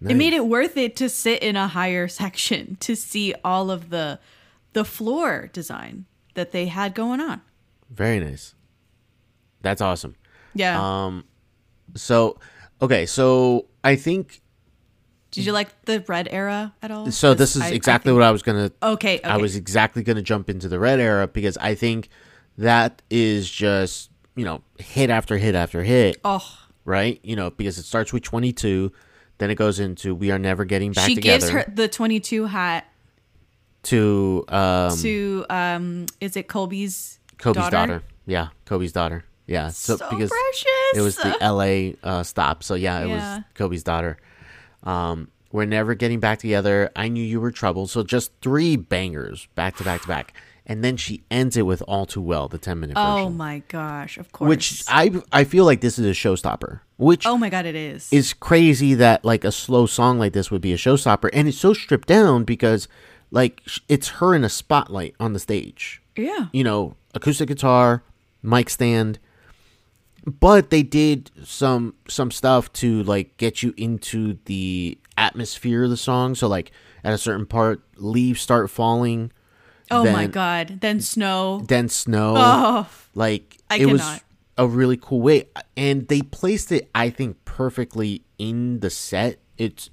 It 0.00 0.14
made 0.14 0.32
it 0.34 0.46
worth 0.46 0.76
it 0.76 0.94
to 0.96 1.08
sit 1.08 1.42
in 1.42 1.56
a 1.56 1.68
higher 1.68 2.06
section 2.22 2.76
to 2.80 2.94
see 2.94 3.34
all 3.44 3.70
of 3.70 3.90
the 3.90 4.18
the 4.72 4.84
floor 4.84 5.48
design 5.52 6.04
that 6.34 6.52
they 6.52 6.66
had 6.66 6.94
going 6.94 7.20
on. 7.20 7.40
very 7.90 8.20
nice 8.20 8.54
that's 9.62 9.80
awesome 9.80 10.14
Yeah. 10.54 10.76
um 11.06 11.24
so 11.94 12.38
okay 12.82 13.06
so 13.06 13.66
i 13.82 13.96
think 13.96 14.42
Did 15.30 15.46
you 15.46 15.52
like 15.52 15.68
the 15.86 16.04
red 16.06 16.28
era 16.30 16.74
at 16.82 16.90
all? 16.90 17.10
so 17.10 17.32
this 17.32 17.56
is 17.56 17.70
exactly 17.70 18.12
what 18.12 18.22
i 18.22 18.30
was 18.30 18.42
gonna 18.42 18.70
Okay, 18.82 19.20
I 19.22 19.38
was 19.38 19.56
exactly 19.56 20.02
going 20.02 20.16
to 20.16 20.22
jump 20.22 20.50
into 20.50 20.68
the 20.68 20.78
red 20.78 21.00
era 21.00 21.26
because 21.26 21.56
I 21.56 21.74
think 21.74 22.08
that 22.58 23.02
is 23.10 23.50
just, 23.50 24.10
you 24.34 24.44
know, 24.44 24.62
hit 24.78 25.10
after 25.10 25.36
hit 25.38 25.54
after 25.54 25.82
hit, 25.82 26.18
Oh, 26.24 26.46
right? 26.84 27.18
You 27.22 27.34
know, 27.36 27.50
because 27.50 27.78
it 27.78 27.84
starts 27.84 28.12
with 28.12 28.22
22, 28.22 28.92
then 29.38 29.50
it 29.50 29.54
goes 29.56 29.78
into 29.80 30.14
We 30.14 30.30
Are 30.30 30.38
Never 30.38 30.64
Getting 30.64 30.92
Back 30.92 31.08
she 31.08 31.14
Together 31.14 31.38
gives 31.40 31.50
her 31.50 31.72
the 31.74 31.88
22 31.88 32.46
hat 32.46 32.86
to 33.84 34.44
um, 34.48 34.96
to 34.98 35.46
um 35.50 36.06
is 36.20 36.36
it 36.36 36.48
Colby's 36.48 37.18
Kobe's 37.38 37.56
daughter? 37.56 37.70
daughter? 37.70 38.02
Yeah, 38.26 38.48
Kobe's 38.64 38.92
daughter. 38.92 39.24
Yeah, 39.46 39.68
so, 39.68 39.96
So 39.96 40.10
because 40.10 40.30
precious. 40.30 40.66
it 40.96 41.00
was 41.02 41.16
the 41.16 41.36
LA 41.40 41.92
uh, 42.08 42.22
stop. 42.24 42.64
So 42.64 42.74
yeah, 42.74 43.00
it 43.00 43.08
Yeah. 43.08 43.36
was 43.36 43.44
Kobe's 43.54 43.84
daughter. 43.84 44.16
Um, 44.82 45.28
we're 45.56 45.64
never 45.64 45.94
getting 45.94 46.20
back 46.20 46.38
together. 46.38 46.90
I 46.94 47.08
knew 47.08 47.24
you 47.24 47.40
were 47.40 47.50
trouble. 47.50 47.86
So 47.86 48.02
just 48.02 48.30
three 48.42 48.76
bangers 48.76 49.48
back 49.54 49.76
to 49.78 49.84
back 49.84 50.02
to 50.02 50.08
back, 50.08 50.34
and 50.66 50.84
then 50.84 50.96
she 50.98 51.24
ends 51.30 51.56
it 51.56 51.62
with 51.62 51.82
"All 51.88 52.04
Too 52.04 52.20
Well," 52.20 52.46
the 52.46 52.58
ten 52.58 52.78
minute 52.78 52.96
Oh 52.96 53.16
version, 53.16 53.36
my 53.36 53.62
gosh, 53.68 54.18
of 54.18 54.30
course. 54.32 54.48
which 54.48 54.84
I 54.88 55.12
I 55.32 55.44
feel 55.44 55.64
like 55.64 55.80
this 55.80 55.98
is 55.98 56.04
a 56.06 56.10
showstopper. 56.10 56.80
Which 56.98 57.26
Oh 57.26 57.38
my 57.38 57.48
god, 57.48 57.64
it 57.66 57.74
is. 57.74 58.12
is 58.12 58.34
crazy 58.34 58.94
that 58.94 59.24
like 59.24 59.44
a 59.44 59.50
slow 59.52 59.86
song 59.86 60.18
like 60.18 60.34
this 60.34 60.50
would 60.50 60.62
be 60.62 60.72
a 60.74 60.76
showstopper, 60.76 61.30
and 61.32 61.48
it's 61.48 61.58
so 61.58 61.72
stripped 61.72 62.06
down 62.08 62.44
because 62.44 62.86
like 63.30 63.62
it's 63.88 64.08
her 64.20 64.34
in 64.34 64.44
a 64.44 64.48
spotlight 64.48 65.14
on 65.18 65.32
the 65.32 65.38
stage 65.40 66.02
yeah. 66.16 66.46
you 66.52 66.64
know, 66.64 66.96
acoustic 67.14 67.48
guitar, 67.48 68.02
mic 68.42 68.70
stand. 68.70 69.18
But 70.24 70.70
they 70.70 70.82
did 70.82 71.30
some 71.44 71.94
some 72.08 72.30
stuff 72.30 72.72
to 72.74 73.02
like 73.04 73.36
get 73.36 73.62
you 73.62 73.72
into 73.76 74.38
the 74.46 74.98
atmosphere 75.18 75.84
of 75.84 75.90
the 75.90 75.96
song. 75.96 76.34
So 76.34 76.48
like 76.48 76.70
at 77.04 77.12
a 77.12 77.18
certain 77.18 77.46
part, 77.46 77.80
leaves 77.96 78.40
start 78.40 78.70
falling, 78.70 79.32
Oh 79.90 80.04
my 80.10 80.26
god. 80.26 80.78
Then 80.80 81.00
snow. 81.00 81.60
then 81.68 81.88
snow. 81.88 82.34
Oh. 82.36 82.88
Like 83.14 83.58
I 83.70 83.78
it 83.78 83.86
was 83.86 84.20
a 84.58 84.66
really 84.66 84.96
cool 84.96 85.20
way, 85.20 85.44
and 85.76 86.08
they 86.08 86.22
placed 86.22 86.72
it, 86.72 86.88
I 86.94 87.10
think, 87.10 87.44
perfectly 87.44 88.22
in 88.38 88.80
the 88.80 88.90
set. 88.90 89.38
It's 89.58 89.90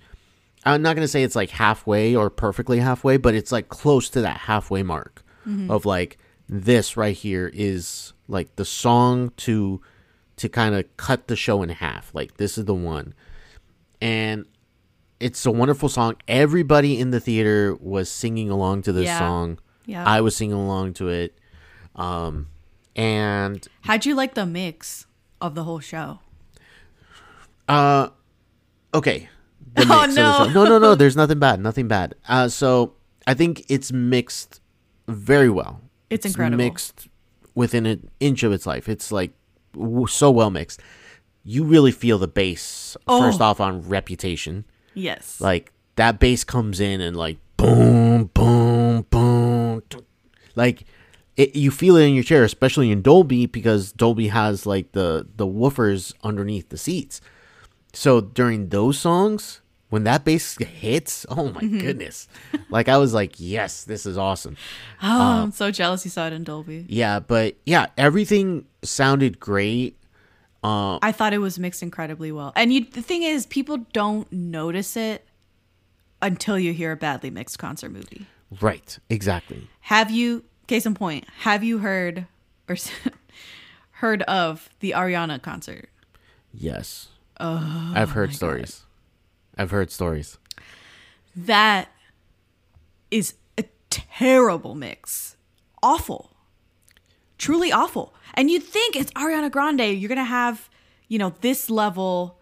I'm 0.66 0.82
not 0.82 0.96
gonna 0.96 1.08
say 1.08 1.24
it's 1.24 1.36
like 1.36 1.50
halfway 1.52 2.16
or 2.16 2.30
perfectly 2.30 2.80
halfway, 2.80 3.18
but 3.18 3.36
it's 3.36 3.52
like 3.52 3.68
close 3.70 4.10
to 4.12 4.22
that 4.22 4.38
halfway 4.38 4.82
mark 4.84 5.24
Mm-hmm. 5.48 5.70
of 5.70 5.86
like 5.86 6.18
this 6.48 6.96
right 6.96 7.16
here 7.16 7.52
is 7.54 8.14
like 8.30 8.56
the 8.56 8.64
song 8.64 9.32
to 9.38 9.82
to 10.38 10.48
kind 10.48 10.74
of 10.74 10.86
cut 10.96 11.28
the 11.28 11.36
show 11.36 11.62
in 11.62 11.68
half. 11.70 12.16
Like 12.16 12.38
this 12.38 12.58
is 12.58 12.64
the 12.64 12.74
one, 12.74 13.14
and 14.02 14.46
it's 15.24 15.46
a 15.46 15.52
wonderful 15.52 15.90
song. 15.90 16.16
Everybody 16.28 17.00
in 17.00 17.12
the 17.12 17.20
theater 17.20 17.76
was 17.80 18.10
singing 18.10 18.50
along 18.50 18.84
to 18.84 18.92
this 18.92 19.06
Yeah. 19.06 19.20
song. 19.20 19.60
Yeah. 19.86 20.04
I 20.06 20.22
was 20.22 20.36
singing 20.36 20.56
along 20.56 20.94
to 20.96 21.10
it. 21.10 21.38
Um, 21.96 22.48
and 22.96 23.66
How'd 23.82 24.06
you 24.06 24.16
like 24.16 24.34
the 24.34 24.46
mix 24.46 25.06
of 25.42 25.56
the 25.56 25.64
whole 25.64 25.80
show? 25.80 26.20
uh, 27.68 28.10
okay. 28.94 29.30
The 29.76 29.88
Oh, 29.90 30.02
mix 30.02 30.10
of 30.10 30.16
the 30.16 30.22
no. 30.22 30.46
show. 30.46 30.52
no, 30.54 30.64
no, 30.66 30.78
no. 30.78 30.96
There's 30.96 31.16
nothing 31.16 31.40
bad. 31.40 31.60
Nothing 31.60 31.88
bad. 31.88 32.14
Uh, 32.28 32.48
so 32.48 32.94
I 33.26 33.34
think 33.34 33.64
it's 33.70 33.92
mixed 33.92 34.62
very 35.08 35.50
well. 35.50 35.82
It's 36.12 36.28
incredible. 36.28 36.58
Mixed 36.64 37.08
within 37.56 37.88
an 37.88 38.10
inch 38.20 38.44
of 38.44 38.52
its 38.52 38.68
life. 38.68 38.88
It's 38.88 39.12
like 39.12 39.32
w- 39.74 40.06
so 40.06 40.30
well 40.30 40.52
mixed. 40.52 40.80
You 41.44 41.64
really 41.64 41.92
feel 41.92 42.20
the 42.20 42.28
bass 42.28 42.96
first 43.08 43.42
Oh. 43.42 43.46
off 43.46 43.60
on 43.60 43.82
Reputation. 43.82 44.66
Yes. 44.94 45.40
Like 45.42 45.72
that 45.96 46.20
bass 46.20 46.44
comes 46.44 46.80
in 46.80 47.02
and 47.02 47.16
like 47.16 47.38
boom, 47.58 48.26
boom, 48.34 49.06
boom, 49.10 49.82
like 50.56 50.84
it, 51.36 51.56
you 51.56 51.72
feel 51.72 51.96
it 51.96 52.04
in 52.06 52.14
your 52.14 52.24
chair, 52.24 52.44
especially 52.44 52.92
in 52.92 53.02
Dolby 53.02 53.46
because 53.48 53.92
Dolby 53.92 54.28
has 54.28 54.66
like 54.66 54.92
the 54.92 55.28
the 55.36 55.48
woofers 55.48 56.14
underneath 56.24 56.70
the 56.70 56.78
seats. 56.78 57.22
So 57.94 58.22
during 58.22 58.70
those 58.70 58.98
songs, 59.00 59.62
when 59.90 60.04
that 60.06 60.26
bass 60.26 60.58
hits, 60.58 61.26
oh 61.30 61.50
my 61.52 61.62
Mm-hmm. 61.62 61.80
goodness! 61.80 62.28
like 62.70 62.88
I 62.90 62.98
was 62.98 63.14
like, 63.14 63.36
yes, 63.40 63.84
this 63.84 64.06
is 64.06 64.18
awesome. 64.18 64.58
Oh, 65.02 65.44
I'm 65.44 65.52
so 65.52 65.72
jealous 65.72 66.04
you 66.06 66.12
saw 66.12 66.28
it 66.28 66.34
in 66.34 66.44
Dolby. 66.44 66.86
Yeah, 66.88 67.20
but 67.20 67.56
yeah, 67.66 67.88
everything 67.98 68.66
sounded 68.84 69.40
great. 69.40 69.98
Uh, 70.64 70.98
I 71.02 71.12
thought 71.12 71.34
it 71.34 71.40
was 71.40 71.60
mixed 71.60 71.84
incredibly 71.84 72.32
well. 72.32 72.54
And 72.56 72.72
you, 72.74 72.86
the 72.86 73.02
thing 73.02 73.24
is, 73.24 73.46
people 73.46 73.78
don't 73.92 74.32
notice 74.32 74.96
it 74.96 75.28
until 76.22 76.58
you 76.58 76.72
hear 76.74 76.94
a 76.94 76.96
badly 76.96 77.30
mixed 77.30 77.60
concert 77.60 77.90
movie. 77.92 78.26
right, 78.62 78.98
exactly. 79.10 79.68
Have 79.82 80.10
you, 80.10 80.46
case 80.68 80.86
in 80.86 80.94
point, 80.94 81.26
have 81.40 81.64
you 81.64 81.80
heard 81.80 82.28
or 82.70 82.78
heard 83.92 84.22
of 84.24 84.70
the 84.80 84.92
Ariana 84.92 85.42
concert? 85.42 85.90
Yes, 86.54 87.10
Oh, 87.40 87.92
I've 87.96 88.12
heard 88.12 88.34
stories. 88.34 88.84
I've 89.58 89.72
heard 89.72 89.92
stories. 89.92 90.38
That 91.36 91.90
is 93.10 93.34
a 93.58 93.64
terrible 93.90 94.76
mix. 94.76 95.36
Awful. 95.82 96.30
Truly 97.38 97.72
awful. 97.72 98.14
And 98.34 98.50
you'd 98.50 98.64
think 98.64 98.96
it's 98.96 99.12
Ariana 99.12 99.52
Grande, 99.52 99.98
you're 99.98 100.08
going 100.08 100.18
to 100.18 100.24
have, 100.24 100.70
you 101.08 101.20
know, 101.20 101.34
this 101.42 101.70
level 101.70 102.40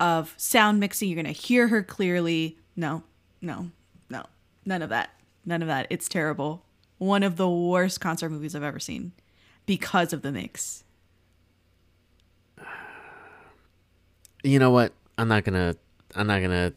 of 0.00 0.34
sound 0.36 0.80
mixing. 0.80 1.08
You're 1.08 1.22
going 1.22 1.32
to 1.32 1.40
hear 1.40 1.68
her 1.68 1.82
clearly. 1.82 2.58
No, 2.76 3.02
no, 3.40 3.70
no. 4.10 4.24
None 4.64 4.82
of 4.82 4.90
that. 4.90 5.10
None 5.44 5.62
of 5.62 5.68
that. 5.68 5.86
It's 5.90 6.08
terrible. 6.08 6.64
One 6.98 7.22
of 7.22 7.36
the 7.36 7.48
worst 7.48 8.00
concert 8.00 8.30
movies 8.30 8.54
I've 8.54 8.62
ever 8.62 8.78
seen 8.78 9.12
because 9.66 10.12
of 10.12 10.22
the 10.22 10.30
mix. 10.30 10.84
You 14.42 14.58
know 14.58 14.70
what? 14.70 14.92
I'm 15.18 15.28
not 15.28 15.44
gonna. 15.44 15.76
I'm 16.14 16.26
not 16.26 16.40
gonna 16.40 16.72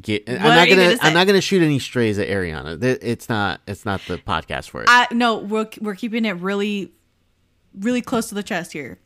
get. 0.00 0.24
I'm 0.28 0.36
not 0.36 0.68
gonna. 0.68 0.84
gonna? 0.88 0.98
I'm 1.00 1.14
not 1.14 1.26
gonna 1.26 1.40
shoot 1.40 1.62
any 1.62 1.78
strays 1.78 2.18
at 2.18 2.28
Ariana. 2.28 2.82
It's 2.82 3.28
not. 3.28 3.60
It's 3.66 3.84
not 3.84 4.02
the 4.06 4.18
podcast 4.18 4.68
for 4.68 4.82
it. 4.82 4.88
I 4.88 5.06
no, 5.12 5.38
we're 5.38 5.68
we're 5.80 5.94
keeping 5.94 6.24
it 6.24 6.32
really 6.32 6.92
really 7.78 8.02
close 8.02 8.28
to 8.28 8.34
the 8.34 8.42
chest 8.42 8.72
here. 8.72 8.98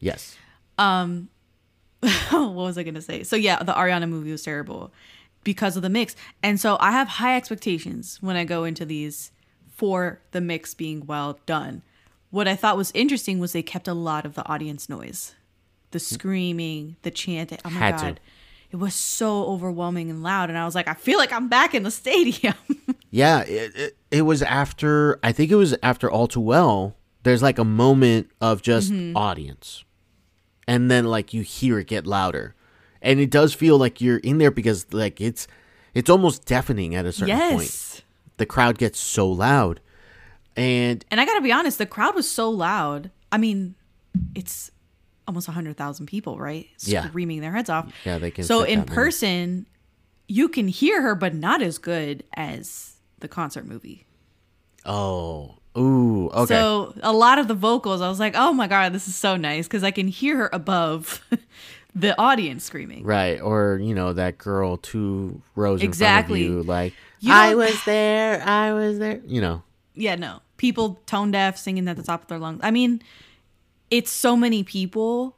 yes. 0.00 0.36
Um, 0.78 1.28
what 2.30 2.52
was 2.54 2.76
I 2.78 2.82
gonna 2.82 3.00
say? 3.00 3.22
So 3.22 3.36
yeah, 3.36 3.62
the 3.62 3.72
Ariana 3.72 4.08
movie 4.08 4.30
was 4.32 4.42
terrible 4.42 4.92
because 5.44 5.76
of 5.76 5.82
the 5.82 5.88
mix, 5.88 6.14
and 6.42 6.58
so 6.60 6.76
I 6.80 6.90
have 6.90 7.06
high 7.08 7.36
expectations 7.36 8.18
when 8.20 8.34
I 8.36 8.44
go 8.44 8.64
into 8.64 8.84
these 8.84 9.30
for 9.68 10.20
the 10.32 10.40
mix 10.40 10.74
being 10.74 11.06
well 11.06 11.38
done. 11.46 11.82
What 12.30 12.48
I 12.48 12.56
thought 12.56 12.76
was 12.76 12.90
interesting 12.94 13.38
was 13.38 13.52
they 13.52 13.62
kept 13.62 13.86
a 13.88 13.94
lot 13.94 14.26
of 14.26 14.34
the 14.34 14.46
audience 14.48 14.88
noise, 14.88 15.34
the 15.92 16.00
screaming, 16.00 16.96
the 17.02 17.10
chanting. 17.10 17.58
Oh 17.64 17.70
my 17.70 17.78
Had 17.78 17.98
to. 17.98 18.04
god, 18.04 18.20
it 18.72 18.76
was 18.76 18.94
so 18.94 19.44
overwhelming 19.46 20.10
and 20.10 20.22
loud, 20.22 20.48
and 20.50 20.58
I 20.58 20.64
was 20.64 20.74
like, 20.74 20.88
I 20.88 20.94
feel 20.94 21.18
like 21.18 21.32
I'm 21.32 21.48
back 21.48 21.74
in 21.74 21.82
the 21.84 21.90
stadium. 21.90 22.54
Yeah. 23.10 23.42
It, 23.42 23.76
it, 23.76 23.96
it 24.10 24.22
was 24.22 24.42
after. 24.42 25.20
I 25.22 25.30
think 25.30 25.52
it 25.52 25.54
was 25.54 25.76
after 25.84 26.10
All 26.10 26.26
Too 26.26 26.40
Well. 26.40 26.96
There's 27.24 27.42
like 27.42 27.58
a 27.58 27.64
moment 27.64 28.30
of 28.40 28.62
just 28.62 28.92
Mm-hmm. 28.92 29.16
audience, 29.16 29.84
and 30.68 30.90
then 30.90 31.04
like 31.06 31.34
you 31.34 31.42
hear 31.42 31.78
it 31.80 31.88
get 31.88 32.06
louder, 32.06 32.54
and 33.02 33.18
it 33.18 33.30
does 33.30 33.52
feel 33.54 33.76
like 33.78 34.00
you're 34.00 34.18
in 34.18 34.38
there 34.38 34.50
because 34.52 34.86
like 34.94 35.20
it's 35.20 35.46
it's 35.94 36.08
almost 36.08 36.44
deafening 36.46 36.94
at 36.94 37.04
a 37.06 37.12
certain 37.12 37.36
point. 37.38 37.62
yes. 37.62 38.02
The 38.36 38.46
crowd 38.46 38.78
gets 38.78 38.98
so 39.00 39.28
loud, 39.28 39.80
and 40.56 41.04
And 41.10 41.20
I 41.20 41.24
gotta 41.26 41.40
be 41.40 41.52
honest, 41.52 41.78
the 41.78 41.86
crowd 41.86 42.14
was 42.14 42.30
so 42.30 42.48
loud. 42.50 43.10
I 43.32 43.38
mean, 43.38 43.74
it's 44.34 44.70
almost 45.26 45.46
hundred 45.48 45.76
thousand 45.76 46.06
people, 46.06 46.38
right? 46.38 46.66
Yeah. 46.80 47.08
Screaming 47.08 47.40
their 47.40 47.52
heads 47.52 47.70
off. 47.70 47.92
Yeah, 48.04 48.18
they 48.18 48.30
can 48.30 48.44
So 48.44 48.62
in 48.64 48.84
person, 48.84 49.66
you 50.28 50.48
can 50.48 50.68
hear 50.68 51.00
her, 51.02 51.14
but 51.14 51.34
not 51.34 51.62
as 51.62 51.78
good 51.78 52.22
as 52.36 52.96
the 53.20 53.28
concert 53.28 53.66
movie. 53.66 54.06
oh, 54.84 55.56
ooh, 55.76 56.28
okay. 56.30 56.54
So 56.54 56.94
a 57.02 57.12
lot 57.12 57.38
of 57.38 57.48
the 57.48 57.54
vocals, 57.54 58.00
I 58.00 58.08
was 58.08 58.20
like, 58.20 58.34
oh 58.36 58.52
my 58.52 58.66
god, 58.66 58.92
this 58.92 59.08
is 59.08 59.14
so 59.14 59.36
nice 59.36 59.66
because 59.66 59.84
I 59.84 59.90
can 59.90 60.08
hear 60.08 60.36
her 60.36 60.50
above 60.52 61.24
the 61.94 62.18
audience 62.20 62.64
screaming. 62.64 63.04
Right, 63.04 63.40
or 63.40 63.78
you 63.82 63.94
know 63.94 64.12
that 64.12 64.38
girl 64.38 64.76
two 64.76 65.40
rows 65.54 65.82
Exactly. 65.82 66.46
in 66.46 66.48
front 66.48 66.60
of 66.60 66.66
you, 66.66 66.70
like 66.70 66.94
You 67.20 67.32
I 67.32 67.54
was 67.54 67.84
there, 67.84 68.42
I 68.42 68.72
was 68.72 68.98
there. 68.98 69.20
You 69.26 69.40
know, 69.40 69.62
yeah, 69.94 70.14
no. 70.16 70.40
People 70.56 71.00
tone 71.06 71.30
deaf 71.30 71.58
singing 71.58 71.88
at 71.88 71.96
the 71.96 72.02
top 72.02 72.22
of 72.22 72.28
their 72.28 72.38
lungs. 72.38 72.60
I 72.62 72.70
mean, 72.70 73.02
it's 73.90 74.10
so 74.10 74.36
many 74.36 74.62
people 74.62 75.36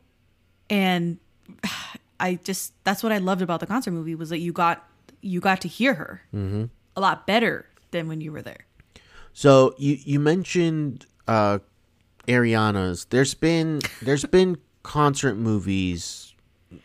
and 0.70 1.18
I 2.20 2.38
just 2.44 2.72
that's 2.84 3.02
what 3.02 3.12
I 3.12 3.18
loved 3.18 3.42
about 3.42 3.60
the 3.60 3.66
concert 3.66 3.90
movie 3.90 4.14
was 4.14 4.30
that 4.30 4.38
you 4.38 4.52
got 4.52 4.88
you 5.20 5.40
got 5.40 5.60
to 5.62 5.68
hear 5.68 5.94
her 5.94 6.22
mm-hmm. 6.34 6.64
a 6.94 7.00
lot 7.00 7.26
better 7.26 7.66
than 7.90 8.08
when 8.08 8.20
you 8.20 8.32
were 8.32 8.42
there. 8.42 8.65
So 9.38 9.74
you 9.76 9.98
you 10.02 10.18
mentioned 10.18 11.04
uh 11.28 11.58
Ariana's. 12.26 13.04
There's 13.10 13.34
been 13.34 13.80
there's 14.00 14.24
been 14.24 14.56
concert 14.82 15.34
movies. 15.36 16.34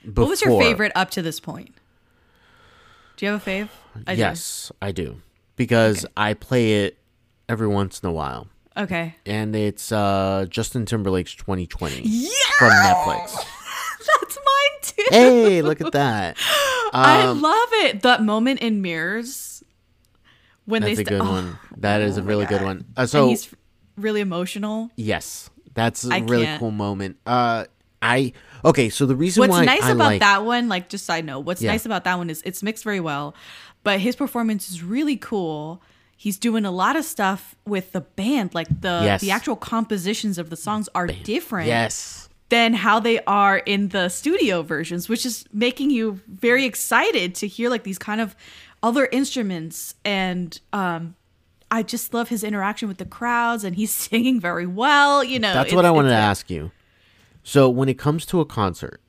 Before. 0.06 0.24
What 0.26 0.30
was 0.30 0.41
your 0.41 0.60
favorite 0.62 0.91
up 0.93 1.10
to 1.12 1.22
this 1.22 1.39
point? 1.39 1.74
Do 3.18 3.26
you 3.26 3.32
have 3.32 3.47
a 3.47 3.49
fave? 3.49 3.70
I 4.06 4.16
do. 4.16 4.20
yes, 4.20 4.72
I 4.82 4.91
do 4.91 5.22
because 5.56 6.06
I 6.18 6.34
play 6.34 6.84
it 6.86 6.97
every 7.49 7.68
once 7.68 7.99
in 8.02 8.08
a 8.10 8.12
while, 8.12 8.47
Okay. 8.78 9.16
and 9.26 9.56
it's 9.56 9.91
uh 9.91 10.45
Justin 10.49 10.86
Timberlake's 10.86 11.34
2020 11.36 12.02
from 12.60 12.70
Netflix. 12.70 13.36
That's 14.20 14.38
mine 14.38 14.78
too. 14.82 15.04
Hey, 15.10 15.62
look 15.62 15.82
at 15.82 15.91
that! 15.93 16.38
I 16.93 17.24
Um, 17.28 17.41
love 17.41 17.70
it. 17.86 18.02
That 18.02 18.22
moment 18.24 18.60
in 18.62 18.82
Mirrors 18.82 19.51
when 20.72 20.82
That's 20.82 20.96
they 20.96 21.04
a 21.04 21.06
st- 21.06 21.10
good 21.10 21.22
oh, 21.22 21.32
one. 21.32 21.60
That 21.78 22.02
is 22.02 22.18
a 22.18 22.24
really 22.24 22.46
good 22.46 22.64
one. 22.64 22.86
Uh, 22.98 23.02
and 23.02 23.10
so 23.10 23.28
he's 23.28 23.54
really 23.98 24.22
emotional. 24.22 24.90
Yes, 24.96 25.50
that's 25.74 26.04
a 26.06 26.14
I 26.16 26.20
really 26.20 26.46
can't. 26.46 26.60
cool 26.60 26.72
moment. 26.72 27.18
Uh, 27.26 27.66
I 28.02 28.34
okay. 28.66 28.90
So 28.90 29.06
the 29.06 29.16
reason 29.16 29.42
What's 29.42 29.66
nice 29.66 29.84
I 29.84 29.92
about 29.92 30.06
like, 30.06 30.20
that 30.22 30.44
one, 30.44 30.68
like 30.70 30.90
just 30.90 31.06
side 31.06 31.26
note, 31.26 31.42
what's 31.42 31.62
Yeah. 31.62 31.72
nice 31.72 31.86
about 31.86 32.04
that 32.06 32.18
one 32.18 32.30
is 32.32 32.42
it's 32.46 32.64
mixed 32.64 32.84
very 32.84 33.00
well, 33.00 33.36
but 33.84 34.00
his 34.00 34.16
performance 34.16 34.70
is 34.72 34.82
really 34.84 35.18
cool. 35.18 35.82
He's 36.18 36.38
doing 36.38 36.66
a 36.66 36.72
lot 36.72 36.96
of 36.96 37.04
stuff 37.06 37.56
with 37.66 37.92
the 37.94 38.02
band, 38.02 38.54
like 38.54 38.68
the 38.82 39.02
Yes. 39.04 39.22
the 39.22 39.32
actual 39.32 39.56
compositions 39.56 40.38
of 40.38 40.50
the 40.50 40.56
songs 40.56 40.90
are 40.96 41.08
different 41.08 41.68
yes, 41.68 42.30
than 42.50 42.74
how 42.74 43.00
they 43.00 43.20
are 43.26 43.58
in 43.58 43.90
the 43.90 44.10
studio 44.10 44.62
versions, 44.64 45.08
which 45.10 45.26
is 45.26 45.46
making 45.54 45.90
you 45.92 46.20
very 46.28 46.66
excited 46.66 47.34
to 47.36 47.48
hear 47.48 47.70
like 47.70 47.84
these 47.84 47.98
kind 48.00 48.22
of 48.22 48.36
other 48.84 49.08
instruments 49.12 49.96
and 50.04 50.60
um 50.74 51.16
I 51.74 51.84
just 51.84 52.14
love 52.14 52.28
his 52.28 52.44
interaction 52.44 52.90
with 52.90 52.98
the 52.98 53.06
crowds 53.06 53.64
and 53.64 53.78
he's 53.78 53.94
singing 53.94 54.40
very 54.42 54.68
well, 54.68 55.24
you 55.24 55.40
know. 55.40 55.54
that's 55.54 55.74
what 55.74 55.86
I 55.86 55.92
wanted 55.92 56.10
to 56.10 56.16
ask 56.16 56.50
you. 56.50 56.72
So 57.44 57.70
when 57.70 57.90
it 57.90 57.98
comes 57.98 58.26
to 58.28 58.42
a 58.42 58.46
concert, 58.46 59.02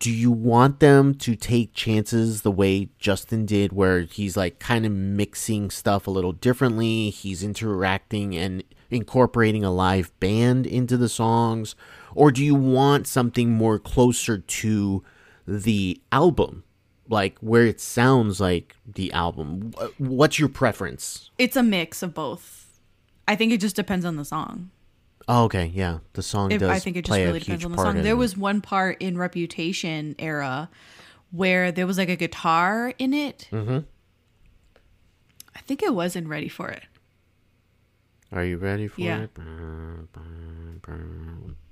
do 0.00 0.10
you 0.10 0.32
want 0.32 0.80
them 0.80 1.14
to 1.14 1.36
take 1.36 1.72
chances 1.72 2.42
the 2.42 2.50
way 2.50 2.88
Justin 2.98 3.46
did, 3.46 3.72
where 3.72 4.00
he's 4.00 4.36
like 4.36 4.58
kind 4.58 4.84
of 4.84 4.90
mixing 4.90 5.70
stuff 5.70 6.08
a 6.08 6.10
little 6.10 6.32
differently? 6.32 7.10
He's 7.10 7.44
interacting 7.44 8.36
and 8.36 8.64
incorporating 8.90 9.64
a 9.64 9.70
live 9.70 10.18
band 10.18 10.66
into 10.66 10.96
the 10.96 11.08
songs, 11.08 11.76
or 12.14 12.32
do 12.32 12.44
you 12.44 12.54
want 12.54 13.06
something 13.06 13.50
more 13.52 13.78
closer 13.78 14.38
to 14.38 15.04
the 15.46 16.00
album? 16.10 16.64
Like 17.08 17.38
where 17.38 17.64
it 17.64 17.80
sounds 17.80 18.40
like 18.40 18.76
the 18.86 19.12
album. 19.12 19.72
What's 19.98 20.38
your 20.38 20.48
preference? 20.48 21.30
It's 21.38 21.56
a 21.56 21.62
mix 21.62 22.02
of 22.02 22.14
both. 22.14 22.80
I 23.28 23.36
think 23.36 23.52
it 23.52 23.60
just 23.60 23.76
depends 23.76 24.04
on 24.04 24.16
the 24.16 24.24
song. 24.24 24.70
Oh, 25.28 25.44
okay, 25.44 25.72
yeah, 25.74 25.98
the 26.12 26.22
song 26.22 26.52
If, 26.52 26.60
does 26.60 26.70
I 26.70 26.78
think 26.78 26.96
it 26.96 27.04
just 27.04 27.18
really 27.18 27.40
depends 27.40 27.64
on 27.64 27.72
the 27.72 27.78
song. 27.78 28.02
There 28.02 28.12
it. 28.12 28.16
was 28.16 28.36
one 28.36 28.60
part 28.60 29.02
in 29.02 29.18
Reputation 29.18 30.14
era 30.20 30.68
where 31.32 31.72
there 31.72 31.86
was 31.86 31.98
like 31.98 32.08
a 32.08 32.14
guitar 32.16 32.94
in 32.98 33.12
it. 33.12 33.48
Mm-hmm. 33.50 33.78
I 35.54 35.60
think 35.60 35.82
it 35.82 35.94
wasn't 35.94 36.28
ready 36.28 36.48
for 36.48 36.68
it. 36.68 36.84
Are 38.30 38.44
you 38.44 38.56
ready 38.56 38.86
for 38.86 39.00
Yeah. 39.00 39.22
it? 39.22 39.30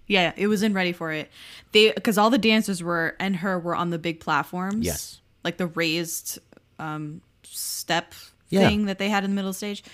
Yeah, 0.06 0.32
it 0.36 0.48
was 0.48 0.62
in 0.62 0.74
Ready 0.74 0.92
for 0.92 1.12
It. 1.12 1.30
They 1.72 1.92
because 1.92 2.18
all 2.18 2.30
the 2.30 2.38
dancers 2.38 2.82
were 2.82 3.16
and 3.18 3.36
her 3.36 3.58
were 3.58 3.74
on 3.74 3.90
the 3.90 3.98
big 3.98 4.20
platforms. 4.20 4.84
Yes. 4.84 5.20
Like 5.44 5.58
the 5.58 5.66
raised 5.68 6.38
um, 6.78 7.20
step 7.42 8.14
Yeah. 8.48 8.68
thing 8.68 8.86
that 8.86 8.98
they 8.98 9.08
had 9.10 9.22
in 9.24 9.30
the 9.30 9.34
middle 9.36 9.50
of 9.50 9.54
the 9.54 9.58
stage, 9.58 9.84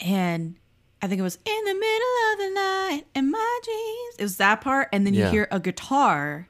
and 0.00 0.56
I 1.02 1.06
think 1.06 1.18
it 1.18 1.22
was 1.22 1.36
in 1.44 1.64
the 1.64 1.74
middle 1.74 2.32
of 2.32 2.38
the 2.38 2.50
night 2.54 3.02
in 3.14 3.30
my 3.30 3.60
dreams. 3.64 4.16
It 4.18 4.22
was 4.22 4.36
that 4.36 4.60
part, 4.60 4.88
and 4.92 5.06
then 5.06 5.14
you 5.14 5.20
Yeah. 5.22 5.30
hear 5.30 5.48
a 5.50 5.60
guitar 5.60 6.48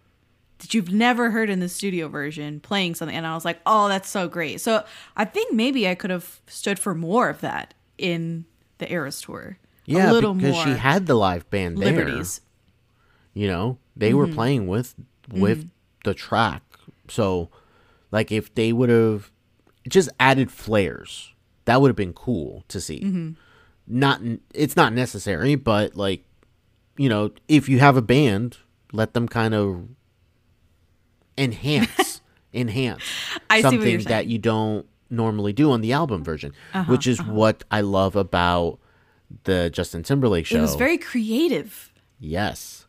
that 0.58 0.74
you've 0.74 0.92
never 0.92 1.30
heard 1.30 1.48
in 1.50 1.60
the 1.60 1.68
studio 1.68 2.08
version 2.08 2.60
playing 2.60 2.94
something, 2.96 3.16
and 3.16 3.26
I 3.26 3.34
was 3.34 3.44
like, 3.44 3.60
oh, 3.64 3.88
that's 3.88 4.08
so 4.08 4.26
great. 4.28 4.60
So 4.60 4.84
I 5.16 5.24
think 5.24 5.52
maybe 5.54 5.88
I 5.88 5.94
could 5.94 6.10
have 6.10 6.40
stood 6.46 6.78
for 6.78 6.94
more 6.94 7.28
of 7.28 7.40
that 7.42 7.74
in 7.96 8.44
the 8.78 8.90
Eras 8.92 9.20
tour. 9.20 9.58
Yeah, 9.84 10.10
a 10.10 10.12
little 10.12 10.34
because 10.34 10.54
more 10.56 10.64
she 10.64 10.74
had 10.76 11.06
the 11.06 11.14
live 11.14 11.48
band 11.50 11.78
there. 11.78 11.84
liberties. 11.84 12.40
You 13.34 13.46
know, 13.46 13.78
they 13.96 14.10
Mm-hmm. 14.10 14.18
were 14.18 14.26
playing 14.28 14.66
with 14.66 14.94
with 15.30 15.66
the 16.04 16.14
track, 16.14 16.62
so 17.08 17.50
Like 18.10 18.32
if 18.32 18.54
they 18.54 18.72
would 18.72 18.88
have 18.88 19.30
just 19.88 20.08
added 20.18 20.50
flares, 20.50 21.32
that 21.64 21.80
would 21.80 21.88
have 21.88 21.96
been 21.96 22.12
cool 22.12 22.64
to 22.68 22.80
see. 22.80 23.00
Mm-hmm. 23.00 23.30
Not 23.86 24.20
it's 24.54 24.76
not 24.76 24.92
necessary, 24.92 25.54
but 25.54 25.96
like 25.96 26.24
you 26.96 27.08
know, 27.08 27.30
if 27.46 27.68
you 27.68 27.78
have 27.78 27.96
a 27.96 28.02
band, 28.02 28.58
let 28.92 29.14
them 29.14 29.28
kind 29.28 29.54
of 29.54 29.88
enhance 31.36 32.20
enhance 32.52 33.02
something 33.60 33.98
that. 34.04 34.10
Uh-huh, 34.10 34.20
you 34.26 34.38
don't 34.38 34.86
normally 35.10 35.52
do 35.52 35.70
on 35.70 35.80
the 35.80 35.92
album 35.92 36.22
version, 36.22 36.52
which 36.86 37.06
is 37.06 37.22
what 37.22 37.64
I 37.70 37.80
love 37.80 38.14
about 38.16 38.78
the 39.44 39.70
Justin 39.70 40.02
Timberlake 40.02 40.46
show. 40.46 40.58
It 40.58 40.62
was 40.62 40.74
very 40.74 40.98
creative 40.98 41.92
yes, 42.20 42.86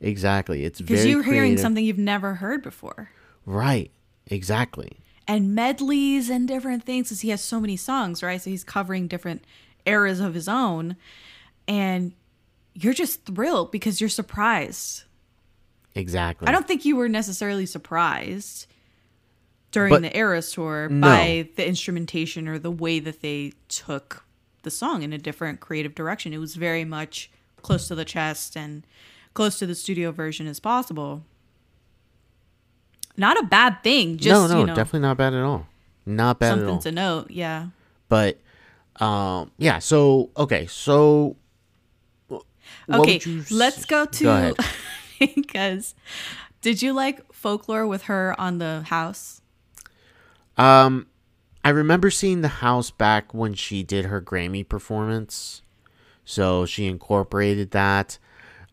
exactly. 0.00 0.64
It's 0.64 0.80
because 0.80 1.06
you're 1.06 1.22
hearing 1.22 1.56
something 1.56 1.84
you've 1.84 1.98
never 1.98 2.34
heard 2.34 2.62
before. 2.62 3.10
right. 3.44 3.90
Exactly. 4.28 4.98
and 5.28 5.54
medleys 5.54 6.30
and 6.30 6.46
different 6.46 6.84
things 6.84 7.08
because 7.08 7.20
he 7.22 7.30
has 7.30 7.40
so 7.40 7.60
many 7.60 7.76
songs, 7.76 8.22
right? 8.22 8.40
So 8.40 8.50
he's 8.50 8.62
covering 8.64 9.08
different 9.08 9.42
eras 9.84 10.20
of 10.20 10.34
his 10.34 10.46
own. 10.48 10.96
And 11.66 12.12
you're 12.74 12.92
just 12.94 13.24
thrilled 13.24 13.72
because 13.72 14.00
you're 14.00 14.08
surprised. 14.10 15.02
Exactly. 15.96 16.46
I 16.46 16.52
don't 16.52 16.68
think 16.68 16.84
you 16.84 16.94
were 16.96 17.08
necessarily 17.08 17.66
surprised 17.66 18.66
during 19.72 19.90
But- 19.90 20.02
the 20.02 20.16
Eras 20.16 20.52
tour 20.52 20.88
No. 20.88 21.00
by 21.00 21.48
the 21.56 21.66
instrumentation 21.66 22.46
or 22.46 22.58
the 22.58 22.70
way 22.70 23.00
that 23.00 23.20
they 23.20 23.52
took 23.68 24.24
the 24.62 24.70
song 24.70 25.02
in 25.02 25.12
a 25.12 25.18
different 25.18 25.60
creative 25.60 25.94
direction. 25.94 26.32
It 26.32 26.38
was 26.38 26.54
very 26.54 26.84
much 26.84 27.30
close 27.62 27.88
to 27.88 27.94
the 27.94 28.04
chest 28.04 28.56
and 28.56 28.84
close 29.34 29.58
to 29.58 29.66
the 29.66 29.74
studio 29.74 30.12
version 30.12 30.46
as 30.46 30.60
possible. 30.60 31.24
Not 33.16 33.38
a 33.38 33.44
bad 33.44 33.82
thing. 33.82 34.16
Just 34.18 34.28
no, 34.32 34.46
no, 34.54 34.60
you 34.60 34.66
know, 34.66 34.74
definitely 34.74 35.00
not 35.00 35.16
bad 35.16 35.34
at 35.34 35.42
all. 35.42 35.66
Not 36.04 36.38
bad 36.38 36.58
at 36.58 36.58
something 36.66 36.80
to 36.80 36.92
note. 36.92 37.30
Yeah. 37.30 37.68
but 38.08 38.38
um, 38.96 39.50
yeah. 39.58 39.78
So 39.78 40.30
okay, 40.36 40.66
so 40.66 41.36
Okay, 42.90 43.20
you 43.24 43.40
s- 43.40 43.50
let's 43.50 43.84
go 43.84 44.06
to 44.06 44.28
ahead. 44.30 44.54
because 45.34 45.94
did 46.62 46.82
you 46.82 46.92
like 46.92 47.32
folklore 47.32 47.86
with 47.86 48.04
her 48.04 48.34
on 48.40 48.58
the 48.58 48.82
house? 48.88 49.40
Um, 50.56 51.06
I 51.64 51.70
remember 51.70 52.10
seeing 52.10 52.40
the 52.42 52.48
house 52.48 52.90
back 52.90 53.34
when 53.34 53.54
she 53.54 53.82
did 53.82 54.06
her 54.06 54.20
Grammy 54.22 54.66
performance, 54.66 55.62
so 56.24 56.64
she 56.66 56.86
incorporated 56.86 57.72
that. 57.72 58.18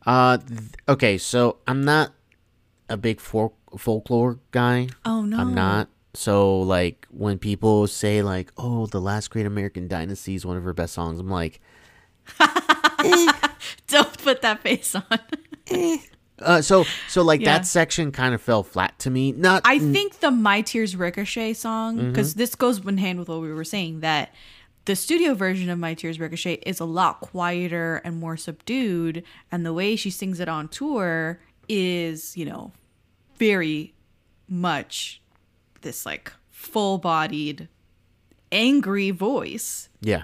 Uh, 0.06 0.38
th- 0.38 0.60
okay, 0.88 1.18
so 1.18 1.58
I'm 1.68 1.84
not 1.84 2.14
a 2.90 2.98
big 2.98 3.20
folk- 3.20 3.58
folklore 3.78 4.40
guy. 4.52 4.88
Oh 5.06 5.22
no, 5.24 5.38
I'm 5.40 5.54
not. 5.54 5.90
So 6.16 6.60
like 6.60 7.08
when 7.12 7.40
people 7.40 7.88
say 7.88 8.22
like, 8.22 8.52
"Oh, 8.58 8.86
the 8.86 9.02
last 9.02 9.30
great 9.32 9.46
American 9.46 9.88
dynasty 9.88 10.36
is 10.36 10.46
one 10.46 10.58
of 10.58 10.64
her 10.64 10.74
best 10.74 10.94
songs," 10.94 11.20
I'm 11.20 11.30
like, 11.30 11.60
Don't 13.88 14.18
put 14.20 14.42
that 14.42 14.60
face 14.62 14.96
on. 14.96 15.04
uh, 16.40 16.62
so 16.62 16.86
so 17.08 17.22
like 17.22 17.42
Yeah. 17.42 17.58
that 17.58 17.66
section 17.66 18.12
kind 18.12 18.34
of 18.34 18.42
fell 18.42 18.64
flat 18.64 18.98
to 19.00 19.10
me. 19.10 19.32
Not 19.32 19.62
I 19.66 19.80
think 19.80 20.20
the 20.20 20.32
My 20.32 20.62
Tears 20.62 20.96
Ricochet 20.96 21.54
song, 21.54 21.98
Mm-hmm. 21.98 22.10
because 22.10 22.36
this 22.36 22.56
goes 22.56 22.80
in 22.86 22.98
hand 22.98 23.20
with 23.20 23.30
what 23.30 23.42
we 23.42 23.52
were 23.52 23.64
saying, 23.64 24.00
that 24.02 24.34
the 24.86 24.96
studio 24.96 25.34
version 25.34 25.70
of 25.70 25.80
My 25.80 25.94
Tears 25.94 26.20
Ricochet 26.20 26.56
is 26.66 26.80
a 26.80 26.86
lot 26.86 27.22
quieter 27.22 28.02
and 28.04 28.18
more 28.20 28.38
subdued, 28.38 29.24
and 29.52 29.66
the 29.66 29.74
way 29.74 29.96
she 29.96 30.10
sings 30.10 30.40
it 30.40 30.48
on 30.50 30.68
tour 30.68 31.40
is, 31.70 32.36
you 32.36 32.46
know, 32.46 32.72
very 33.38 33.94
much 34.48 35.22
this 35.82 36.06
like 36.06 36.32
full 36.52 36.98
bodied, 36.98 37.68
angry 38.52 39.12
voice. 39.12 39.90
yeah. 40.02 40.24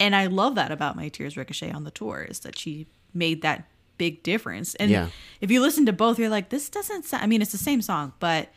And 0.00 0.14
I 0.14 0.26
love 0.26 0.54
that 0.54 0.70
about 0.70 0.94
My 0.94 1.08
Tears 1.08 1.36
Ricochet 1.36 1.72
on 1.72 1.82
the 1.82 1.90
tour 1.90 2.22
is 2.22 2.38
that 2.40 2.56
she 2.56 2.86
made 3.12 3.42
that 3.42 3.68
big 3.96 4.22
difference. 4.22 4.76
And 4.76 4.92
Yeah. 4.92 5.08
if 5.40 5.50
you 5.50 5.60
listen 5.60 5.86
to 5.86 5.92
both, 5.92 6.20
you're 6.20 6.28
like, 6.28 6.50
this 6.50 6.68
doesn't 6.68 7.04
sound, 7.04 7.24
I 7.24 7.26
mean, 7.26 7.42
it's 7.42 7.50
the 7.50 7.58
same 7.58 7.82
song, 7.82 8.12
but 8.20 8.48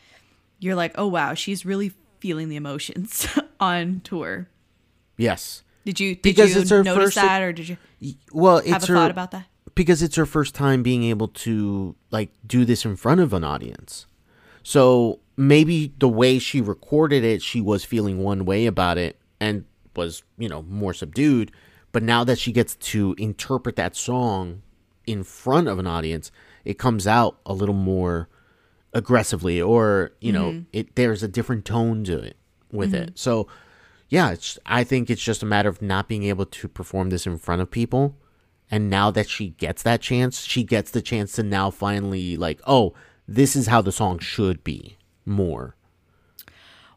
you're 0.60 0.76
like, 0.76 0.92
oh, 1.00 1.08
wow, 1.08 1.34
she's 1.34 1.66
really 1.66 1.94
feeling 2.20 2.48
the 2.48 2.58
emotions 2.58 3.28
on 3.60 4.02
tour. 4.04 4.50
Yes. 5.18 5.64
Did 5.84 6.00
you, 6.00 6.14
did 6.14 6.22
Because 6.22 6.54
you 6.54 6.62
it's 6.62 6.70
her 6.70 6.84
notice 6.84 7.06
first- 7.06 7.16
that 7.16 7.42
or 7.42 7.52
did 7.52 7.70
you 7.70 7.78
Well, 8.32 8.58
it's 8.60 8.70
have 8.70 8.84
a 8.84 8.88
her 8.88 8.94
thought 8.96 9.10
about 9.10 9.32
that? 9.32 9.48
Because 9.76 10.02
it's 10.02 10.16
her 10.16 10.26
first 10.26 10.56
time 10.56 10.84
being 10.84 11.04
able 11.04 11.28
to 11.28 11.96
like 12.12 12.32
do 12.46 12.66
this 12.66 12.86
in 12.86 12.96
front 12.96 13.22
of 13.22 13.34
an 13.34 13.44
audience. 13.44 14.06
So 14.64 15.20
maybe 15.38 15.94
the 15.98 16.10
way 16.10 16.40
she 16.40 16.62
recorded 16.62 17.24
it, 17.24 17.42
she 17.42 17.62
was 17.62 17.84
feeling 17.84 18.20
one 18.20 18.46
way 18.46 18.66
about 18.66 18.98
it 18.98 19.18
and 19.40 19.66
was, 19.96 20.24
you 20.38 20.50
know, 20.50 20.62
more 20.64 20.94
subdued. 20.94 21.52
But 21.92 22.04
now 22.04 22.24
that 22.24 22.40
she 22.40 22.52
gets 22.52 22.76
to 22.76 23.16
interpret 23.18 23.76
that 23.76 23.96
song 23.96 24.62
in 25.06 25.24
front 25.24 25.68
of 25.68 25.80
an 25.80 25.88
audience, 25.88 26.32
it 26.64 26.78
comes 26.78 27.08
out 27.08 27.38
a 27.46 27.54
little 27.54 27.76
more 27.76 28.30
aggressively 28.94 29.62
or, 29.62 30.12
you 30.22 30.32
know, 30.32 30.52
mm-hmm. 30.52 30.64
it 30.74 30.96
there's 30.96 31.24
a 31.24 31.28
different 31.28 31.66
tone 31.66 32.04
to 32.06 32.20
it 32.20 32.38
with 32.72 32.94
it. 32.94 33.08
Mm-hmm. 33.08 33.16
So 33.16 33.48
yeah, 34.10 34.32
it's 34.32 34.60
I 34.66 34.84
think 34.84 35.10
it's 35.10 35.24
just 35.24 35.42
a 35.42 35.46
matter 35.46 35.70
of 35.70 35.82
not 35.82 36.08
being 36.08 36.24
able 36.24 36.46
to 36.46 36.68
perform 36.68 37.10
this 37.10 37.26
in 37.26 37.38
front 37.38 37.62
of 37.62 37.72
people. 37.72 38.16
And 38.72 38.90
now 38.90 39.12
that 39.12 39.30
she 39.30 39.50
gets 39.50 39.84
that 39.84 40.02
chance, 40.02 40.42
she 40.42 40.64
gets 40.64 40.92
the 40.92 41.02
chance 41.02 41.34
to 41.34 41.44
now 41.44 41.70
finally 41.70 42.38
like, 42.38 42.62
oh, 42.66 42.94
this 43.28 43.56
is 43.56 43.68
how 43.68 43.82
the 43.82 43.92
song 43.92 44.18
should 44.20 44.64
be 44.64 44.98
more. 45.26 45.76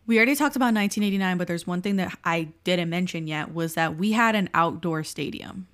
We 0.06 0.16
already 0.16 0.36
talked 0.36 0.54
about 0.54 0.74
1989, 0.74 1.36
but 1.38 1.48
there's 1.48 1.66
one 1.66 1.82
thing 1.82 1.96
that 1.96 2.16
I 2.24 2.48
didn't 2.62 2.90
mention 2.90 3.26
yet 3.26 3.52
was 3.52 3.74
that 3.74 3.96
we 3.96 4.12
had 4.12 4.34
an 4.34 4.50
outdoor 4.54 5.02
stadium. 5.02 5.66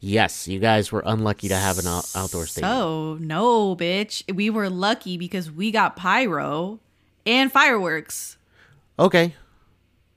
Yes, 0.00 0.48
you 0.48 0.58
guys 0.58 0.90
were 0.92 1.02
unlucky 1.06 1.48
to 1.48 1.56
have 1.56 1.78
an 1.78 1.86
out- 1.86 2.10
outdoor 2.14 2.46
stadium. 2.46 2.70
So, 2.72 3.18
no, 3.20 3.76
bitch. 3.76 4.22
We 4.34 4.50
were 4.50 4.70
lucky 4.70 5.16
because 5.16 5.50
we 5.50 5.70
got 5.70 5.96
pyro 5.96 6.80
and 7.24 7.52
fireworks. 7.52 8.36
Okay. 8.98 9.34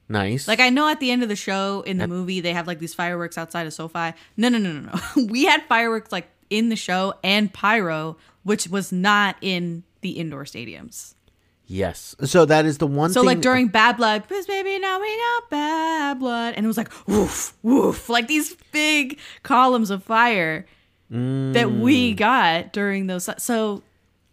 Nice. 0.10 0.48
Like 0.48 0.60
I 0.60 0.70
know 0.72 0.88
at 0.90 1.00
the 1.00 1.12
end 1.12 1.22
of 1.24 1.30
the 1.30 1.36
show 1.36 1.82
in 1.86 1.98
the 2.00 2.08
movie 2.08 2.42
they 2.42 2.54
have 2.54 2.66
like 2.68 2.80
these 2.80 2.94
fireworks 2.96 3.38
outside 3.38 3.68
of 3.68 3.74
SoFi. 3.74 4.14
No, 4.38 4.50
no, 4.50 4.58
no, 4.58 4.72
no, 4.74 4.92
no. 5.16 5.24
we 5.30 5.46
had 5.46 5.62
fireworks 5.70 6.12
like 6.12 6.28
in 6.50 6.70
the 6.70 6.76
show 6.76 7.14
and 7.24 7.54
pyro, 7.54 8.18
which 8.44 8.68
was 8.68 8.92
not 8.92 9.36
in 9.42 9.84
the 10.02 10.12
indoor 10.12 10.46
stadiums. 10.46 11.14
yes. 11.68 12.16
So 12.24 12.46
that 12.46 12.66
is 12.66 12.80
the 12.80 12.88
one 12.88 13.12
So 13.12 13.20
thing 13.22 13.28
like 13.28 13.42
during 13.42 13.68
Bad 13.68 13.98
Blood, 13.98 14.24
because 14.28 14.48
baby 14.48 14.80
now 14.80 15.00
we 15.00 15.16
got 15.16 15.50
bad 15.52 16.20
blood, 16.20 16.56
and 16.56 16.66
it 16.66 16.68
was 16.68 16.78
like 16.78 16.90
woof 17.08 17.54
woof, 17.62 18.10
like 18.10 18.28
these 18.28 18.56
big 18.72 19.20
columns 19.44 19.92
of 19.92 20.04
fire 20.04 20.66
that 21.12 21.16
Mm. 21.68 21.80
we 21.82 22.14
got 22.14 22.72
during 22.74 23.06
those. 23.08 23.30
So 23.38 23.84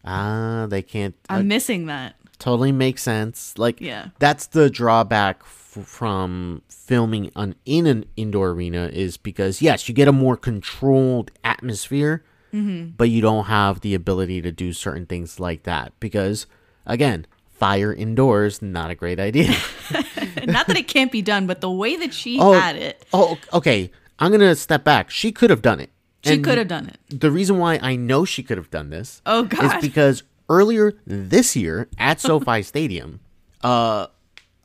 Ah, 0.04 0.66
they 0.70 0.80
can't 0.82 1.14
I'm 1.28 1.40
uh, 1.40 1.42
missing 1.44 1.86
that. 1.86 2.14
totally 2.38 2.72
makes 2.72 3.02
sense. 3.02 3.54
Like 3.58 3.80
Yeah. 3.80 4.08
that's 4.18 4.46
the 4.46 4.70
drawback 4.70 5.42
from 5.84 6.62
filming 6.68 7.30
on 7.36 7.54
in 7.64 7.86
an 7.86 8.04
indoor 8.16 8.50
arena 8.50 8.88
is 8.92 9.16
because 9.16 9.60
yes, 9.62 9.88
you 9.88 9.94
get 9.94 10.08
a 10.08 10.12
more 10.12 10.36
controlled 10.36 11.30
atmosphere, 11.44 12.24
Mm-hmm. 12.54 12.90
but 12.96 13.10
you 13.10 13.20
don't 13.20 13.46
have 13.46 13.80
the 13.80 13.92
ability 13.94 14.40
to 14.40 14.50
do 14.52 14.72
certain 14.72 15.04
things 15.04 15.38
like 15.40 15.64
that 15.64 15.92
because 16.00 16.46
again, 16.86 17.26
fire 17.50 17.92
indoors 17.92 18.62
not 18.62 18.88
a 18.90 18.94
great 18.94 19.18
idea. 19.20 19.52
Not 20.46 20.66
that 20.68 20.76
it 20.76 20.86
can't 20.88 21.10
be 21.12 21.22
done, 21.22 21.46
but 21.46 21.60
the 21.60 21.70
way 21.70 21.96
that 21.96 22.14
she 22.14 22.38
oh, 22.40 22.52
had 22.52 22.76
it, 22.76 23.04
oh, 23.12 23.36
okay. 23.52 23.90
I'm 24.20 24.30
gonna 24.30 24.54
step 24.54 24.84
back. 24.84 25.10
She 25.10 25.32
could 25.32 25.50
have 25.50 25.60
done 25.60 25.80
it. 25.80 25.90
she 26.24 26.34
And 26.34 26.44
could 26.44 26.56
have 26.56 26.68
done 26.68 26.86
it. 26.88 27.20
The 27.20 27.30
reason 27.32 27.58
why 27.58 27.78
I 27.82 27.96
know 27.96 28.24
she 28.24 28.42
could 28.42 28.56
have 28.58 28.70
done 28.70 28.90
this 28.90 29.20
Oh, 29.26 29.42
god, 29.42 29.64
is 29.76 29.80
because 29.82 30.22
earlier 30.48 30.92
this 31.06 31.56
year 31.56 31.88
at 31.98 32.20
SoFi 32.26 32.62
Stadium, 32.62 33.20
uh, 33.62 34.06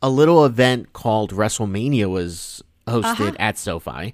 a 0.02 0.10
little 0.10 0.46
event 0.46 0.94
called 0.94 1.32
WrestleMania 1.34 2.10
was 2.10 2.64
hosted 2.88 3.36
at 3.40 3.58
SoFi, 3.58 3.90
Uh-huh. 3.92 4.12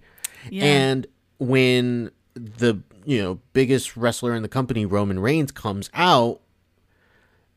Yeah. 0.49 0.63
and 0.65 1.07
when 1.39 2.11
the 2.35 2.79
you 3.05 3.21
know 3.21 3.39
biggest 3.53 3.95
wrestler 3.97 4.33
in 4.35 4.41
the 4.43 4.49
company 4.49 4.85
Roman 4.85 5.19
Reigns 5.19 5.51
comes 5.51 5.89
out, 5.93 6.41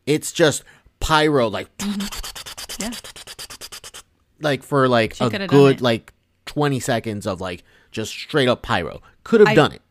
it's 0.06 0.32
just 0.32 0.62
pyro 1.00 1.48
like 1.48 1.68
Yeah. 2.78 2.90
like 4.40 4.62
for 4.62 4.88
like 4.88 5.14
She 5.14 5.24
a 5.24 5.46
good 5.46 5.80
like 5.80 6.12
twenty 6.46 6.80
seconds 6.80 7.26
of 7.26 7.40
like 7.40 7.64
just 7.90 8.12
straight 8.12 8.48
up 8.48 8.62
pyro. 8.62 9.02
Could 9.24 9.40
have 9.40 9.54
done 9.56 9.72
it. 9.72 9.82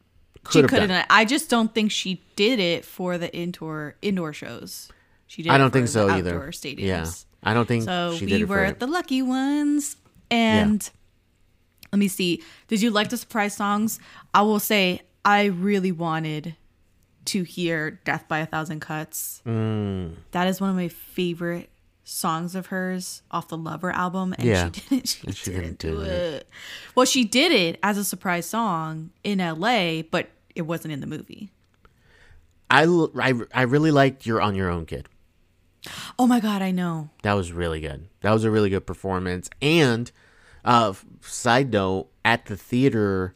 She 0.52 0.62
Could 0.64 0.72
have 0.72 0.88
done 0.90 0.92
it. 0.92 1.06
I 1.10 1.26
just 1.26 1.50
don't 1.50 1.74
think 1.76 1.92
she 1.92 2.24
did 2.36 2.60
it 2.60 2.86
for 2.86 3.18
the 3.18 3.34
indoor 3.36 3.96
indoor 4.02 4.34
shows. 4.34 4.90
She 5.28 5.44
did. 5.44 5.52
I 5.52 5.58
don't 5.58 5.70
for 5.70 5.74
think 5.74 5.86
the 5.88 5.92
so 5.92 6.10
either. 6.10 6.40
Stadiums. 6.52 7.26
Yeah, 7.44 7.50
I 7.52 7.54
don't 7.54 7.68
think 7.68 7.84
So 7.84 8.16
she 8.18 8.26
we 8.26 8.32
did 8.32 8.42
it 8.42 8.50
were 8.50 8.72
the 8.72 8.88
lucky 8.88 9.22
ones. 9.22 9.98
And 10.32 10.88
let 11.92 12.00
me 12.00 12.08
see. 12.08 12.44
Did 12.68 12.82
you 12.82 12.92
like 12.92 13.10
the 13.10 13.18
surprise 13.18 13.56
songs? 13.56 14.00
I 14.34 14.42
will 14.44 14.60
say 14.60 15.02
I 15.26 15.46
really 15.46 15.92
wanted 15.92 16.56
to 17.26 17.44
hear 17.44 17.92
Death 18.06 18.28
by 18.28 18.40
a 18.40 18.46
Thousand 18.46 18.80
Cuts. 18.80 19.42
Mm. 19.46 20.16
That 20.32 20.48
is 20.48 20.60
one 20.62 20.70
of 20.70 20.76
my 20.76 20.88
favorite 20.88 21.70
songs 22.04 22.56
of 22.56 22.68
hers 22.68 23.22
off 23.30 23.50
the 23.50 23.58
Lover 23.58 23.92
album. 23.92 24.34
And 24.38 24.48
Yeah. 24.48 24.70
she 24.72 24.82
didn't, 24.90 25.08
she, 25.08 25.32
she 25.32 25.52
didn't, 25.52 25.80
didn't 25.80 25.80
do 25.80 25.96
do 25.98 26.02
it. 26.02 26.50
Well, 26.96 27.06
she 27.06 27.24
did 27.24 27.52
it 27.52 27.80
as 27.84 27.98
a 27.98 28.04
surprise 28.04 28.48
song 28.48 29.12
in 29.24 29.40
LA, 29.40 30.02
but 30.02 30.30
it 30.56 30.64
wasn't 30.64 30.94
in 30.94 31.02
the 31.02 31.08
movie. 31.08 31.52
I, 32.72 32.84
I, 33.20 33.34
I 33.54 33.62
really 33.64 33.92
liked 33.92 34.26
your 34.26 34.42
on 34.42 34.56
your 34.56 34.70
own 34.70 34.86
kid. 34.86 35.08
Oh 36.17 36.27
my 36.27 36.39
God, 36.39 36.61
I 36.61 36.71
know. 36.71 37.09
That 37.23 37.34
was 37.34 37.51
really 37.53 37.80
good. 37.80 38.07
That 38.21 38.32
was 38.32 38.43
a 38.43 38.51
really 38.51 38.69
good 38.69 38.86
performance. 38.86 39.49
And 39.61 40.11
uh, 40.65 40.93
side 41.21 41.71
note, 41.71 42.09
at 42.25 42.45
the 42.47 42.57
theater, 42.57 43.36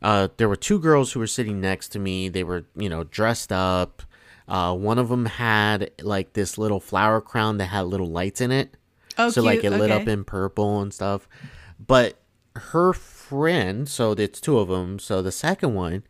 uh, 0.00 0.28
there 0.38 0.48
were 0.48 0.56
two 0.56 0.78
girls 0.78 1.12
who 1.12 1.20
were 1.20 1.26
sitting 1.26 1.60
next 1.60 1.88
to 1.90 1.98
me. 1.98 2.28
They 2.28 2.42
were, 2.44 2.64
you 2.74 2.88
know, 2.88 3.04
dressed 3.04 3.52
up. 3.52 4.02
Uh, 4.48 4.74
one 4.74 4.98
of 4.98 5.08
them 5.08 5.26
had 5.26 5.90
like 6.02 6.32
this 6.32 6.56
little 6.58 6.80
flower 6.80 7.20
crown 7.20 7.58
that 7.58 7.66
had 7.66 7.82
little 7.82 8.08
lights 8.10 8.40
in 8.40 8.50
it. 8.50 8.76
Oh, 9.18 9.30
so 9.30 9.42
like 9.42 9.58
it 9.58 9.62
cute. 9.62 9.72
lit 9.74 9.90
Okay. 9.90 10.02
up 10.02 10.08
in 10.08 10.24
purple 10.24 10.80
and 10.80 10.92
stuff. 10.92 11.28
But 11.84 12.18
her 12.56 12.92
friend, 12.92 13.88
so 13.88 14.12
it's 14.12 14.40
two 14.40 14.58
of 14.58 14.68
them. 14.68 14.98
So 14.98 15.22
the 15.22 15.32
second 15.32 15.74
one 15.74 16.02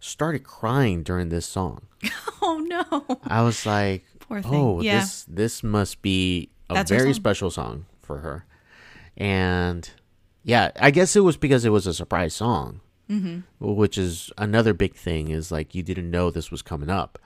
started 0.00 0.42
crying 0.44 1.02
during 1.02 1.28
this 1.28 1.46
song. 1.46 1.82
Oh 2.40 2.58
no. 2.60 3.18
I 3.24 3.42
was 3.42 3.66
like, 3.66 4.04
Poor 4.28 4.42
thing. 4.42 4.54
oh, 4.54 4.80
Yeah. 4.80 5.00
this 5.00 5.24
this 5.28 5.62
must 5.62 6.02
be 6.02 6.50
a 6.70 6.74
That's 6.74 6.90
very 6.90 7.12
song. 7.12 7.14
special 7.14 7.50
song 7.50 7.86
for 8.00 8.18
her. 8.18 8.44
And 9.16 9.88
yeah, 10.44 10.70
I 10.78 10.90
guess 10.90 11.16
it 11.16 11.20
was 11.20 11.36
because 11.36 11.64
it 11.64 11.70
was 11.70 11.86
a 11.86 11.94
surprise 11.94 12.34
song, 12.34 12.80
mm-hmm. 13.10 13.40
which 13.58 13.98
is 13.98 14.30
another 14.38 14.72
big 14.74 14.94
thing. 14.94 15.28
Is 15.28 15.50
like 15.50 15.74
you 15.74 15.82
didn't 15.82 16.10
know 16.10 16.30
this 16.30 16.50
was 16.50 16.62
coming 16.62 16.90
up. 16.90 17.18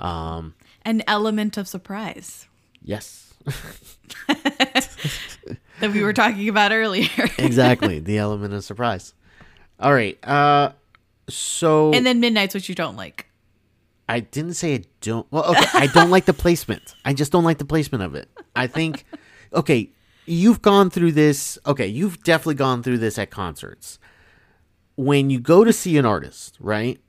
Um, 0.00 0.54
An 0.84 1.02
element 1.06 1.56
of 1.56 1.68
surprise 1.68 2.46
yes, 2.82 3.34
that 4.28 5.92
we 5.92 6.02
were 6.02 6.12
talking 6.12 6.48
about 6.48 6.72
earlier. 6.72 7.08
exactly 7.38 8.00
the 8.00 8.18
element 8.18 8.54
of 8.54 8.64
surprise. 8.64 9.14
All 9.78 9.92
right, 9.92 10.18
uh, 10.26 10.72
so 11.28 11.92
and 11.92 12.06
then 12.06 12.20
Midnights 12.20 12.54
what 12.54 12.68
you 12.68 12.74
don't 12.74 12.96
like. 12.96 13.26
I 14.12 14.20
didn't 14.20 14.54
say 14.54 14.74
I 14.74 14.84
don't. 15.00 15.26
Well, 15.30 15.44
okay, 15.50 15.64
I 15.72 15.86
don't 15.86 16.10
like 16.10 16.26
the 16.26 16.32
placement. 16.34 16.94
I 17.04 17.14
just 17.14 17.32
don't 17.32 17.44
like 17.44 17.58
the 17.58 17.64
placement 17.64 18.04
of 18.04 18.14
it. 18.14 18.28
I 18.54 18.66
think, 18.66 19.04
okay, 19.54 19.90
you've 20.26 20.60
gone 20.62 20.90
through 20.90 21.12
this. 21.12 21.58
Okay, 21.66 21.86
you've 21.86 22.22
definitely 22.22 22.56
gone 22.56 22.82
through 22.82 22.98
this 22.98 23.18
at 23.18 23.30
concerts. 23.30 23.98
When 24.96 25.30
you 25.30 25.40
go 25.40 25.64
to 25.64 25.72
see 25.72 25.96
an 25.96 26.04
artist, 26.04 26.56
right, 26.60 27.00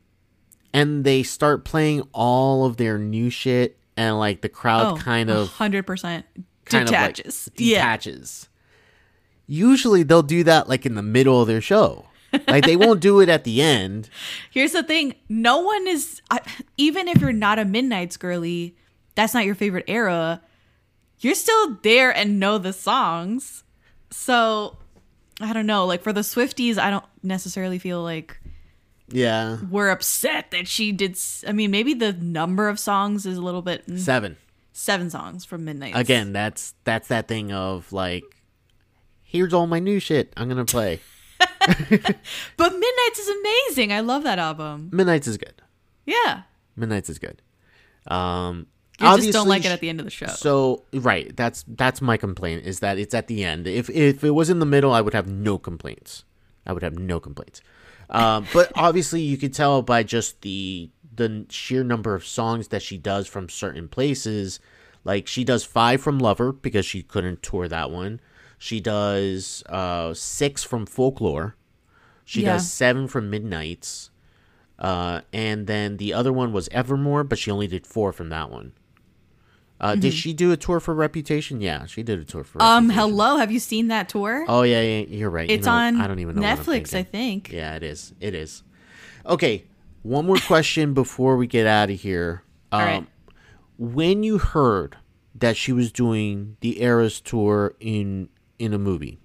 and 0.73 1.03
they 1.03 1.23
start 1.23 1.65
playing 1.65 2.03
all 2.13 2.65
of 2.65 2.77
their 2.77 2.97
new 2.97 3.29
shit, 3.29 3.77
and 3.97 4.17
like 4.17 4.41
the 4.41 4.49
crowd 4.49 4.93
Oh, 4.93 4.97
kind 4.97 5.29
of 5.29 5.49
hundred 5.49 5.85
percent 5.85 6.25
kind 6.65 6.87
detaches. 6.87 7.47
of 7.47 7.53
like 7.53 7.59
yeah. 7.59 7.81
detaches. 7.97 8.47
Usually 9.45 10.03
they'll 10.03 10.23
do 10.23 10.43
that 10.45 10.69
like 10.69 10.85
in 10.85 10.95
the 10.95 11.03
middle 11.03 11.41
of 11.41 11.47
their 11.47 11.59
show. 11.61 12.05
Like 12.47 12.65
they 12.65 12.75
won't 12.75 12.99
do 12.99 13.19
it 13.21 13.29
at 13.29 13.43
the 13.43 13.61
end. 13.61 14.09
Here's 14.51 14.71
the 14.73 14.83
thing: 14.83 15.15
no 15.29 15.59
one 15.59 15.87
is. 15.87 16.21
I, 16.31 16.39
even 16.77 17.07
if 17.07 17.21
you're 17.21 17.31
not 17.33 17.59
a 17.59 17.65
Midnights 17.65 18.17
girly, 18.17 18.75
that's 19.15 19.33
not 19.33 19.45
your 19.45 19.55
favorite 19.55 19.85
era. 19.87 20.41
You're 21.19 21.35
still 21.35 21.75
there 21.83 22.15
and 22.15 22.39
know 22.39 22.57
the 22.57 22.73
songs. 22.73 23.63
So 24.11 24.77
I 25.41 25.53
don't 25.53 25.65
know. 25.65 25.85
Like 25.85 26.01
for 26.01 26.11
the 26.13 26.21
Swifties, 26.21 26.77
I 26.77 26.89
don't 26.89 27.05
necessarily 27.21 27.79
feel 27.79 28.01
like 28.03 28.39
Yeah, 29.09 29.59
we're 29.69 29.89
upset 29.89 30.51
that 30.51 30.67
she 30.67 30.91
did. 30.91 31.17
I 31.47 31.51
mean, 31.51 31.71
maybe 31.71 31.93
the 31.93 32.13
number 32.13 32.67
of 32.67 32.79
songs 32.79 33.25
is 33.25 33.37
a 33.37 33.41
little 33.41 33.61
bit 33.61 33.87
mm, 33.87 33.97
seven. 33.99 34.37
seven 34.73 35.09
songs 35.09 35.45
from 35.45 35.63
Midnight. 35.65 35.95
again 35.95 36.33
that's 36.33 36.73
that's 36.83 37.07
that 37.07 37.27
thing 37.27 37.51
of 37.53 37.91
like 37.93 38.23
here's 39.21 39.53
all 39.53 39.67
my 39.67 39.79
new 39.79 39.99
shit 39.99 40.33
i'm 40.35 40.49
gonna 40.49 40.65
play 40.65 40.99
but 42.57 42.73
Midnights 42.73 43.19
is 43.19 43.29
amazing. 43.29 43.91
I 43.93 43.99
love 44.01 44.23
that 44.23 44.39
album. 44.39 44.89
midnights 44.91 45.27
is 45.27 45.37
good. 45.37 45.61
Yeah, 46.05 46.43
midnights 46.75 47.09
is 47.09 47.19
good. 47.19 47.41
Um 48.07 48.67
you 48.99 49.17
just 49.17 49.31
don't 49.31 49.47
like 49.47 49.65
it 49.65 49.71
at 49.71 49.79
the 49.81 49.89
end 49.89 49.99
of 49.99 50.05
the 50.05 50.11
show. 50.11 50.27
so 50.27 50.83
right 50.93 51.35
that's 51.35 51.65
that's 51.67 51.99
my 52.01 52.15
complaint 52.15 52.63
is 52.65 52.79
that 52.79 52.97
it's 52.99 53.13
at 53.13 53.27
the 53.27 53.43
end. 53.43 53.67
If 53.67 53.89
if 53.89 54.23
it 54.23 54.31
was 54.31 54.49
in 54.49 54.59
the 54.59 54.65
middle 54.65 54.93
i 54.93 55.01
would 55.01 55.13
have 55.13 55.27
no 55.27 55.57
complaints. 55.57 56.23
I 56.65 56.73
would 56.73 56.83
have 56.83 56.97
no 56.97 57.19
complaints. 57.19 57.61
Um 58.09 58.45
but 58.53 58.71
obviously 58.75 59.21
you 59.21 59.37
could 59.37 59.53
tell 59.53 59.81
by 59.81 60.03
just 60.03 60.41
the 60.41 60.89
the 61.15 61.45
sheer 61.49 61.83
number 61.83 62.15
of 62.15 62.25
songs 62.25 62.69
that 62.69 62.81
she 62.81 62.97
does 62.97 63.27
from 63.27 63.49
certain 63.49 63.87
places. 63.87 64.59
Like 65.03 65.27
she 65.27 65.43
does 65.43 65.63
five 65.63 66.01
from 66.01 66.19
lover 66.19 66.51
because 66.51 66.85
she 66.85 67.01
couldn't 67.03 67.41
tour 67.43 67.67
that 67.67 67.89
one 67.91 68.19
she 68.63 68.79
does 68.79 69.61
uh 69.67 70.13
six 70.13 70.63
from 70.63 70.85
folklore 70.85 71.55
she 72.23 72.41
Yeah. 72.43 72.53
does 72.53 72.71
seven 72.71 73.09
from 73.09 73.29
midnights 73.29 74.09
uh 74.79 75.19
and 75.33 75.67
then 75.67 75.97
the 75.97 76.13
other 76.13 76.31
one 76.31 76.53
was 76.53 76.69
evermore 76.71 77.25
but 77.25 77.37
she 77.37 77.51
only 77.51 77.67
did 77.67 77.85
four 77.85 78.13
from 78.13 78.29
that 78.29 78.49
one 78.49 78.71
uh, 79.81 79.95
Did 79.95 80.13
she 80.13 80.31
do 80.31 80.53
a 80.53 80.55
tour 80.55 80.79
for 80.79 80.93
Reputation? 80.93 81.59
Yeah, 81.59 81.85
she 81.87 82.03
did 82.03 82.17
a 82.17 82.23
tour 82.23 82.45
for. 82.45 82.59
Mm-hmm. 82.59 82.67
um, 82.67 82.87
Reputation. 82.87 83.09
hello. 83.11 83.37
Have 83.37 83.51
you 83.51 83.59
seen 83.59 83.89
that 83.89 84.07
tour? 84.07 84.45
Oh 84.47 84.61
yeah, 84.61 84.79
yeah, 84.81 85.05
you're 85.09 85.29
right. 85.29 85.49
You 85.49 85.55
it's 85.55 85.65
know, 85.65 85.73
on 85.73 85.99
I 85.99 86.07
don't 86.07 86.19
even 86.19 86.37
know. 86.37 86.41
Netflix, 86.41 86.93
I 86.93 87.03
think. 87.03 87.51
Yeah, 87.51 87.75
it 87.75 87.83
is. 87.83 88.13
It 88.21 88.33
is. 88.33 88.63
Okay, 89.25 89.65
one 90.03 90.25
more 90.25 90.37
question 90.37 90.93
before 90.93 91.35
we 91.35 91.47
get 91.47 91.67
out 91.67 91.89
of 91.89 91.99
here. 91.99 92.43
Um, 92.71 92.79
All 92.79 92.85
right. 92.87 93.05
When 93.77 94.23
you 94.23 94.37
heard 94.37 94.95
that 95.35 95.57
she 95.57 95.73
was 95.73 95.91
doing 95.91 96.55
the 96.61 96.81
Eras 96.81 97.19
tour 97.19 97.73
in 97.81 98.29
in 98.59 98.73
a 98.73 98.77
movie, 98.77 99.19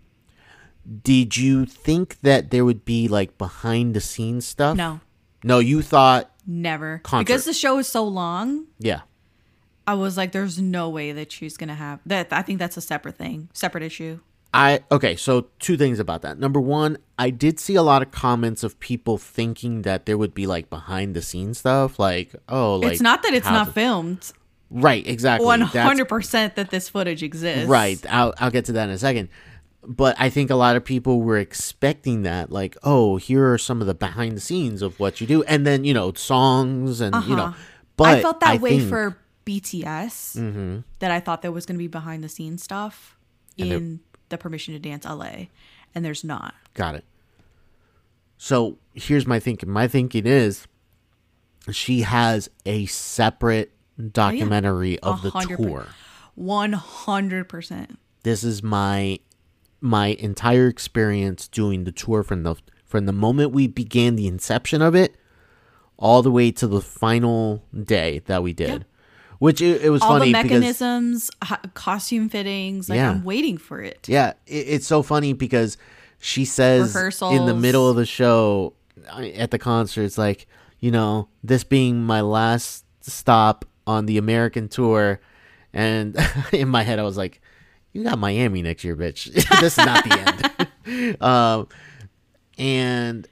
did 1.03 1.37
you 1.37 1.66
think 1.66 2.20
that 2.22 2.51
there 2.51 2.64
would 2.64 2.85
be 2.85 3.09
like 3.09 3.37
behind 3.39 3.95
the 3.95 4.01
scenes 4.01 4.47
stuff? 4.47 4.76
No, 4.76 5.01
No, 5.45 5.59
you 5.59 5.83
thought, 5.83 6.31
never. 6.47 7.01
Concert. 7.05 7.26
Because 7.26 7.45
the 7.45 7.53
show 7.53 7.79
is 7.79 7.87
so 7.87 8.05
long, 8.05 8.66
yeah. 8.79 9.03
I 9.87 9.95
was 9.95 10.16
like, 10.16 10.33
"There's 10.33 10.59
no 10.59 10.89
way 10.89 11.12
that 11.12 11.33
she's 11.33 11.57
gonna 11.57 11.74
have 11.74 12.01
that." 12.07 12.29
I 12.33 12.43
think 12.43 12.59
that's 12.59 12.76
a 12.76 12.81
separate 12.81 13.16
thing, 13.16 13.49
separate 13.53 13.83
issue. 13.83 14.20
I 14.53 14.81
okay, 14.91 15.14
so 15.14 15.49
two 15.59 15.76
things 15.76 15.99
about 16.01 16.22
that. 16.22 16.39
Number 16.39 16.61
one, 16.61 16.97
I 17.18 17.31
did 17.31 17.61
see 17.61 17.74
a 17.74 17.83
lot 17.83 18.03
of 18.03 18.11
comments 18.11 18.62
of 18.62 18.81
people 18.81 19.18
thinking 19.18 19.83
that 19.83 20.07
there 20.07 20.16
would 20.16 20.35
be 20.35 20.47
like 20.47 20.70
behind 20.70 21.14
the 21.14 21.22
scenes 21.22 21.59
stuff, 21.59 21.99
like 21.99 22.35
oh, 22.49 22.76
like 22.76 22.93
it's 22.93 23.03
not 23.03 23.22
that 23.22 23.35
it's 23.35 23.47
not 23.47 23.74
filmed. 23.74 24.33
Right, 24.71 25.07
exactly. 25.07 25.47
Hundred 25.61 26.07
percent 26.09 26.57
that 26.57 26.71
this 26.71 26.89
footage 26.89 27.23
exists. 27.23 27.69
Right, 27.69 27.99
I'll 28.09 28.35
I'll 28.39 28.51
get 28.51 28.64
to 28.66 28.73
that 28.73 28.85
in 28.89 28.95
a 28.95 28.99
second. 28.99 29.29
But 29.87 30.16
I 30.19 30.29
think 30.29 30.51
a 30.51 30.55
lot 30.55 30.77
of 30.77 30.85
people 30.85 31.23
were 31.23 31.39
expecting 31.39 32.23
that, 32.23 32.51
like, 32.51 32.77
oh, 32.83 33.16
here 33.16 33.51
are 33.53 33.57
some 33.59 33.81
of 33.81 33.87
the 33.87 33.95
behind 33.95 34.37
the 34.37 34.41
scenes 34.41 34.83
of 34.83 34.99
what 35.01 35.21
you 35.21 35.27
do, 35.27 35.43
and 35.45 35.66
then 35.66 35.85
you 35.85 35.95
know 35.95 36.12
songs 36.12 37.01
and 37.01 37.14
you 37.27 37.37
know. 37.37 37.45
Uh-huh. 37.45 37.59
But 37.97 38.19
I 38.19 38.21
felt 38.23 38.41
that 38.41 38.61
way 38.61 38.71
think- 38.71 38.83
Mm-hmm. 38.83 38.91
for 38.91 39.19
BTS. 39.47 40.83
That 40.99 41.11
I 41.11 41.21
thought 41.21 41.41
there 41.43 41.53
was 41.53 41.64
gonna 41.64 41.79
be 41.79 41.87
behind 41.87 42.23
the 42.23 42.29
scenes 42.29 42.62
stuff 42.62 43.16
in 43.57 44.01
the 44.29 44.37
Permission 44.37 44.75
to 44.75 44.81
Dance 44.81 45.07
LA, 45.07 45.47
and 45.95 46.05
there's 46.05 46.23
not. 46.23 46.55
Got 46.75 46.97
it. 46.97 47.05
So 48.37 48.79
here's 48.95 49.27
my 49.27 49.41
thinking. 49.41 49.71
My 49.71 49.89
thinking 49.89 50.27
is 50.27 50.66
she 51.73 52.03
has 52.03 52.49
a 52.66 52.87
separate 52.87 53.73
documentary 54.12 54.99
of 55.01 55.22
the 55.22 55.30
hundred 55.30 55.57
per- 55.59 55.64
tour. 55.64 55.86
One 56.34 56.72
hundred 56.72 57.49
percent. 57.49 57.99
This 58.22 58.44
is 58.44 58.62
my 58.62 59.18
my 59.80 60.09
entire 60.09 60.66
experience 60.68 61.49
doing 61.49 61.84
the 61.84 61.92
tour 61.92 62.22
from 62.22 62.42
the 62.42 62.57
from 62.84 63.07
the 63.07 63.12
moment 63.12 63.53
we 63.53 63.66
began 63.66 64.16
the 64.16 64.26
inception 64.26 64.82
of 64.82 64.94
it 64.94 65.16
all 65.96 66.22
the 66.22 66.30
way 66.30 66.51
to 66.53 66.66
the 66.66 66.80
final 66.80 67.62
day 67.84 68.20
that 68.26 68.42
we 68.42 68.53
did. 68.53 68.86
Which 69.40 69.61
it, 69.61 69.82
it 69.82 69.90
was 69.90 70.03
All 70.03 70.18
funny 70.18 70.26
the 70.26 70.32
mechanisms, 70.32 71.30
ho- 71.44 71.57
costume 71.74 72.28
fittings. 72.28 72.88
Like 72.88 72.96
Yeah. 72.96 73.11
I'm 73.11 73.24
waiting 73.24 73.57
for 73.57 73.80
it. 73.80 74.09
Yeah, 74.09 74.30
it, 74.46 74.57
it's 74.68 74.86
so 74.86 75.03
funny 75.03 75.32
because 75.32 75.76
she 76.18 76.44
says 76.44 76.96
in 77.22 77.46
the 77.46 77.55
middle 77.55 77.88
of 77.88 77.94
the 77.96 78.07
show 78.07 78.74
at 79.09 79.53
the 79.53 79.59
concert, 79.59 80.03
it's 80.03 80.18
like, 80.18 80.49
you 80.80 80.90
know, 80.90 81.28
this 81.44 81.62
being 81.62 82.03
my 82.03 82.20
last 82.20 82.84
stop 83.01 83.64
on 83.89 84.07
the 84.07 84.18
American 84.18 84.68
tour. 84.68 85.20
And 85.72 86.16
in 86.53 86.68
my 86.68 86.82
head, 86.82 86.99
I 86.99 87.03
was 87.03 87.16
like, 87.16 87.41
you 87.93 88.05
got 88.05 88.18
Miami 88.18 88.62
next 88.62 88.84
year, 88.84 88.95
bitch. 88.97 89.32
this 89.61 89.78
is 89.78 89.84
not 89.84 90.05
the 90.05 90.66
end. 90.86 91.22
um, 91.22 91.68
and 92.59 93.26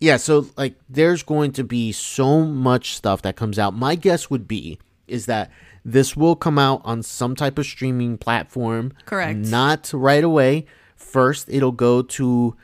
yeah, 0.00 0.16
so 0.16 0.46
like 0.56 0.74
there's 0.88 1.22
going 1.22 1.52
to 1.52 1.64
be 1.64 1.92
so 1.92 2.42
much 2.44 2.94
stuff 2.96 3.22
that 3.22 3.36
comes 3.36 3.58
out. 3.58 3.74
My 3.74 3.94
guess 3.94 4.28
would 4.30 4.48
be 4.48 4.78
is 5.06 5.26
that 5.26 5.50
this 5.84 6.16
will 6.16 6.36
come 6.36 6.58
out 6.58 6.80
on 6.84 7.02
some 7.02 7.34
type 7.36 7.58
of 7.58 7.66
streaming 7.66 8.18
platform. 8.18 8.92
Correct. 9.04 9.38
Not 9.38 9.90
right 9.92 10.24
away. 10.24 10.66
First, 10.96 11.48
it'll 11.48 11.72
go 11.72 12.02
to 12.02 12.56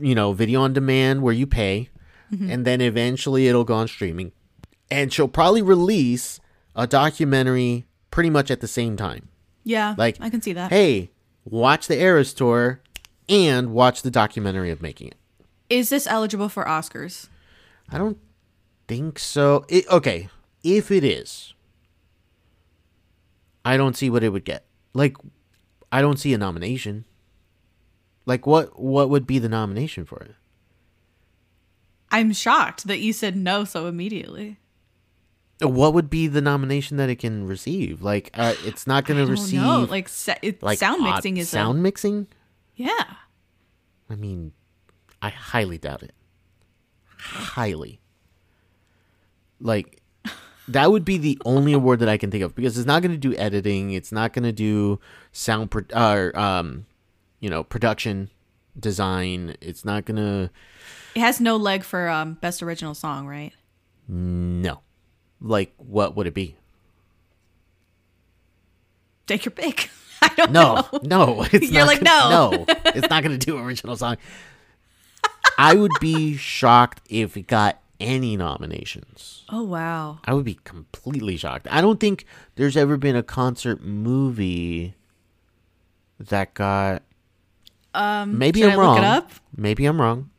you 0.00 0.14
know, 0.14 0.32
video 0.32 0.62
on 0.62 0.72
demand 0.72 1.22
where 1.22 1.34
you 1.34 1.46
pay, 1.46 1.88
Mm-hmm. 2.32 2.50
and 2.50 2.64
then 2.64 2.80
eventually 2.80 3.46
it'll 3.46 3.62
go 3.64 3.74
on 3.74 3.86
streaming. 3.88 4.32
and 4.90 5.12
she'll 5.12 5.28
probably 5.28 5.60
release 5.60 6.40
a 6.74 6.86
documentary 6.86 7.86
pretty 8.10 8.30
much 8.30 8.50
at 8.50 8.60
the 8.60 8.68
same 8.68 8.96
time. 8.96 9.28
Yeah, 9.64 9.94
Like, 9.96 10.16
I 10.20 10.28
can 10.28 10.42
see 10.42 10.52
that. 10.54 10.70
Hey, 10.70 11.10
watch 11.44 11.86
the 11.86 12.00
Eras 12.00 12.34
tour 12.34 12.80
and 13.28 13.72
watch 13.72 14.02
the 14.02 14.10
documentary 14.10 14.70
of 14.70 14.82
making 14.82 15.08
it. 15.08 15.16
Is 15.70 15.88
this 15.88 16.06
eligible 16.06 16.48
for 16.48 16.64
Oscars? 16.64 17.28
I 17.88 17.98
don't 17.98 18.18
think 18.88 19.18
so. 19.18 19.64
It, 19.68 19.88
okay, 19.88 20.28
if 20.64 20.90
it 20.90 21.04
is, 21.04 21.54
I 23.64 23.76
don't 23.76 23.96
see 23.96 24.10
what 24.10 24.24
it 24.24 24.30
would 24.30 24.44
get. 24.44 24.64
Like, 24.94 25.16
I 25.90 26.00
don't 26.00 26.18
see 26.18 26.34
a 26.34 26.38
nomination. 26.38 27.04
Like, 28.26 28.46
what 28.46 28.78
what 28.78 29.10
would 29.10 29.26
be 29.26 29.38
the 29.38 29.48
nomination 29.48 30.04
for 30.04 30.20
it? 30.22 30.34
I'm 32.10 32.32
shocked 32.32 32.86
that 32.86 32.98
you 33.00 33.12
said 33.12 33.36
no 33.36 33.64
so 33.64 33.86
immediately. 33.86 34.58
What 35.62 35.94
would 35.94 36.10
be 36.10 36.26
the 36.26 36.40
nomination 36.40 36.96
that 36.96 37.08
it 37.08 37.16
can 37.16 37.46
receive? 37.46 38.02
Like, 38.02 38.30
uh, 38.34 38.54
it's 38.64 38.86
not 38.86 39.04
going 39.04 39.24
to 39.24 39.30
receive 39.30 39.60
know. 39.60 39.86
Like, 39.88 40.08
sa- 40.08 40.34
it, 40.42 40.62
like 40.62 40.78
sound 40.78 41.02
odd- 41.02 41.14
mixing 41.16 41.36
is 41.36 41.46
a- 41.48 41.50
sound 41.50 41.82
mixing. 41.82 42.26
yeah. 42.76 43.04
I 44.10 44.14
mean, 44.16 44.52
I 45.22 45.30
highly 45.30 45.78
doubt 45.78 46.02
it. 46.02 46.12
Highly. 47.16 48.00
Like, 49.60 50.00
that 50.68 50.90
would 50.90 51.04
be 51.04 51.16
the 51.18 51.38
only 51.44 51.72
award 51.72 52.00
that 52.00 52.08
I 52.08 52.16
can 52.18 52.30
think 52.30 52.42
of 52.42 52.54
because 52.54 52.76
it's 52.76 52.86
not 52.86 53.02
going 53.02 53.12
to 53.12 53.18
do 53.18 53.34
editing. 53.36 53.92
It's 53.92 54.12
not 54.12 54.32
going 54.32 54.42
to 54.44 54.52
do 54.52 54.98
sound, 55.32 55.70
pro- 55.70 55.82
uh, 55.92 56.30
um, 56.34 56.86
you 57.40 57.48
know, 57.48 57.62
production 57.64 58.30
design. 58.78 59.56
It's 59.60 59.84
not 59.84 60.04
going 60.04 60.16
to. 60.16 60.50
It 61.14 61.20
has 61.20 61.40
no 61.40 61.56
leg 61.56 61.84
for 61.84 62.08
um, 62.08 62.34
best 62.34 62.62
original 62.62 62.94
song, 62.94 63.26
right? 63.26 63.52
No. 64.08 64.80
Like, 65.42 65.74
what 65.76 66.14
would 66.16 66.26
it 66.28 66.34
be? 66.34 66.54
Take 69.26 69.44
your 69.44 69.52
pick. 69.52 69.90
I 70.22 70.28
don't 70.36 70.52
No, 70.52 70.86
know. 70.92 71.00
no. 71.02 71.46
It's 71.52 71.70
You're 71.70 71.84
like, 71.84 72.02
gonna- 72.02 72.30
no. 72.30 72.50
no. 72.50 72.64
It's 72.94 73.08
not 73.10 73.22
going 73.24 73.36
to 73.38 73.44
do 73.44 73.58
original 73.58 73.96
song. 73.96 74.16
I 75.58 75.74
would 75.74 75.92
be 76.00 76.36
shocked 76.36 77.02
if 77.08 77.36
it 77.36 77.46
got 77.46 77.80
any 78.00 78.36
nominations. 78.36 79.44
Oh 79.48 79.62
wow. 79.62 80.18
I 80.24 80.34
would 80.34 80.44
be 80.44 80.58
completely 80.64 81.36
shocked. 81.36 81.66
I 81.70 81.80
don't 81.80 82.00
think 82.00 82.24
there's 82.56 82.76
ever 82.76 82.96
been 82.96 83.16
a 83.16 83.22
concert 83.22 83.82
movie 83.82 84.94
that 86.18 86.54
got. 86.54 87.02
Um, 87.94 88.38
Maybe 88.38 88.64
I'm 88.64 88.70
I 88.70 88.76
wrong. 88.76 89.04
It. 89.04 89.24
Maybe 89.56 89.84
I'm 89.86 90.00
wrong. 90.00 90.30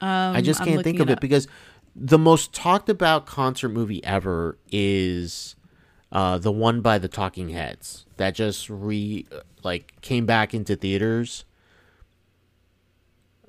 Um, 0.00 0.34
I 0.36 0.40
just 0.40 0.64
can't 0.64 0.82
think 0.82 0.98
of 1.00 1.08
it 1.10 1.14
up. 1.14 1.20
because 1.20 1.46
the 1.94 2.18
most 2.18 2.52
talked 2.52 2.88
about 2.88 3.26
concert 3.26 3.68
movie 3.70 4.02
ever 4.04 4.58
is 4.70 5.56
uh, 6.10 6.38
the 6.38 6.52
one 6.52 6.80
by 6.80 6.98
the 6.98 7.08
Talking 7.08 7.50
Heads 7.50 8.06
that 8.16 8.34
just 8.34 8.68
re 8.70 9.26
like 9.62 9.94
came 10.00 10.26
back 10.26 10.54
into 10.54 10.76
theaters. 10.76 11.44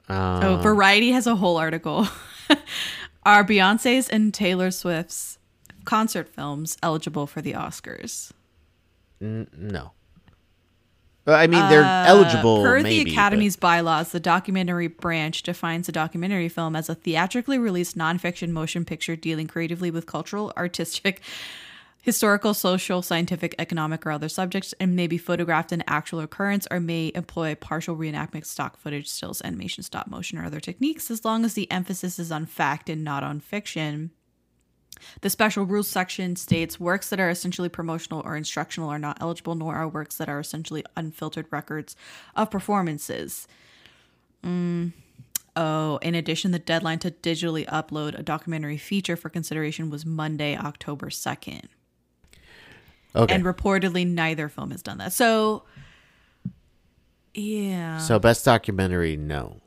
Oh, 0.10 0.56
Um, 0.56 0.62
Variety 0.62 1.12
has 1.12 1.28
a 1.28 1.36
whole 1.36 1.58
article. 1.58 2.08
Are 3.26 3.44
Beyonce's 3.44 4.10
and 4.10 4.34
Taylor 4.34 4.70
Swift's 4.70 5.40
concert 5.86 6.28
films 6.28 6.78
eligible 6.84 7.26
for 7.26 7.42
the 7.42 7.54
Oscars? 7.54 8.32
n- 9.22 9.48
no. 9.58 9.92
Uh, 11.26 11.34
I 11.34 11.48
mean, 11.48 11.68
they're 11.70 11.84
eligible. 11.84 12.62
Per 12.62 12.82
maybe, 12.82 13.04
the 13.04 13.04
but- 13.06 13.12
Academy's 13.14 13.56
bylaws, 13.56 14.12
the 14.12 14.20
documentary 14.20 14.88
branch 14.88 15.44
defines 15.44 15.88
a 15.88 15.92
documentary 15.92 16.50
film 16.50 16.76
as 16.76 16.90
a 16.90 16.96
theatrically 16.96 17.58
released 17.58 17.98
nonfiction 17.98 18.50
motion 18.50 18.84
picture 18.84 19.16
dealing 19.16 19.48
creatively 19.48 19.90
with 19.90 20.06
cultural, 20.06 20.52
artistic, 20.58 21.22
historical, 22.02 22.54
social, 22.54 23.02
scientific, 23.02 23.56
economic, 23.58 24.06
or 24.06 24.12
other 24.12 24.28
subjects, 24.28 24.74
and 24.82 24.98
may 24.98 25.08
be 25.08 25.18
photographed 25.18 25.72
in 25.72 25.82
actual 25.88 26.20
occurrence 26.20 26.68
or 26.70 26.82
may 26.82 27.14
employ 27.16 27.56
partial 27.56 27.96
reenactment, 27.96 28.46
stock 28.46 28.76
footage, 28.76 29.08
stills, 29.08 29.42
animation, 29.44 29.82
stop 29.82 30.08
motion, 30.08 30.38
or 30.38 30.44
other 30.44 30.60
techniques, 30.60 31.10
as 31.10 31.24
long 31.24 31.46
as 31.46 31.54
the 31.54 31.72
emphasis 31.72 32.20
is 32.20 32.34
on 32.34 32.46
fact 32.46 32.90
and 32.90 33.02
not 33.02 33.24
on 33.24 33.40
fiction. 33.40 34.12
The 35.22 35.30
special 35.30 35.66
rules 35.66 35.88
section 35.88 36.36
states 36.36 36.80
works 36.80 37.10
that 37.10 37.20
are 37.20 37.30
essentially 37.30 37.70
promotional 37.70 38.22
or 38.26 38.36
instructional 38.36 38.90
are 38.90 39.00
not 39.00 39.18
eligible, 39.22 39.56
nor 39.56 39.76
are 39.76 39.88
works 39.88 40.18
that 40.18 40.30
are 40.30 40.40
essentially 40.40 40.84
unfiltered 40.96 41.48
records 41.52 41.96
of 42.36 42.52
performances. 42.52 43.48
Mm. 44.44 44.94
Oh, 45.56 45.98
in 45.98 46.16
addition, 46.16 46.52
the 46.52 46.60
deadline 46.60 47.00
to 47.00 47.12
digitally 47.12 47.66
upload 47.68 48.18
a 48.18 48.24
documentary 48.24 48.78
feature 48.78 49.16
for 49.16 49.30
consideration 49.30 49.90
was 49.90 50.06
Monday, 50.06 50.58
October 50.58 51.10
2nd. 51.10 51.66
Okay. 53.16 53.36
And 53.36 53.44
reportedly, 53.44 54.08
neither 54.08 54.50
film 54.50 54.72
has 54.72 54.82
done 54.82 54.98
that. 54.98 55.14
So, 55.14 55.64
yeah. 57.36 58.00
so 58.00 58.18
best 58.18 58.44
documentary, 58.44 59.16
no. 59.16 59.62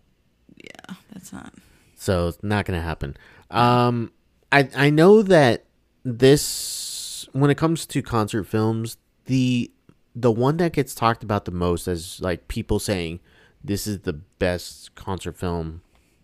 yeah, 0.57 0.97
that's 1.13 1.33
not. 1.33 1.53
so 1.95 2.29
it's 2.29 2.43
not 2.43 2.65
going 2.65 2.79
to 2.79 2.85
happen. 2.85 3.17
Um, 3.53 4.11
I 4.53 4.69
I 4.77 4.91
know 4.91 5.23
that 5.23 5.65
this 6.05 7.29
when 7.33 7.51
it 7.51 7.57
comes 7.57 7.87
to 7.87 8.03
concert 8.03 8.45
films, 8.45 8.97
the 9.27 9.71
the 10.15 10.33
one 10.33 10.57
that 10.59 10.73
gets 10.73 10.95
talked 10.95 11.23
about 11.23 11.45
the 11.45 11.51
most 11.51 11.87
as 11.87 12.21
like 12.21 12.49
people 12.49 12.79
saying 12.79 13.21
this 13.63 13.87
is 13.87 14.01
the 14.01 14.15
best 14.15 14.95
concert 14.95 15.37
film 15.37 15.83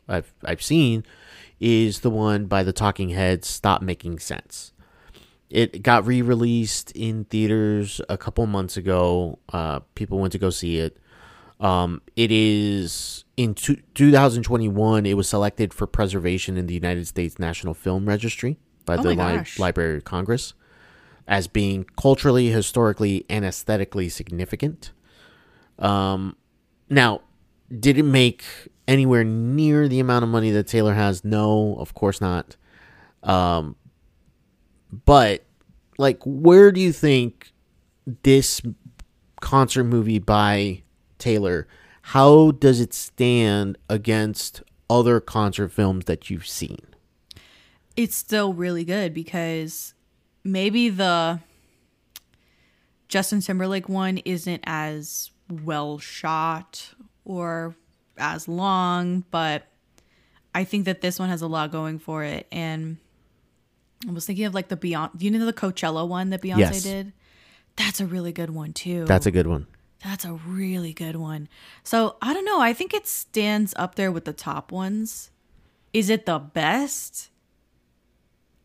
I've 0.08 0.32
I've 0.44 0.62
seen 0.62 1.04
is 1.60 2.00
the 2.00 2.10
one 2.10 2.46
by 2.46 2.62
the 2.62 2.72
Talking 2.72 3.10
Heads. 3.10 3.48
Stop 3.48 3.82
making 3.82 4.18
sense. 4.18 4.72
It 5.50 5.82
got 5.82 6.06
re-released 6.06 6.92
in 6.92 7.24
theaters 7.24 8.00
a 8.08 8.16
couple 8.16 8.46
months 8.46 8.78
ago. 8.78 9.38
Uh, 9.52 9.80
people 9.94 10.18
went 10.18 10.32
to 10.32 10.38
go 10.38 10.48
see 10.48 10.78
it. 10.78 10.96
Um, 11.62 12.02
it 12.16 12.32
is 12.32 13.24
in 13.36 13.54
two, 13.54 13.76
2021. 13.94 15.06
It 15.06 15.16
was 15.16 15.28
selected 15.28 15.72
for 15.72 15.86
preservation 15.86 16.56
in 16.58 16.66
the 16.66 16.74
United 16.74 17.06
States 17.06 17.38
National 17.38 17.72
Film 17.72 18.06
Registry 18.06 18.58
by 18.84 18.96
Oh 18.96 19.02
the 19.02 19.14
Li- 19.14 19.44
Library 19.58 19.96
of 19.96 20.04
Congress 20.04 20.54
as 21.28 21.46
being 21.46 21.86
culturally, 21.96 22.48
historically, 22.48 23.24
and 23.30 23.44
aesthetically 23.44 24.08
significant. 24.08 24.90
Um, 25.78 26.36
now, 26.90 27.22
did 27.78 27.96
it 27.96 28.02
make 28.02 28.44
anywhere 28.88 29.22
near 29.22 29.86
the 29.86 30.00
amount 30.00 30.24
of 30.24 30.28
money 30.30 30.50
that 30.50 30.66
Taylor 30.66 30.94
has? 30.94 31.24
No, 31.24 31.76
of 31.78 31.94
course 31.94 32.20
not. 32.20 32.56
Um, 33.22 33.76
but 35.04 35.44
like, 35.96 36.18
where 36.24 36.72
do 36.72 36.80
you 36.80 36.92
think 36.92 37.52
this 38.24 38.60
concert 39.40 39.84
movie 39.84 40.18
by 40.18 40.82
Taylor, 41.22 41.66
how 42.02 42.50
does 42.50 42.80
it 42.80 42.92
stand 42.92 43.78
against 43.88 44.62
other 44.90 45.20
concert 45.20 45.68
films 45.70 46.04
that 46.06 46.28
you've 46.28 46.46
seen? 46.46 46.78
it's 47.94 48.16
still 48.16 48.54
really 48.54 48.84
good 48.84 49.12
because 49.12 49.92
maybe 50.44 50.88
the 50.88 51.38
Justin 53.08 53.42
Timberlake 53.42 53.86
one 53.88 54.16
isn't 54.24 54.62
as 54.64 55.30
well 55.50 55.98
shot 55.98 56.94
or 57.26 57.76
as 58.16 58.48
long, 58.48 59.24
but 59.30 59.64
I 60.54 60.64
think 60.64 60.86
that 60.86 61.02
this 61.02 61.18
one 61.18 61.28
has 61.28 61.42
a 61.42 61.46
lot 61.46 61.70
going 61.70 61.98
for 61.98 62.24
it. 62.24 62.46
And 62.50 62.96
I 64.08 64.12
was 64.12 64.24
thinking 64.24 64.46
of 64.46 64.54
like 64.54 64.68
the 64.68 64.76
Beyond, 64.76 65.20
you 65.22 65.30
know, 65.30 65.44
the 65.44 65.52
Coachella 65.52 66.08
one 66.08 66.30
that 66.30 66.40
Beyonce 66.40 66.58
Yes. 66.58 66.82
did. 66.82 67.12
That's 67.76 68.00
a 68.00 68.06
really 68.06 68.32
good 68.32 68.50
one 68.50 68.72
too. 68.72 69.04
That's 69.04 69.26
a 69.26 69.30
good 69.30 69.46
one. 69.46 69.66
That's 70.04 70.24
a 70.24 70.32
really 70.32 70.92
good 70.92 71.16
one. 71.16 71.48
So 71.84 72.16
I 72.20 72.34
don't 72.34 72.44
know. 72.44 72.60
I 72.60 72.72
think 72.72 72.92
it 72.92 73.06
stands 73.06 73.72
up 73.76 73.94
there 73.94 74.10
with 74.10 74.24
the 74.24 74.32
top 74.32 74.72
ones. 74.72 75.30
Is 75.92 76.10
it 76.10 76.26
the 76.26 76.38
best? 76.38 77.30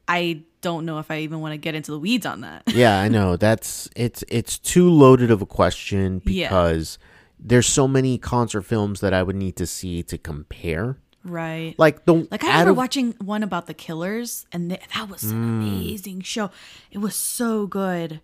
I 0.08 0.44
don't 0.62 0.86
know 0.86 1.00
if 1.00 1.12
I 1.12 1.20
even 1.20 1.42
want 1.42 1.54
to 1.54 1.58
get 1.58 1.76
into 1.76 1.92
the 1.92 2.00
weeds 2.00 2.26
on 2.26 2.42
that. 2.42 2.64
Yeah, 2.74 3.00
I 3.00 3.08
know. 3.08 3.36
That's 3.38 3.90
it's 3.96 4.24
it's 4.28 4.58
too 4.58 4.90
loaded 4.90 5.32
of 5.32 5.42
a 5.42 5.46
question 5.46 6.22
Yeah. 6.26 6.48
because 6.50 6.98
there's 7.40 7.68
so 7.68 7.88
many 7.88 8.18
concert 8.18 8.64
films 8.64 9.00
that 9.02 9.14
I 9.14 9.22
would 9.24 9.36
need 9.36 9.56
to 9.58 9.68
see 9.68 10.04
to 10.04 10.18
compare. 10.18 10.98
Right. 11.24 11.76
Like 11.78 12.06
the 12.06 12.28
Like 12.32 12.44
I 12.44 12.48
remember 12.48 12.72
of- 12.72 12.78
watching 12.78 13.14
one 13.22 13.44
about 13.44 13.68
the 13.68 13.74
Killers, 13.74 14.46
and 14.52 14.70
th- 14.70 14.82
that 14.96 15.10
was 15.10 15.24
an 15.24 15.32
mm. 15.34 15.62
amazing 15.62 16.22
show. 16.22 16.50
It 16.90 17.00
was 17.00 17.16
so 17.16 17.68
good, 17.68 18.22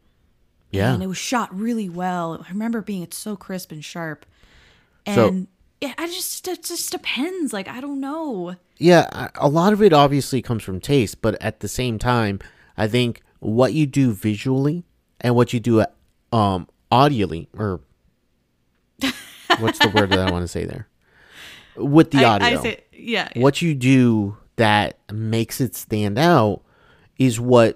yeah. 0.74 0.94
and 0.94 1.02
it 1.04 1.08
was 1.08 1.18
shot 1.18 1.54
really 1.58 1.88
well. 1.90 2.44
I 2.46 2.50
remember 2.52 2.82
being 2.82 3.04
it's 3.04 3.18
so 3.18 3.36
crisp 3.36 3.72
and 3.72 3.84
sharp, 3.84 4.26
So- 5.08 5.28
and 5.30 5.48
yeah, 5.82 5.94
I 5.98 6.08
just 6.08 6.48
it 6.48 6.64
just 6.64 6.92
depends. 6.92 7.52
Like 7.54 7.68
I 7.68 7.82
don't 7.82 8.00
know. 8.00 8.56
Yeah, 8.78 9.30
a- 9.36 9.50
lot 9.50 9.74
of 9.74 9.82
it 9.82 9.94
obviously 9.94 10.42
comes 10.42 10.64
from 10.64 10.80
taste, 10.80 11.22
but 11.22 11.42
at 11.42 11.60
the 11.60 11.68
same 11.68 12.00
time, 12.00 12.40
I 12.78 12.88
think 12.88 13.22
what 13.40 13.74
you 13.74 13.86
do 13.86 14.14
visually 14.14 14.86
and 15.22 15.36
what 15.36 15.54
you 15.54 15.60
do 15.60 15.86
um 16.32 16.68
audially 16.92 17.48
or 17.58 17.82
what's 19.60 19.80
the 19.80 19.90
word 19.90 20.10
that 20.12 20.20
I 20.20 20.32
want 20.32 20.44
to 20.44 20.48
say 20.48 20.66
there? 20.66 20.88
With 21.76 22.12
the 22.12 22.20
I, 22.20 22.30
audio. 22.36 22.48
I 22.48 22.62
say 22.62 22.84
yeah. 22.94 23.30
what 23.36 23.62
you 23.62 23.76
do 23.76 24.38
that 24.56 25.00
makes 25.12 25.60
it 25.60 25.76
stand 25.76 26.18
out 26.18 26.62
is 27.18 27.40
what 27.40 27.76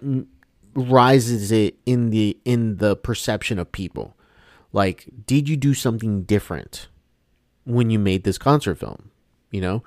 rises 0.77 1.51
it 1.51 1.75
in 1.85 2.11
the 2.11 2.37
in 2.45 2.77
the 2.77 2.95
perception 2.95 3.57
of 3.57 3.71
people. 3.71 4.15
Like, 4.71 5.07
did 5.25 5.49
you 5.49 5.57
do 5.57 5.73
something 5.73 6.21
different 6.23 6.87
when 7.65 7.89
you 7.89 7.97
made 7.97 8.23
this 8.23 8.37
concert 8.37 8.75
film? 8.75 9.09
You 9.49 9.61
know, 9.61 9.83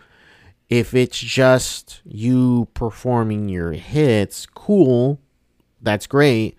if 0.68 0.93
it's 0.93 1.18
just 1.18 2.03
you 2.05 2.68
performing 2.74 3.49
your 3.49 3.72
hits, 3.72 4.47
cool, 4.47 5.20
that's 5.80 6.07
great. 6.09 6.57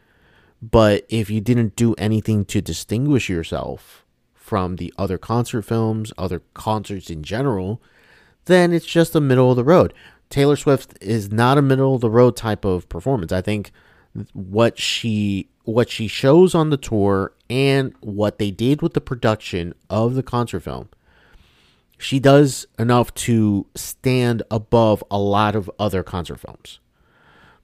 But 0.62 1.06
if 1.10 1.30
you 1.30 1.42
didn't 1.42 1.76
do 1.76 1.94
anything 1.98 2.46
to 2.46 2.62
distinguish 2.62 3.28
yourself 3.30 4.06
from 4.34 4.78
the 4.78 4.94
other 4.98 5.18
concert 5.18 5.64
films, 5.64 6.14
other 6.18 6.42
concerts 6.54 7.10
in 7.10 7.24
general, 7.24 7.82
then 8.46 8.72
it's 8.72 8.86
just 8.86 9.16
a 9.16 9.22
middle 9.22 9.50
of 9.50 9.58
the 9.58 9.64
road. 9.64 9.94
Taylor 10.30 10.56
Swift 10.56 10.98
is 11.02 11.32
not 11.32 11.58
a 11.58 11.62
middle 11.62 11.96
of 11.96 12.02
the 12.02 12.10
road 12.10 12.38
type 12.38 12.64
of 12.64 12.88
performance. 12.88 13.32
I 13.32 13.42
think 13.42 13.72
what 14.34 14.80
she 14.80 15.48
what 15.64 15.90
she 15.90 16.08
shows 16.08 16.56
on 16.56 16.70
the 16.70 16.78
tour 16.78 17.34
and 17.50 17.94
what 18.02 18.40
they 18.40 18.52
did 18.52 18.82
with 18.82 18.94
the 18.94 19.02
production 19.02 19.74
of 19.90 20.16
the 20.16 20.24
concert 20.24 20.62
film. 20.62 20.90
She 21.98 22.20
does 22.20 22.66
enough 22.80 23.14
to 23.16 23.68
stand 23.76 24.42
above 24.50 25.04
a 25.12 25.20
lot 25.20 25.56
of 25.56 25.70
other 25.78 26.02
concert 26.02 26.40
films 26.40 26.80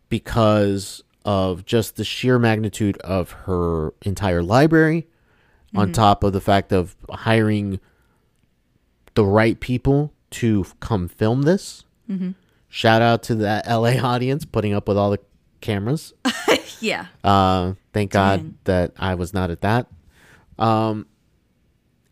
because 0.09 1.03
of 1.25 1.65
just 1.65 1.95
the 1.95 2.03
sheer 2.03 2.37
magnitude 2.37 2.97
of 2.99 3.31
her 3.31 3.93
entire 4.03 4.43
library 4.43 5.07
on 5.75 5.87
mm-hmm. 5.87 5.93
top 5.93 6.23
of 6.23 6.33
the 6.33 6.39
fact 6.39 6.71
of 6.71 6.95
hiring 7.09 7.79
the 9.15 9.25
right 9.25 9.59
people 9.59 10.13
to 10.29 10.65
come 10.79 11.07
film 11.07 11.41
this. 11.41 11.83
Mm-hmm. 12.09 12.31
Shout 12.69 13.01
out 13.01 13.23
to 13.23 13.35
that 13.35 13.67
la 13.67 13.89
audience 14.03 14.45
putting 14.45 14.73
up 14.73 14.87
with 14.87 14.97
all 14.97 15.11
the 15.11 15.19
cameras 15.61 16.13
Yeah. 16.79 17.07
uh, 17.23 17.73
thank 17.93 18.11
God 18.11 18.39
Dang. 18.41 18.57
that 18.65 18.91
I 18.97 19.15
was 19.15 19.33
not 19.33 19.49
at 19.51 19.61
that. 19.61 19.87
Um, 20.59 21.07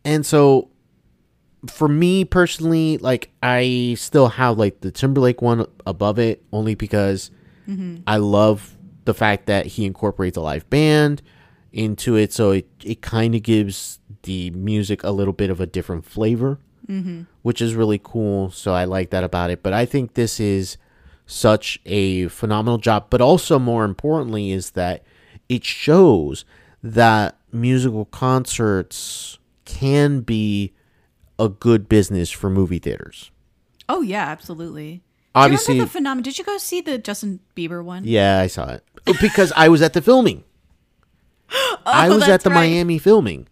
and 0.03 0.25
so 0.25 0.69
for 1.69 1.87
me 1.87 2.25
personally, 2.25 2.97
like 2.97 3.31
I 3.43 3.95
still 3.97 4.27
have 4.29 4.57
like 4.57 4.81
the 4.81 4.91
Timberlake 4.91 5.41
one 5.41 5.65
above 5.85 6.19
it 6.19 6.43
only 6.51 6.75
because 6.75 7.31
I 8.07 8.17
love 8.17 8.75
the 9.05 9.13
fact 9.15 9.47
that 9.47 9.65
he 9.65 9.85
incorporates 9.85 10.37
a 10.37 10.41
live 10.41 10.69
band 10.69 11.21
into 11.73 12.15
it, 12.15 12.31
so 12.31 12.51
it 12.51 12.67
it 12.83 13.01
kind 13.01 13.33
of 13.35 13.41
gives 13.43 13.99
the 14.23 14.51
music 14.51 15.03
a 15.03 15.09
little 15.11 15.33
bit 15.33 15.49
of 15.49 15.59
a 15.59 15.65
different 15.65 16.05
flavor, 16.05 16.59
which 17.41 17.61
is 17.61 17.73
really 17.73 17.99
cool. 18.03 18.51
So 18.51 18.73
I 18.73 18.85
like 18.85 19.09
that 19.09 19.23
about 19.23 19.49
it. 19.49 19.63
But 19.63 19.73
I 19.73 19.85
think 19.85 20.13
this 20.13 20.39
is 20.39 20.77
such 21.25 21.79
a 21.85 22.27
phenomenal 22.27 22.77
job. 22.77 23.07
But 23.09 23.21
also, 23.21 23.59
more 23.59 23.83
importantly, 23.85 24.51
is 24.51 24.71
that 24.71 25.03
it 25.49 25.63
shows 25.63 26.45
that 26.83 27.37
musical 27.51 28.05
concerts 28.05 29.37
can 29.65 30.21
be 30.21 30.73
a 31.39 31.49
good 31.49 31.89
business 31.89 32.29
for 32.31 32.49
movie 32.49 32.79
theaters. 32.79 33.31
Oh 33.89 34.01
yeah, 34.01 34.25
absolutely. 34.25 35.03
Obviously- 35.33 35.73
Do 35.73 35.75
you 35.75 35.79
remember 35.81 35.87
the 35.89 35.91
phenomenon? 35.97 36.23
Did 36.23 36.37
you 36.37 36.43
go 36.45 36.57
see 36.57 36.81
the 36.81 36.97
Justin 36.97 37.39
Bieber 37.55 37.83
one? 37.83 38.03
Yeah, 38.05 38.39
I 38.39 38.47
saw 38.47 38.69
it 38.71 38.83
because 39.19 39.51
I 39.55 39.67
was 39.69 39.81
at 39.81 39.93
the 39.93 40.01
filming. 40.01 40.43
I 41.85 42.09
was 42.09 42.23
at 42.27 42.41
Oh, 42.41 42.49
the 42.49 42.49
right. 42.51 42.69
Miami 42.71 42.97
filming. 42.99 43.47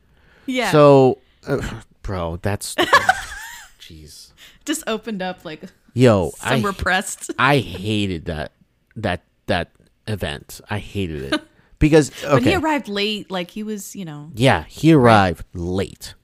Yeah. 0.46 0.72
So, 0.72 1.20
uh, 1.48 1.82
bro, 2.02 2.38
that's 2.42 2.76
jeez. 3.80 4.32
just 4.66 4.84
opened 4.88 5.22
up 5.22 5.44
like 5.46 5.62
Yo, 5.94 6.32
some 6.38 6.54
I 6.54 6.62
repressed. 6.68 7.32
I 7.40 7.58
hated 7.60 8.26
that 8.26 8.52
that 8.96 9.24
that 9.48 9.72
event. 10.08 10.60
I 10.70 10.80
hated 10.80 11.34
it 11.34 11.42
because 11.80 12.12
okay. 12.24 12.34
When 12.34 12.44
he 12.44 12.56
arrived 12.56 12.88
late, 12.88 13.30
like 13.32 13.52
he 13.52 13.64
was, 13.64 13.96
you 13.96 14.06
know. 14.06 14.32
Yeah, 14.36 14.64
he 14.64 14.94
arrived 14.94 15.46
late. 15.54 16.16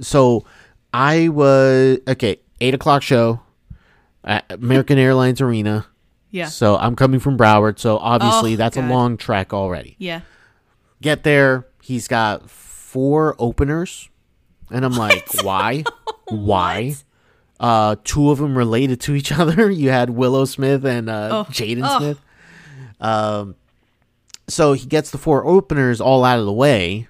So 0.00 0.44
I 0.92 1.28
was 1.28 1.98
okay. 2.08 2.40
Eight 2.60 2.74
o'clock 2.74 3.02
show 3.02 3.40
at 4.22 4.44
American 4.50 4.98
Airlines 4.98 5.40
Arena. 5.40 5.86
Yeah. 6.30 6.46
So 6.46 6.76
I'm 6.76 6.94
coming 6.94 7.18
from 7.20 7.36
Broward. 7.38 7.78
So 7.78 7.96
obviously 7.98 8.52
Oh, 8.54 8.56
that's 8.56 8.76
God. 8.76 8.84
a 8.84 8.88
long 8.92 9.16
trek 9.16 9.52
already. 9.54 9.96
Yeah. 9.98 10.20
Get 11.00 11.22
there. 11.24 11.66
He's 11.82 12.06
got 12.06 12.50
four 12.50 13.34
openers, 13.38 14.08
and 14.70 14.84
I'm 14.84 14.92
like, 14.92 15.26
why? 15.42 15.84
Why? 16.28 16.94
Uh, 17.60 17.94
two 18.04 18.30
of 18.30 18.38
them 18.38 18.56
related 18.56 19.00
to 19.02 19.14
each 19.14 19.30
other. 19.38 19.70
You 19.70 19.90
had 19.90 20.10
Willow 20.10 20.46
Smith 20.46 20.84
and 20.84 21.08
uh, 21.10 21.28
Oh. 21.46 21.50
Jaden 21.52 21.82
Oh. 21.84 21.98
Smith. 21.98 22.20
Um, 23.00 23.54
so 24.48 24.72
he 24.72 24.86
gets 24.86 25.10
the 25.10 25.18
four 25.18 25.46
openers 25.46 26.00
all 26.00 26.24
out 26.24 26.38
of 26.40 26.46
the 26.46 26.52
way, 26.52 27.06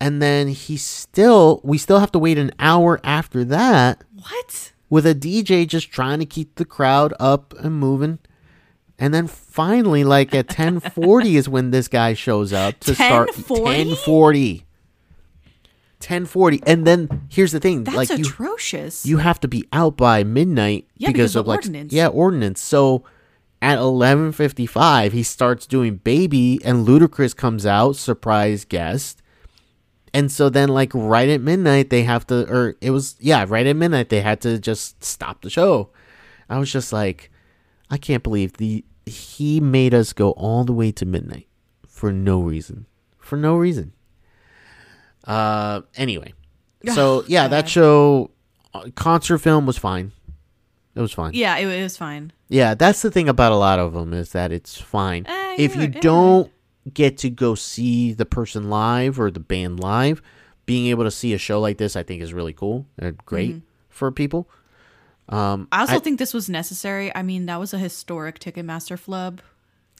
and 0.00 0.22
then 0.22 0.48
he 0.48 0.76
still 0.76 1.60
we 1.62 1.76
still 1.78 1.98
have 2.00 2.12
to 2.12 2.18
wait 2.18 2.38
an 2.38 2.52
hour 2.58 3.00
after 3.04 3.44
that 3.44 4.02
What? 4.16 4.72
with 4.88 5.06
a 5.06 5.14
DJ 5.14 5.66
just 5.68 5.90
trying 5.90 6.18
to 6.20 6.26
keep 6.26 6.54
the 6.54 6.64
crowd 6.64 7.12
up 7.20 7.52
and 7.58 7.74
moving. 7.78 8.18
And 8.98 9.12
then 9.12 9.26
finally, 9.26 10.04
like 10.04 10.34
at 10.34 10.48
ten 10.50 10.78
forty, 10.80 11.36
is 11.36 11.48
when 11.48 11.70
this 11.72 11.88
guy 11.88 12.14
shows 12.14 12.52
up 12.52 12.78
to 12.80 12.94
start 12.94 13.30
ten 13.34 13.94
forty. 13.96 14.64
Ten 16.02 16.26
forty, 16.26 16.60
and 16.66 16.84
then 16.86 17.22
here's 17.30 17.52
the 17.52 17.60
thing: 17.60 17.84
That's 17.84 17.96
like 17.96 18.10
you, 18.10 18.24
atrocious. 18.24 19.06
you 19.06 19.18
have 19.18 19.38
to 19.40 19.48
be 19.48 19.64
out 19.72 19.96
by 19.96 20.24
midnight 20.24 20.88
Yeah, 20.96 21.08
because 21.12 21.36
of 21.36 21.40
of 21.42 21.46
like 21.46 21.58
ordinance. 21.58 21.92
yeah 21.92 22.08
ordinance. 22.08 22.60
So 22.60 23.04
at 23.62 23.78
eleven 23.78 24.32
fifty 24.32 24.66
five, 24.66 25.12
he 25.12 25.22
starts 25.22 25.64
doing 25.66 25.96
"Baby," 25.96 26.58
and 26.64 26.86
Ludacris 26.86 27.36
comes 27.36 27.64
out, 27.64 27.94
surprise 27.94 28.64
guest. 28.64 29.22
And 30.12 30.30
so 30.30 30.50
then, 30.50 30.68
like 30.68 30.90
right 30.92 31.28
at 31.28 31.40
midnight, 31.40 31.88
they 31.90 32.02
have 32.02 32.26
to, 32.26 32.46
or 32.52 32.74
it 32.80 32.90
was 32.90 33.14
yeah, 33.20 33.46
right 33.48 33.64
at 33.66 33.76
midnight 33.76 34.08
they 34.08 34.20
had 34.22 34.40
to 34.42 34.58
just 34.58 35.02
stop 35.04 35.40
the 35.42 35.50
show. 35.50 35.90
I 36.50 36.58
was 36.58 36.70
just 36.70 36.92
like, 36.92 37.30
I 37.90 37.96
can't 37.96 38.22
believe 38.24 38.54
the 38.54 38.84
he 39.06 39.60
made 39.60 39.94
us 39.94 40.12
go 40.12 40.32
all 40.32 40.64
the 40.64 40.72
way 40.72 40.90
to 40.92 41.06
midnight 41.06 41.46
for 41.86 42.12
no 42.12 42.40
reason, 42.42 42.86
for 43.18 43.36
no 43.36 43.56
reason. 43.56 43.92
Uh, 45.24 45.82
anyway, 45.96 46.32
so 46.94 47.24
yeah, 47.28 47.48
that 47.48 47.68
show 47.68 48.30
uh, 48.74 48.88
concert 48.94 49.38
film 49.38 49.66
was 49.66 49.78
fine. 49.78 50.12
It 50.94 51.00
was 51.00 51.12
fine. 51.12 51.32
yeah, 51.34 51.56
it, 51.56 51.66
it 51.68 51.82
was 51.82 51.96
fine. 51.96 52.32
Yeah, 52.48 52.74
that's 52.74 53.00
the 53.02 53.10
thing 53.10 53.28
about 53.28 53.52
a 53.52 53.56
lot 53.56 53.78
of 53.78 53.94
them 53.94 54.12
is 54.12 54.32
that 54.32 54.52
it's 54.52 54.78
fine. 54.78 55.24
Eh, 55.26 55.56
if 55.58 55.74
you 55.76 55.88
don't 55.88 56.50
get 56.92 57.16
to 57.18 57.30
go 57.30 57.54
see 57.54 58.12
the 58.12 58.26
person 58.26 58.68
live 58.68 59.18
or 59.18 59.30
the 59.30 59.40
band 59.40 59.80
live, 59.80 60.20
being 60.66 60.86
able 60.88 61.04
to 61.04 61.10
see 61.10 61.32
a 61.32 61.38
show 61.38 61.60
like 61.60 61.78
this, 61.78 61.96
I 61.96 62.02
think, 62.02 62.20
is 62.22 62.34
really 62.34 62.52
cool 62.52 62.86
and 62.98 63.16
great 63.24 63.50
Mm-hmm. 63.50 63.58
for 63.88 64.10
people. 64.12 64.50
Um, 65.28 65.66
I 65.72 65.80
also 65.80 65.94
I- 65.96 65.98
think 66.00 66.18
this 66.18 66.34
was 66.34 66.50
necessary. 66.50 67.14
I 67.14 67.22
mean, 67.22 67.46
that 67.46 67.58
was 67.60 67.72
a 67.72 67.78
historic 67.78 68.38
Ticketmaster 68.38 68.98
flub 68.98 69.40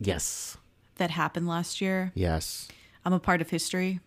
yes, 0.01 0.59
that 0.97 1.11
happened 1.13 1.47
last 1.49 1.81
year. 1.81 2.13
yes, 2.15 2.69
I'm 3.05 3.13
a 3.15 3.21
part 3.21 3.41
of 3.41 3.49
history. 3.51 4.01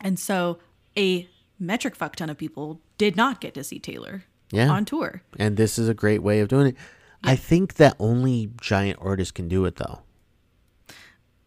And 0.00 0.18
so 0.18 0.58
a 0.96 1.28
metric 1.58 1.96
fuck 1.96 2.16
ton 2.16 2.30
of 2.30 2.36
people 2.36 2.80
did 2.98 3.16
not 3.16 3.40
get 3.40 3.54
to 3.54 3.64
see 3.64 3.78
Taylor 3.78 4.24
yeah, 4.50 4.68
on 4.68 4.84
tour. 4.84 5.22
and 5.38 5.56
this 5.56 5.78
is 5.78 5.88
a 5.88 5.94
great 5.94 6.22
way 6.22 6.40
of 6.40 6.48
doing 6.48 6.68
it. 6.68 6.76
I 7.22 7.36
think 7.36 7.74
that 7.74 7.96
only 7.98 8.50
giant 8.60 8.98
artists 9.00 9.32
can 9.32 9.48
do 9.48 9.64
it, 9.64 9.76
though. 9.76 10.02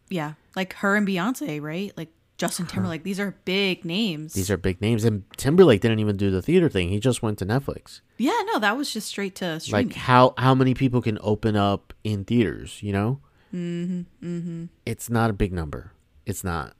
Yeah. 0.09 0.33
Like 0.55 0.73
her 0.75 0.95
and 0.95 1.07
Beyonce, 1.07 1.61
right? 1.61 1.93
Like 1.95 2.09
Justin 2.37 2.65
Timberlake. 2.65 3.03
These 3.03 3.19
are 3.19 3.35
big 3.45 3.83
names. 3.83 4.33
These 4.33 4.49
are 4.51 4.57
big 4.57 4.79
names, 4.79 5.03
and 5.03 5.23
Timberlake 5.37 5.81
didn't 5.81 5.99
even 5.99 6.17
do 6.17 6.29
the 6.29 6.41
theater 6.41 6.69
thing. 6.69 6.89
He 6.89 6.99
just 6.99 7.21
went 7.21 7.39
to 7.39 7.45
Netflix. 7.45 8.01
yeah, 8.17 8.39
no, 8.45 8.59
that 8.59 8.77
was 8.77 8.91
just 8.91 9.07
straight 9.07 9.35
to 9.35 9.59
streaming. 9.59 9.89
like 9.89 9.95
how 9.97 10.33
how 10.37 10.53
many 10.53 10.73
people 10.73 11.01
can 11.01 11.17
open 11.21 11.55
up 11.55 11.93
in 12.03 12.23
theaters 12.23 12.81
you 12.81 12.91
know 12.91 13.19
mm-hmm, 13.53 14.01
mm-hmm. 14.23 14.65
it's 14.85 15.09
not 15.09 15.29
a 15.29 15.33
big 15.33 15.51
number 15.51 15.91
it's 16.25 16.43
not 16.43 16.75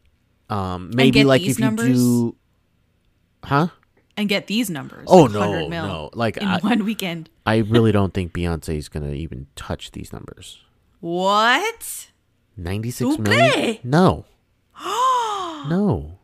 um 0.49 0.91
maybe 0.93 1.23
like 1.23 1.41
if 1.41 1.59
you 1.59 1.65
numbers? 1.65 1.97
do 1.97 2.35
huh 3.43 3.67
and 4.15 4.27
get 4.27 4.47
these 4.47 4.69
numbers. 4.69 5.05
Oh, 5.07 5.23
like 5.23 5.31
no, 5.33 5.69
mil 5.69 5.87
no. 5.87 6.09
Like, 6.13 6.37
in 6.37 6.47
I- 6.47 6.59
one 6.59 6.85
weekend. 6.85 7.29
i 7.45 7.57
really 7.57 7.91
don't 7.91 8.13
think 8.13 8.33
Beyonce 8.33 8.77
is 8.77 8.89
gonna 8.89 9.11
even 9.13 9.47
touch 9.55 9.91
these 9.91 10.11
numbers 10.11 10.59
What? 11.01 12.07
96 12.57 13.11
Okay. 13.13 13.21
million 13.21 13.77
no 13.83 14.25
no 15.69 16.17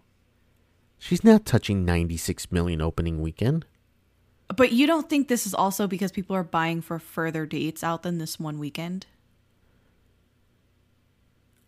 she's 0.97 1.23
not 1.23 1.45
touching 1.45 1.85
96 1.85 2.51
million 2.51 2.81
opening 2.81 3.21
weekend 3.21 3.65
But 4.55 4.71
you 4.71 4.87
don't 4.87 5.09
think 5.09 5.27
this 5.27 5.45
is 5.45 5.53
also 5.53 5.87
because 5.87 6.11
people 6.11 6.35
are 6.35 6.43
buying 6.43 6.81
for 6.81 6.97
further 6.99 7.45
dates 7.45 7.83
out 7.83 8.03
than 8.03 8.17
this 8.19 8.39
one 8.39 8.59
weekend? 8.59 9.05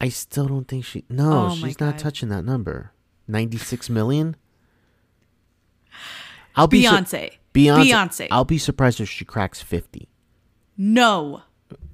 I 0.01 0.09
still 0.09 0.47
don't 0.47 0.67
think 0.67 0.83
she 0.85 1.03
no 1.09 1.47
Oh 1.47 1.55
she's 1.55 1.79
not 1.79 1.93
God. 1.93 1.99
touching 1.99 2.29
that 2.29 2.43
number 2.45 2.91
96 3.27 3.89
million 3.89 4.35
i'll 6.55 6.67
be 6.67 6.83
Beyonce. 6.83 7.33
Beyonce. 7.53 7.89
Beyonce. 7.89 8.27
I'll 8.31 8.45
be 8.45 8.57
surprised 8.57 8.99
if 8.99 9.09
she 9.09 9.23
cracks 9.25 9.61
50. 9.61 10.09
no. 10.77 11.41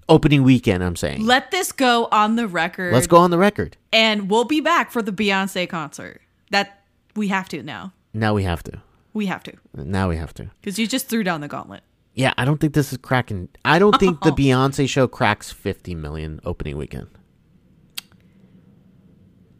opening 0.09 0.43
weekend. 0.43 0.83
I'm 0.83 0.95
saying. 0.95 1.23
Let 1.25 1.51
this 1.51 1.71
go 1.71 2.07
on 2.11 2.35
the 2.35 2.47
record. 2.47 2.93
Let's 2.93 3.07
go 3.07 3.17
on 3.17 3.29
the 3.31 3.37
record. 3.37 3.77
And 3.93 4.29
we'll 4.29 4.43
be 4.45 4.59
back 4.59 4.91
for 4.91 5.01
the 5.01 5.11
Beyonce 5.11 5.69
concert. 5.69 6.21
That 6.49 6.81
we 7.15 7.27
have 7.29 7.47
to 7.49 7.61
now. 7.63 7.93
Now 8.13 8.33
we 8.33 8.43
have 8.43 8.63
to. 8.63 8.81
We 9.13 9.27
have 9.27 9.43
to. 9.43 9.53
Now 9.75 10.09
we 10.09 10.17
have 10.17 10.33
to. 10.33 10.49
Because 10.59 10.79
you 10.79 10.87
just 10.87 11.07
threw 11.07 11.23
down 11.23 11.41
the 11.41 11.47
gauntlet. 11.47 11.83
Yeah, 12.13 12.33
I 12.37 12.43
don't 12.43 12.59
think 12.59 12.73
this 12.73 12.91
is 12.91 12.97
cracking. 12.97 13.47
I 13.63 13.77
don't 13.79 13.97
think 13.99 14.21
the 14.21 14.31
Beyonce 14.41 14.89
show 14.89 15.07
cracks 15.07 15.51
50 15.51 15.95
million 15.95 16.41
opening 16.43 16.75
weekend. 16.75 17.07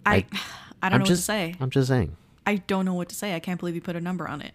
I 0.05 0.25
I, 0.81 0.89
don't 0.89 0.93
I'm 0.95 0.99
know 0.99 1.05
just, 1.05 1.27
what 1.29 1.35
to 1.35 1.51
say. 1.51 1.55
I'm 1.59 1.69
just 1.69 1.87
saying. 1.87 2.15
I 2.45 2.55
don't 2.55 2.85
know 2.85 2.93
what 2.93 3.09
to 3.09 3.15
say. 3.15 3.35
I 3.35 3.39
can't 3.39 3.59
believe 3.59 3.75
you 3.75 3.81
put 3.81 3.95
a 3.95 4.01
number 4.01 4.27
on 4.27 4.41
it. 4.41 4.53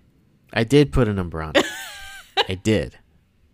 I 0.53 0.64
did 0.64 0.92
put 0.92 1.09
a 1.09 1.12
number 1.12 1.42
on 1.42 1.53
it. 1.55 1.64
I 2.49 2.55
did. 2.55 2.99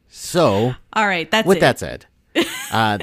So, 0.09 0.75
All 0.93 1.07
right, 1.07 1.31
that's 1.31 1.47
with 1.47 1.59
it. 1.59 1.61
that 1.61 1.79
said, 1.79 2.07
uh, 2.73 2.99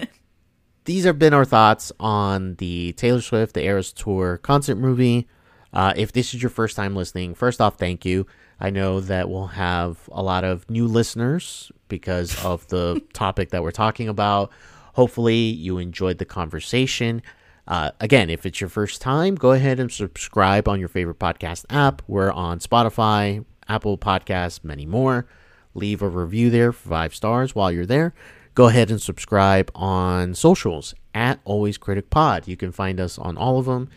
these 0.86 1.04
have 1.06 1.20
been 1.20 1.34
our 1.34 1.46
thoughts 1.46 1.92
on 2.00 2.56
the 2.56 2.94
Taylor 2.94 3.22
Swift, 3.22 3.54
the 3.54 3.64
Eras 3.64 3.92
Tour 3.92 4.38
concert 4.38 4.76
movie. 4.76 5.28
Uh, 5.72 5.94
if 5.96 6.12
this 6.12 6.34
is 6.34 6.42
your 6.42 6.50
first 6.50 6.76
time 6.76 6.96
listening, 6.96 7.36
first 7.36 7.62
off, 7.62 7.78
thank 7.78 8.06
you. 8.06 8.26
I 8.60 8.70
know 8.70 9.00
that 9.00 9.30
we'll 9.30 9.48
have 9.48 10.10
a 10.12 10.22
lot 10.22 10.44
of 10.44 10.70
new 10.70 10.88
listeners 10.88 11.72
because 11.88 12.44
of 12.44 12.68
the 12.68 13.02
topic 13.14 13.50
that 13.52 13.64
we're 13.64 13.72
talking 13.72 14.10
about. 14.10 14.52
Hopefully, 14.94 15.38
you 15.38 15.78
enjoyed 15.78 16.18
the 16.18 16.26
conversation. 16.26 17.22
Uh, 17.70 17.92
again, 18.00 18.32
if 18.32 18.48
it's 18.48 18.60
your 18.60 18.70
first 18.70 19.00
time, 19.00 19.36
go 19.36 19.52
ahead 19.52 19.80
and 19.80 19.92
subscribe 19.92 20.68
on 20.68 20.80
your 20.80 20.90
favorite 20.90 21.20
podcast 21.20 21.66
app. 21.70 22.02
We're 22.08 22.32
on 22.32 22.58
Spotify, 22.58 23.46
Apple 23.68 23.96
Podcasts, 23.96 24.64
many 24.64 24.88
more. 24.88 25.28
Leave 25.76 26.02
a 26.02 26.10
review 26.10 26.50
there 26.50 26.72
for 26.72 26.90
five 26.90 27.14
stars 27.14 27.54
while 27.54 27.72
you're 27.72 27.86
there. 27.86 28.16
Go 28.56 28.70
ahead 28.70 28.90
and 28.90 29.00
subscribe 29.00 29.70
on 29.76 30.34
socials 30.34 30.96
at 31.14 31.40
Always 31.46 31.78
Critic 31.78 32.10
Pod. 32.10 32.48
You 32.48 32.58
can 32.58 32.72
find 32.72 33.00
us 33.00 33.20
on 33.20 33.38
all 33.38 33.60
of 33.60 33.68
them. 33.68 33.88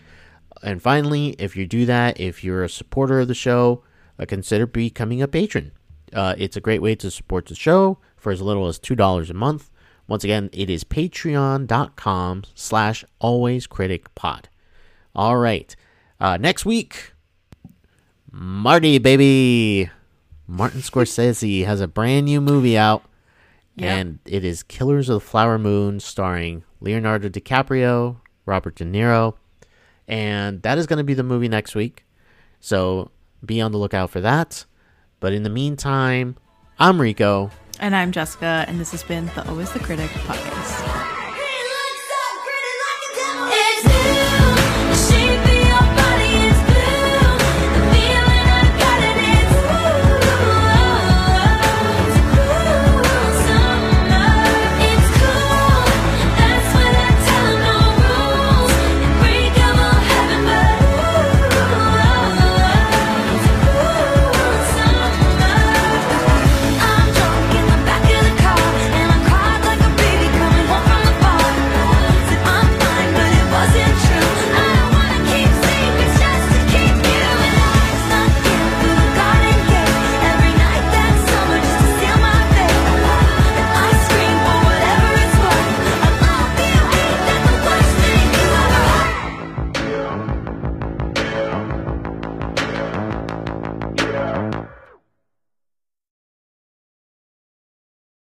And 0.63 0.83
finally, 0.83 1.31
if 1.39 1.57
you 1.57 1.67
do 1.67 1.87
that, 1.87 2.21
if 2.21 2.45
you're 2.45 2.63
a 2.63 2.69
supporter 2.69 3.21
of 3.21 3.29
the 3.29 3.35
show, 3.35 3.83
uh, 4.19 4.27
consider 4.27 4.67
becoming 4.67 5.23
a 5.23 5.27
patron. 5.27 5.73
Uh, 6.13 6.35
it's 6.37 6.59
a 6.59 6.61
great 6.61 6.83
way 6.83 6.95
to 6.97 7.11
support 7.11 7.47
the 7.47 7.55
show 7.55 7.99
for 8.19 8.31
as 8.31 8.43
little 8.43 8.69
as 8.69 8.79
$2 8.79 9.31
a 9.31 9.35
month. 9.35 9.71
Once 10.13 10.25
again, 10.25 10.51
it 10.53 10.69
is 10.69 10.85
patreon.com 10.85 12.43
slash 12.55 13.03
alwayscriticpod. 13.23 14.45
All 15.15 15.39
right. 15.39 15.75
Uh, 16.21 16.37
next 16.37 16.67
week, 16.67 17.15
Marty, 18.31 18.99
baby. 18.99 19.89
Martin 20.47 20.83
Scorsese 20.83 21.65
has 21.65 21.81
a 21.81 21.89
brand 21.89 22.27
new 22.27 22.43
movie 22.43 22.77
out, 22.77 23.03
Yeah. 23.75 23.95
and 23.97 24.19
it 24.27 24.45
is 24.45 24.63
Killers 24.63 25.09
of 25.09 25.15
the 25.15 25.27
Flower 25.27 25.59
Moon, 25.59 25.99
starring 25.99 26.63
Leonardo 26.79 27.31
DiCaprio, 27.31 28.17
Robert 28.45 28.75
De 28.75 28.85
Niro, 28.85 29.37
and 30.07 30.61
that 30.61 30.77
is 30.77 30.87
going 30.87 30.99
to 30.99 31.05
be 31.05 31.15
the 31.15 31.23
movie 31.23 31.49
next 31.49 31.75
week. 31.75 32.05
So 32.61 33.11
be 33.43 33.63
on 33.63 33.73
the 33.73 33.79
lookout 33.79 34.11
for 34.11 34.21
that. 34.21 34.67
But 35.21 35.33
in 35.33 35.43
the 35.43 35.49
meantime, 35.49 36.37
I'm 36.79 37.01
Rico. 37.01 37.51
And 37.83 37.97
I'm 37.97 38.13
Jessica, 38.13 38.65
and 38.69 38.79
this 38.79 38.93
has 38.93 39.03
been 39.03 39.27
the 39.35 39.45
Always 39.49 39.73
the 39.73 39.81
Critic 39.81 40.09
podcast. 40.11 40.92